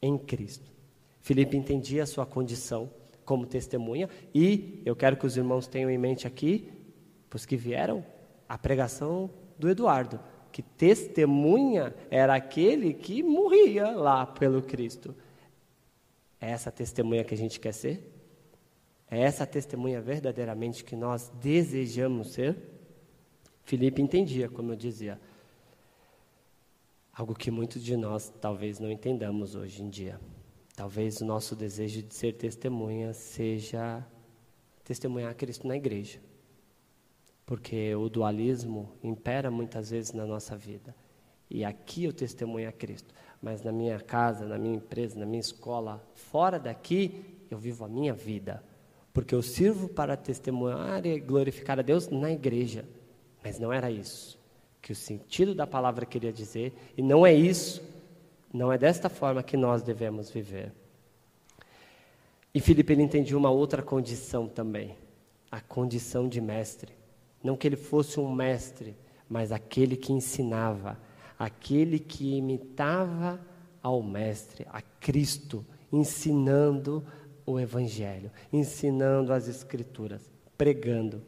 Em 0.00 0.18
Cristo. 0.18 0.70
Filipe 1.20 1.56
entendia 1.56 2.02
a 2.02 2.06
sua 2.06 2.26
condição 2.26 2.90
como 3.24 3.46
testemunha 3.46 4.10
e 4.34 4.82
eu 4.84 4.94
quero 4.94 5.16
que 5.16 5.26
os 5.26 5.36
irmãos 5.36 5.66
tenham 5.66 5.90
em 5.90 5.96
mente 5.96 6.26
aqui, 6.26 6.70
os 7.34 7.46
que 7.46 7.56
vieram, 7.56 8.04
a 8.46 8.58
pregação 8.58 9.30
do 9.58 9.70
Eduardo, 9.70 10.20
que 10.50 10.60
testemunha 10.60 11.94
era 12.10 12.34
aquele 12.34 12.92
que 12.92 13.22
morria 13.22 13.90
lá 13.90 14.26
pelo 14.26 14.60
Cristo. 14.60 15.14
É 16.43 16.51
essa 16.51 16.70
testemunha 16.70 17.24
que 17.24 17.32
a 17.32 17.38
gente 17.38 17.59
quer 17.59 17.72
ser? 17.72 18.12
É 19.11 19.18
essa 19.18 19.47
testemunha 19.47 20.01
verdadeiramente 20.03 20.84
que 20.84 20.95
nós 20.95 21.30
desejamos 21.40 22.32
ser? 22.32 22.57
Filipe 23.64 24.03
entendia, 24.03 24.49
como 24.49 24.72
eu 24.72 24.76
dizia, 24.76 25.18
Algo 27.14 27.34
que 27.34 27.51
muitos 27.51 27.84
de 27.84 27.95
nós 27.95 28.32
talvez 28.40 28.78
não 28.78 28.90
entendamos 28.90 29.55
hoje 29.55 29.82
em 29.82 29.90
dia. 29.90 30.18
Talvez 30.74 31.20
o 31.20 31.26
nosso 31.26 31.55
desejo 31.55 32.03
de 32.03 32.14
ser 32.14 32.32
testemunha 32.32 33.12
seja 33.12 34.03
testemunhar 34.82 35.34
Cristo 35.34 35.68
na 35.68 35.76
igreja. 35.76 36.18
Porque 37.45 37.95
o 37.95 38.09
dualismo 38.09 38.90
impera 39.03 39.51
muitas 39.51 39.90
vezes 39.90 40.12
na 40.12 40.24
nossa 40.24 40.57
vida. 40.57 40.97
E 41.51 41.66
aqui 41.66 42.05
eu 42.05 42.14
testemunho 42.14 42.66
a 42.66 42.72
Cristo. 42.72 43.12
Mas 43.43 43.62
na 43.62 43.72
minha 43.72 43.99
casa, 43.99 44.47
na 44.47 44.57
minha 44.57 44.76
empresa, 44.76 45.18
na 45.18 45.26
minha 45.26 45.40
escola, 45.40 46.03
fora 46.14 46.59
daqui, 46.59 47.24
eu 47.51 47.59
vivo 47.59 47.84
a 47.84 47.88
minha 47.88 48.14
vida. 48.14 48.62
Porque 49.12 49.34
eu 49.34 49.43
sirvo 49.43 49.88
para 49.88 50.16
testemunhar 50.16 51.05
e 51.05 51.18
glorificar 51.18 51.78
a 51.78 51.82
Deus 51.82 52.09
na 52.09 52.30
igreja. 52.30 52.84
Mas 53.43 53.59
não 53.59 53.72
era 53.72 53.90
isso 53.90 54.40
que 54.82 54.90
o 54.90 54.97
sentido 54.97 55.55
da 55.55 55.64
palavra 55.64 56.05
queria 56.05 56.32
dizer, 56.32 56.74
e 56.97 57.03
não 57.03 57.24
é 57.24 57.32
isso, 57.32 57.80
não 58.53 58.72
é 58.72 58.76
desta 58.76 59.09
forma 59.09 59.40
que 59.40 59.57
nós 59.57 59.80
devemos 59.80 60.28
viver. 60.28 60.72
E 62.53 62.61
Filipe 62.61 62.93
ele 62.93 63.03
entendia 63.03 63.38
uma 63.38 63.49
outra 63.49 63.80
condição 63.80 64.49
também, 64.49 64.97
a 65.51 65.61
condição 65.61 66.28
de 66.28 66.40
mestre. 66.40 66.93
Não 67.43 67.57
que 67.57 67.66
ele 67.68 67.76
fosse 67.76 68.18
um 68.18 68.30
mestre, 68.30 68.97
mas 69.28 69.53
aquele 69.53 69.97
que 69.97 70.12
ensinava, 70.12 70.99
aquele 71.45 71.99
que 71.99 72.36
imitava 72.36 73.40
ao 73.82 74.03
mestre, 74.03 74.66
a 74.70 74.80
Cristo, 74.80 75.64
ensinando 75.93 77.05
o 77.45 77.59
evangelho, 77.59 78.30
ensinando 78.53 79.32
as 79.32 79.49
escrituras, 79.49 80.30
pregando 80.57 81.22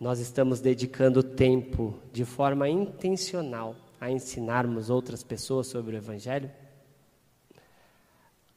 nós 0.00 0.18
estamos 0.18 0.60
dedicando 0.60 1.22
tempo 1.22 1.94
de 2.10 2.24
forma 2.24 2.66
intencional 2.66 3.76
a 4.00 4.10
ensinarmos 4.10 4.88
outras 4.88 5.22
pessoas 5.22 5.66
sobre 5.66 5.94
o 5.94 5.98
Evangelho? 5.98 6.50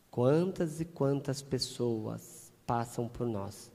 Quantas 0.10 0.80
e 0.80 0.86
quantas 0.86 1.42
pessoas 1.42 2.50
passam 2.66 3.10
por 3.10 3.28
nós? 3.28 3.70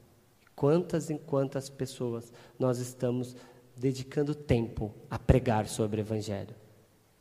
Quantas 0.55 1.11
e 1.11 1.19
quantas 1.19 1.69
pessoas 1.69 2.33
nós 2.57 2.79
estamos 2.79 3.35
dedicando 3.79 4.35
tempo 4.35 4.93
a 5.09 5.17
pregar 5.17 5.65
sobre 5.67 6.01
o 6.01 6.03
Evangelho? 6.03 6.53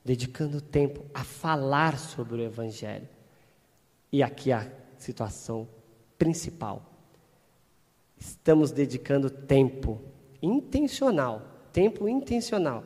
Dedicando 0.05 0.61
tempo 0.61 1.05
a 1.15 1.23
falar 1.23 1.97
sobre 1.97 2.41
o 2.41 2.45
Evangelho? 2.45 3.09
E 4.11 4.23
aqui 4.25 4.51
a 4.51 4.69
situação 4.99 5.69
principal. 6.19 6.83
Estamos 8.19 8.73
dedicando 8.73 9.31
tempo 9.31 10.01
intencional, 10.43 11.43
tempo 11.73 12.09
intencional, 12.09 12.83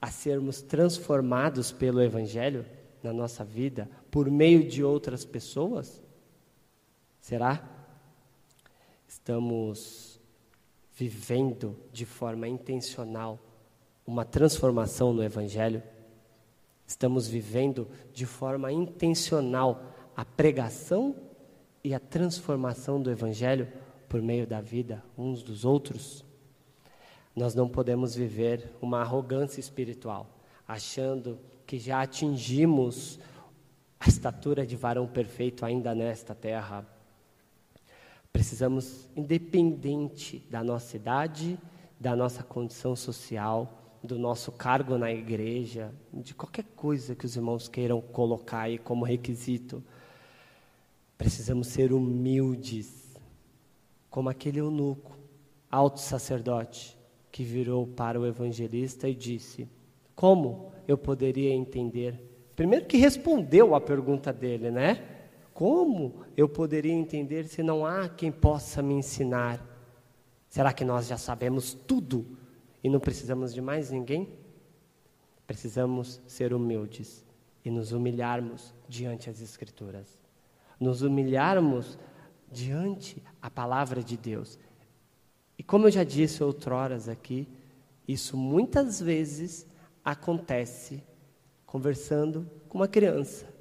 a 0.00 0.10
sermos 0.10 0.60
transformados 0.60 1.70
pelo 1.70 2.02
Evangelho 2.02 2.66
na 3.04 3.12
nossa 3.12 3.44
vida 3.44 3.88
por 4.10 4.28
meio 4.28 4.68
de 4.68 4.82
outras 4.82 5.24
pessoas? 5.24 6.02
Será? 7.20 7.62
Estamos 9.06 10.11
vivendo 10.94 11.76
de 11.92 12.04
forma 12.04 12.46
intencional 12.46 13.38
uma 14.06 14.24
transformação 14.24 15.12
no 15.12 15.22
Evangelho? 15.22 15.82
Estamos 16.86 17.26
vivendo 17.26 17.88
de 18.12 18.26
forma 18.26 18.70
intencional 18.70 19.82
a 20.16 20.24
pregação 20.24 21.14
e 21.82 21.94
a 21.94 22.00
transformação 22.00 23.00
do 23.00 23.10
Evangelho 23.10 23.68
por 24.08 24.20
meio 24.20 24.46
da 24.46 24.60
vida 24.60 25.02
uns 25.16 25.42
dos 25.42 25.64
outros? 25.64 26.24
Nós 27.34 27.54
não 27.54 27.68
podemos 27.68 28.14
viver 28.14 28.70
uma 28.80 29.00
arrogância 29.00 29.58
espiritual, 29.58 30.38
achando 30.68 31.38
que 31.66 31.78
já 31.78 32.02
atingimos 32.02 33.18
a 33.98 34.08
estatura 34.08 34.66
de 34.66 34.76
varão 34.76 35.06
perfeito 35.06 35.64
ainda 35.64 35.94
nesta 35.94 36.34
terra. 36.34 36.86
Precisamos, 38.32 39.08
independente 39.14 40.42
da 40.50 40.64
nossa 40.64 40.96
idade, 40.96 41.58
da 42.00 42.16
nossa 42.16 42.42
condição 42.42 42.96
social, 42.96 43.78
do 44.02 44.18
nosso 44.18 44.50
cargo 44.50 44.98
na 44.98 45.12
igreja, 45.12 45.92
de 46.12 46.34
qualquer 46.34 46.64
coisa 46.74 47.14
que 47.14 47.24
os 47.24 47.36
irmãos 47.36 47.68
queiram 47.68 48.00
colocar 48.00 48.62
aí 48.62 48.78
como 48.78 49.04
requisito, 49.04 49.82
precisamos 51.16 51.68
ser 51.68 51.92
humildes, 51.92 53.14
como 54.10 54.28
aquele 54.28 54.58
eunuco, 54.58 55.16
alto 55.70 56.00
sacerdote, 56.00 56.98
que 57.30 57.44
virou 57.44 57.86
para 57.86 58.20
o 58.20 58.26
evangelista 58.26 59.08
e 59.08 59.14
disse: 59.14 59.68
Como 60.14 60.72
eu 60.88 60.98
poderia 60.98 61.54
entender? 61.54 62.32
Primeiro 62.56 62.86
que 62.86 62.96
respondeu 62.96 63.74
a 63.74 63.80
pergunta 63.80 64.32
dele, 64.32 64.70
né? 64.70 65.21
Como 65.52 66.24
eu 66.36 66.48
poderia 66.48 66.92
entender 66.92 67.44
se 67.46 67.62
não 67.62 67.84
há 67.84 68.08
quem 68.08 68.32
possa 68.32 68.82
me 68.82 68.94
ensinar? 68.94 69.64
Será 70.48 70.72
que 70.72 70.84
nós 70.84 71.06
já 71.06 71.16
sabemos 71.16 71.74
tudo 71.74 72.26
e 72.82 72.88
não 72.88 73.00
precisamos 73.00 73.52
de 73.54 73.60
mais 73.60 73.90
ninguém? 73.90 74.28
Precisamos 75.46 76.20
ser 76.26 76.52
humildes 76.52 77.24
e 77.64 77.70
nos 77.70 77.92
humilharmos 77.92 78.74
diante 78.88 79.28
das 79.28 79.40
Escrituras. 79.40 80.18
Nos 80.80 81.02
humilharmos 81.02 81.98
diante 82.50 83.22
a 83.40 83.50
palavra 83.50 84.02
de 84.02 84.16
Deus 84.16 84.58
e 85.62 85.64
como 85.64 85.86
eu 85.86 85.92
já 85.92 86.02
disse 86.02 86.42
outroras 86.42 87.08
aqui, 87.08 87.46
isso 88.06 88.36
muitas 88.36 89.00
vezes 89.00 89.64
acontece 90.04 91.02
conversando 91.64 92.50
com 92.68 92.78
uma 92.78 92.88
criança. 92.88 93.51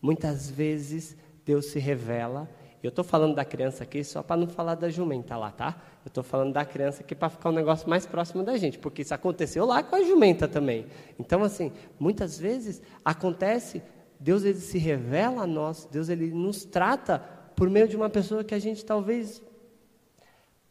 Muitas 0.00 0.48
vezes 0.48 1.16
Deus 1.44 1.66
se 1.66 1.78
revela. 1.78 2.48
Eu 2.82 2.90
estou 2.90 3.04
falando 3.04 3.34
da 3.34 3.44
criança 3.44 3.82
aqui 3.82 4.04
só 4.04 4.22
para 4.22 4.36
não 4.36 4.46
falar 4.46 4.76
da 4.76 4.88
jumenta 4.88 5.36
lá, 5.36 5.50
tá? 5.50 5.82
Eu 6.04 6.08
estou 6.08 6.22
falando 6.22 6.52
da 6.52 6.64
criança 6.64 7.02
aqui 7.02 7.14
para 7.14 7.28
ficar 7.28 7.48
um 7.50 7.52
negócio 7.52 7.88
mais 7.88 8.06
próximo 8.06 8.44
da 8.44 8.56
gente, 8.56 8.78
porque 8.78 9.02
isso 9.02 9.12
aconteceu 9.12 9.66
lá 9.66 9.82
com 9.82 9.96
a 9.96 10.02
jumenta 10.04 10.46
também. 10.46 10.86
Então, 11.18 11.42
assim, 11.42 11.72
muitas 11.98 12.38
vezes 12.38 12.80
acontece, 13.04 13.82
Deus 14.20 14.44
ele 14.44 14.60
se 14.60 14.78
revela 14.78 15.42
a 15.42 15.46
nós, 15.46 15.88
Deus 15.90 16.08
ele 16.08 16.30
nos 16.30 16.64
trata 16.64 17.18
por 17.56 17.68
meio 17.68 17.88
de 17.88 17.96
uma 17.96 18.08
pessoa 18.08 18.44
que 18.44 18.54
a 18.54 18.58
gente 18.58 18.84
talvez 18.84 19.42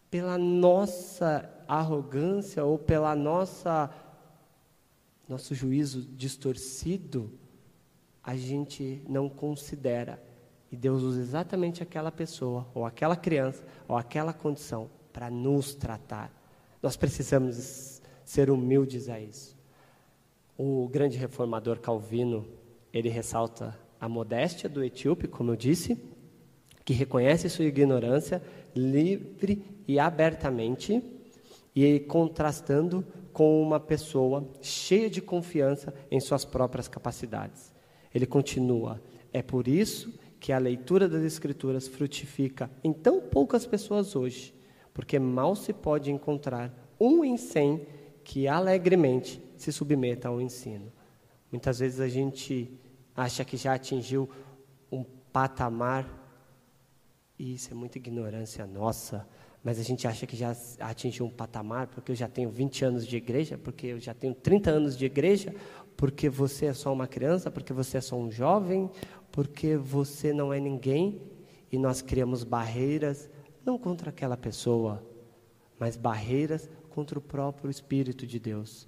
pela 0.09 0.37
nossa 0.37 1.49
arrogância 1.67 2.63
ou 2.63 2.77
pela 2.77 3.13
nossa 3.13 3.93
nosso 5.27 5.53
juízo 5.53 6.01
distorcido, 6.15 7.29
a 8.27 8.35
gente 8.35 9.01
não 9.07 9.29
considera. 9.29 10.21
E 10.69 10.75
Deus 10.75 11.01
usa 11.01 11.21
exatamente 11.21 11.81
aquela 11.81 12.11
pessoa, 12.11 12.67
ou 12.75 12.85
aquela 12.85 13.15
criança, 13.15 13.63
ou 13.87 13.95
aquela 13.95 14.33
condição 14.33 14.89
para 15.13 15.29
nos 15.31 15.73
tratar. 15.73 16.29
Nós 16.83 16.97
precisamos 16.97 18.01
ser 18.25 18.49
humildes 18.51 19.07
a 19.07 19.17
isso. 19.17 19.55
O 20.57 20.89
grande 20.89 21.17
reformador 21.17 21.79
Calvino, 21.79 22.45
ele 22.91 23.07
ressalta 23.07 23.79
a 23.97 24.09
modéstia 24.09 24.67
do 24.67 24.83
etíope, 24.83 25.29
como 25.29 25.51
eu 25.51 25.55
disse, 25.55 25.97
que 26.83 26.93
reconhece 26.93 27.49
sua 27.49 27.63
ignorância 27.63 28.43
livre 28.75 29.63
e 29.87 29.97
abertamente, 29.99 31.01
e 31.73 32.01
contrastando 32.01 33.05
com 33.31 33.61
uma 33.61 33.79
pessoa 33.79 34.45
cheia 34.61 35.09
de 35.09 35.21
confiança 35.21 35.93
em 36.11 36.19
suas 36.19 36.43
próprias 36.43 36.89
capacidades. 36.89 37.77
Ele 38.17 38.25
continua: 38.25 38.99
é 39.31 39.43
por 39.43 39.67
isso 39.67 40.11
que 40.39 40.51
a 40.51 40.57
leitura 40.57 41.07
das 41.07 41.21
Escrituras 41.21 41.87
frutifica 41.87 42.67
em 42.83 42.91
tão 42.91 43.21
poucas 43.21 43.63
pessoas 43.63 44.15
hoje, 44.15 44.55
porque 44.91 45.19
mal 45.19 45.55
se 45.55 45.71
pode 45.71 46.11
encontrar 46.11 46.73
um 46.99 47.23
em 47.23 47.37
cem 47.37 47.85
que 48.23 48.47
alegremente 48.47 49.39
se 49.55 49.71
submeta 49.71 50.29
ao 50.29 50.41
ensino. 50.41 50.91
Muitas 51.51 51.77
vezes 51.77 51.99
a 51.99 52.07
gente 52.07 52.71
acha 53.15 53.45
que 53.45 53.55
já 53.55 53.75
atingiu 53.75 54.27
um 54.91 55.03
patamar, 55.31 56.09
e 57.37 57.53
isso 57.53 57.71
é 57.71 57.75
muita 57.75 57.99
ignorância 57.99 58.65
nossa, 58.65 59.27
mas 59.67 59.81
a 59.81 59.83
gente 59.83 60.07
acha 60.07 60.25
que 60.25 60.37
já 60.37 60.55
atingiu 60.79 61.25
um 61.25 61.29
patamar 61.29 61.87
porque 61.87 62.13
eu 62.13 62.15
já 62.15 62.29
tenho 62.29 62.49
20 62.49 62.85
anos 62.85 63.05
de 63.05 63.17
igreja, 63.17 63.57
porque 63.57 63.87
eu 63.87 63.99
já 63.99 64.13
tenho 64.13 64.33
30 64.33 64.69
anos 64.69 64.97
de 64.97 65.05
igreja, 65.05 65.53
porque 65.97 66.29
você 66.29 66.67
é 66.67 66.73
só 66.73 66.93
uma 66.93 67.05
criança, 67.05 67.51
porque 67.51 67.73
você 67.73 67.97
é 67.97 67.99
só 67.99 68.15
um 68.15 68.31
jovem, 68.31 68.89
porque 69.29 69.75
você 69.75 70.31
não 70.31 70.53
é 70.53 70.59
ninguém, 70.61 71.21
e 71.69 71.77
nós 71.77 72.01
criamos 72.01 72.45
barreiras, 72.45 73.29
não 73.65 73.77
contra 73.77 74.09
aquela 74.09 74.37
pessoa, 74.37 75.05
mas 75.77 75.97
barreiras 75.97 76.69
contra 76.89 77.19
o 77.19 77.21
próprio 77.21 77.69
Espírito 77.69 78.25
de 78.25 78.39
Deus. 78.39 78.87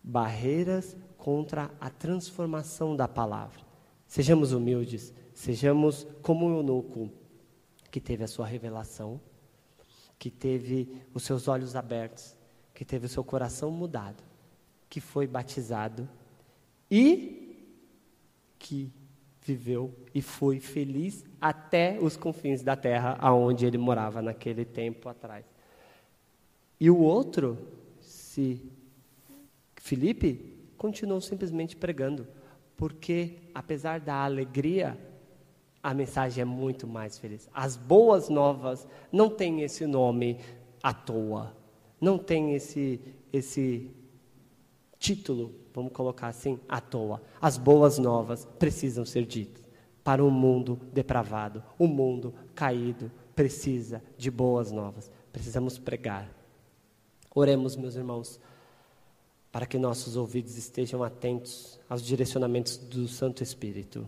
Barreiras 0.00 0.96
contra 1.18 1.72
a 1.80 1.90
transformação 1.90 2.94
da 2.94 3.08
palavra. 3.08 3.62
Sejamos 4.06 4.52
humildes, 4.52 5.12
sejamos 5.32 6.06
como 6.22 6.46
o 6.46 6.58
eunuco 6.58 7.10
que 7.90 8.00
teve 8.00 8.22
a 8.22 8.28
sua 8.28 8.46
revelação, 8.46 9.20
que 10.18 10.30
teve 10.30 11.02
os 11.12 11.22
seus 11.22 11.48
olhos 11.48 11.76
abertos, 11.76 12.34
que 12.72 12.84
teve 12.84 13.06
o 13.06 13.08
seu 13.08 13.24
coração 13.24 13.70
mudado, 13.70 14.22
que 14.88 15.00
foi 15.00 15.26
batizado 15.26 16.08
e 16.90 17.66
que 18.58 18.92
viveu 19.42 19.94
e 20.14 20.22
foi 20.22 20.58
feliz 20.58 21.24
até 21.40 21.98
os 22.00 22.16
confins 22.16 22.62
da 22.62 22.74
terra 22.74 23.16
aonde 23.20 23.66
ele 23.66 23.76
morava 23.76 24.22
naquele 24.22 24.64
tempo 24.64 25.08
atrás. 25.08 25.44
E 26.80 26.90
o 26.90 26.98
outro, 26.98 27.58
se 28.00 28.62
Felipe 29.76 30.54
continuou 30.78 31.20
simplesmente 31.20 31.76
pregando, 31.76 32.26
porque 32.76 33.38
apesar 33.54 34.00
da 34.00 34.24
alegria, 34.24 34.98
a 35.84 35.92
mensagem 35.92 36.40
é 36.40 36.44
muito 36.46 36.86
mais 36.86 37.18
feliz. 37.18 37.46
As 37.52 37.76
boas 37.76 38.30
novas 38.30 38.88
não 39.12 39.28
têm 39.28 39.60
esse 39.60 39.86
nome 39.86 40.40
à 40.82 40.94
toa, 40.94 41.54
não 42.00 42.16
tem 42.16 42.54
esse 42.54 42.98
esse 43.30 43.90
título, 44.98 45.54
vamos 45.74 45.92
colocar 45.92 46.28
assim, 46.28 46.58
à 46.66 46.80
toa. 46.80 47.20
As 47.38 47.58
boas 47.58 47.98
novas 47.98 48.46
precisam 48.58 49.04
ser 49.04 49.26
ditas 49.26 49.62
para 50.02 50.24
um 50.24 50.30
mundo 50.30 50.80
depravado, 50.92 51.62
o 51.78 51.84
um 51.84 51.88
mundo 51.88 52.32
caído 52.54 53.10
precisa 53.34 54.02
de 54.16 54.30
boas 54.30 54.72
novas. 54.72 55.10
Precisamos 55.30 55.78
pregar. 55.78 56.30
Oremos, 57.34 57.76
meus 57.76 57.94
irmãos 57.94 58.40
para 59.52 59.66
que 59.66 59.78
nossos 59.78 60.16
ouvidos 60.16 60.56
estejam 60.56 61.04
atentos 61.04 61.78
aos 61.88 62.02
direcionamentos 62.02 62.76
do 62.76 63.06
Santo 63.06 63.40
Espírito 63.40 64.04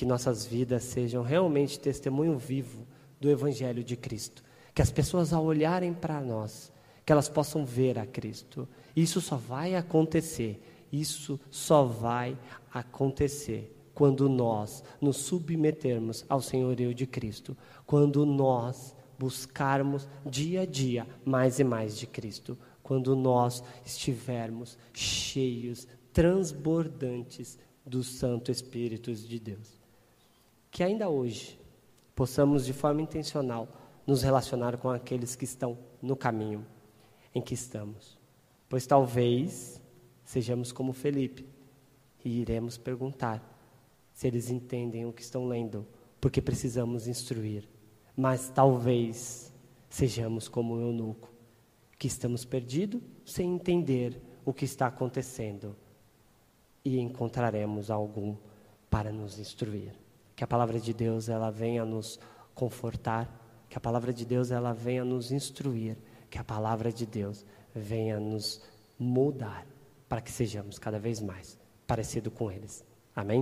que 0.00 0.06
nossas 0.06 0.46
vidas 0.46 0.84
sejam 0.84 1.22
realmente 1.22 1.78
testemunho 1.78 2.38
vivo 2.38 2.86
do 3.20 3.28
Evangelho 3.28 3.84
de 3.84 3.98
Cristo. 3.98 4.42
Que 4.74 4.80
as 4.80 4.90
pessoas, 4.90 5.30
ao 5.30 5.44
olharem 5.44 5.92
para 5.92 6.22
nós, 6.22 6.72
que 7.04 7.12
elas 7.12 7.28
possam 7.28 7.66
ver 7.66 7.98
a 7.98 8.06
Cristo. 8.06 8.66
Isso 8.96 9.20
só 9.20 9.36
vai 9.36 9.74
acontecer, 9.74 10.58
isso 10.90 11.38
só 11.50 11.84
vai 11.84 12.34
acontecer 12.72 13.76
quando 13.92 14.26
nós 14.26 14.82
nos 15.02 15.18
submetermos 15.18 16.24
ao 16.30 16.40
senhorio 16.40 16.94
de 16.94 17.06
Cristo, 17.06 17.54
quando 17.84 18.24
nós 18.24 18.96
buscarmos 19.18 20.08
dia 20.24 20.62
a 20.62 20.64
dia 20.64 21.06
mais 21.26 21.58
e 21.58 21.64
mais 21.64 21.94
de 21.94 22.06
Cristo 22.06 22.56
quando 22.82 23.14
nós 23.14 23.62
estivermos 23.84 24.78
cheios, 24.94 25.86
transbordantes 26.10 27.58
do 27.84 28.02
Santo 28.02 28.50
Espírito 28.50 29.14
de 29.14 29.38
Deus. 29.38 29.79
Que 30.70 30.82
ainda 30.82 31.08
hoje 31.08 31.58
possamos, 32.14 32.64
de 32.64 32.72
forma 32.72 33.02
intencional, 33.02 33.68
nos 34.06 34.22
relacionar 34.22 34.76
com 34.76 34.90
aqueles 34.90 35.34
que 35.36 35.44
estão 35.44 35.78
no 36.00 36.16
caminho 36.16 36.66
em 37.34 37.40
que 37.40 37.54
estamos. 37.54 38.18
Pois 38.68 38.86
talvez 38.86 39.80
sejamos 40.24 40.72
como 40.72 40.92
Felipe 40.92 41.46
e 42.24 42.40
iremos 42.40 42.76
perguntar 42.78 43.42
se 44.12 44.26
eles 44.26 44.50
entendem 44.50 45.06
o 45.06 45.12
que 45.12 45.22
estão 45.22 45.48
lendo, 45.48 45.86
porque 46.20 46.42
precisamos 46.42 47.08
instruir. 47.08 47.68
Mas 48.16 48.50
talvez 48.50 49.52
sejamos 49.88 50.48
como 50.48 50.74
o 50.74 50.80
eunuco 50.80 51.30
que 51.98 52.06
estamos 52.06 52.44
perdidos 52.44 53.00
sem 53.24 53.54
entender 53.54 54.20
o 54.44 54.52
que 54.52 54.64
está 54.64 54.86
acontecendo 54.86 55.76
e 56.84 56.98
encontraremos 56.98 57.90
algum 57.90 58.36
para 58.88 59.12
nos 59.12 59.38
instruir. 59.38 59.92
Que 60.40 60.44
a 60.44 60.46
palavra 60.46 60.80
de 60.80 60.94
Deus 60.94 61.28
ela 61.28 61.50
venha 61.50 61.84
nos 61.84 62.18
confortar, 62.54 63.28
que 63.68 63.76
a 63.76 63.80
palavra 63.80 64.10
de 64.10 64.24
Deus 64.24 64.50
ela 64.50 64.72
venha 64.72 65.04
nos 65.04 65.30
instruir, 65.32 65.98
que 66.30 66.38
a 66.38 66.42
palavra 66.42 66.90
de 66.90 67.04
Deus 67.04 67.44
venha 67.74 68.18
nos 68.18 68.62
mudar 68.98 69.66
para 70.08 70.22
que 70.22 70.32
sejamos 70.32 70.78
cada 70.78 70.98
vez 70.98 71.20
mais 71.20 71.58
parecido 71.86 72.30
com 72.30 72.50
eles. 72.50 72.82
Amém? 73.14 73.38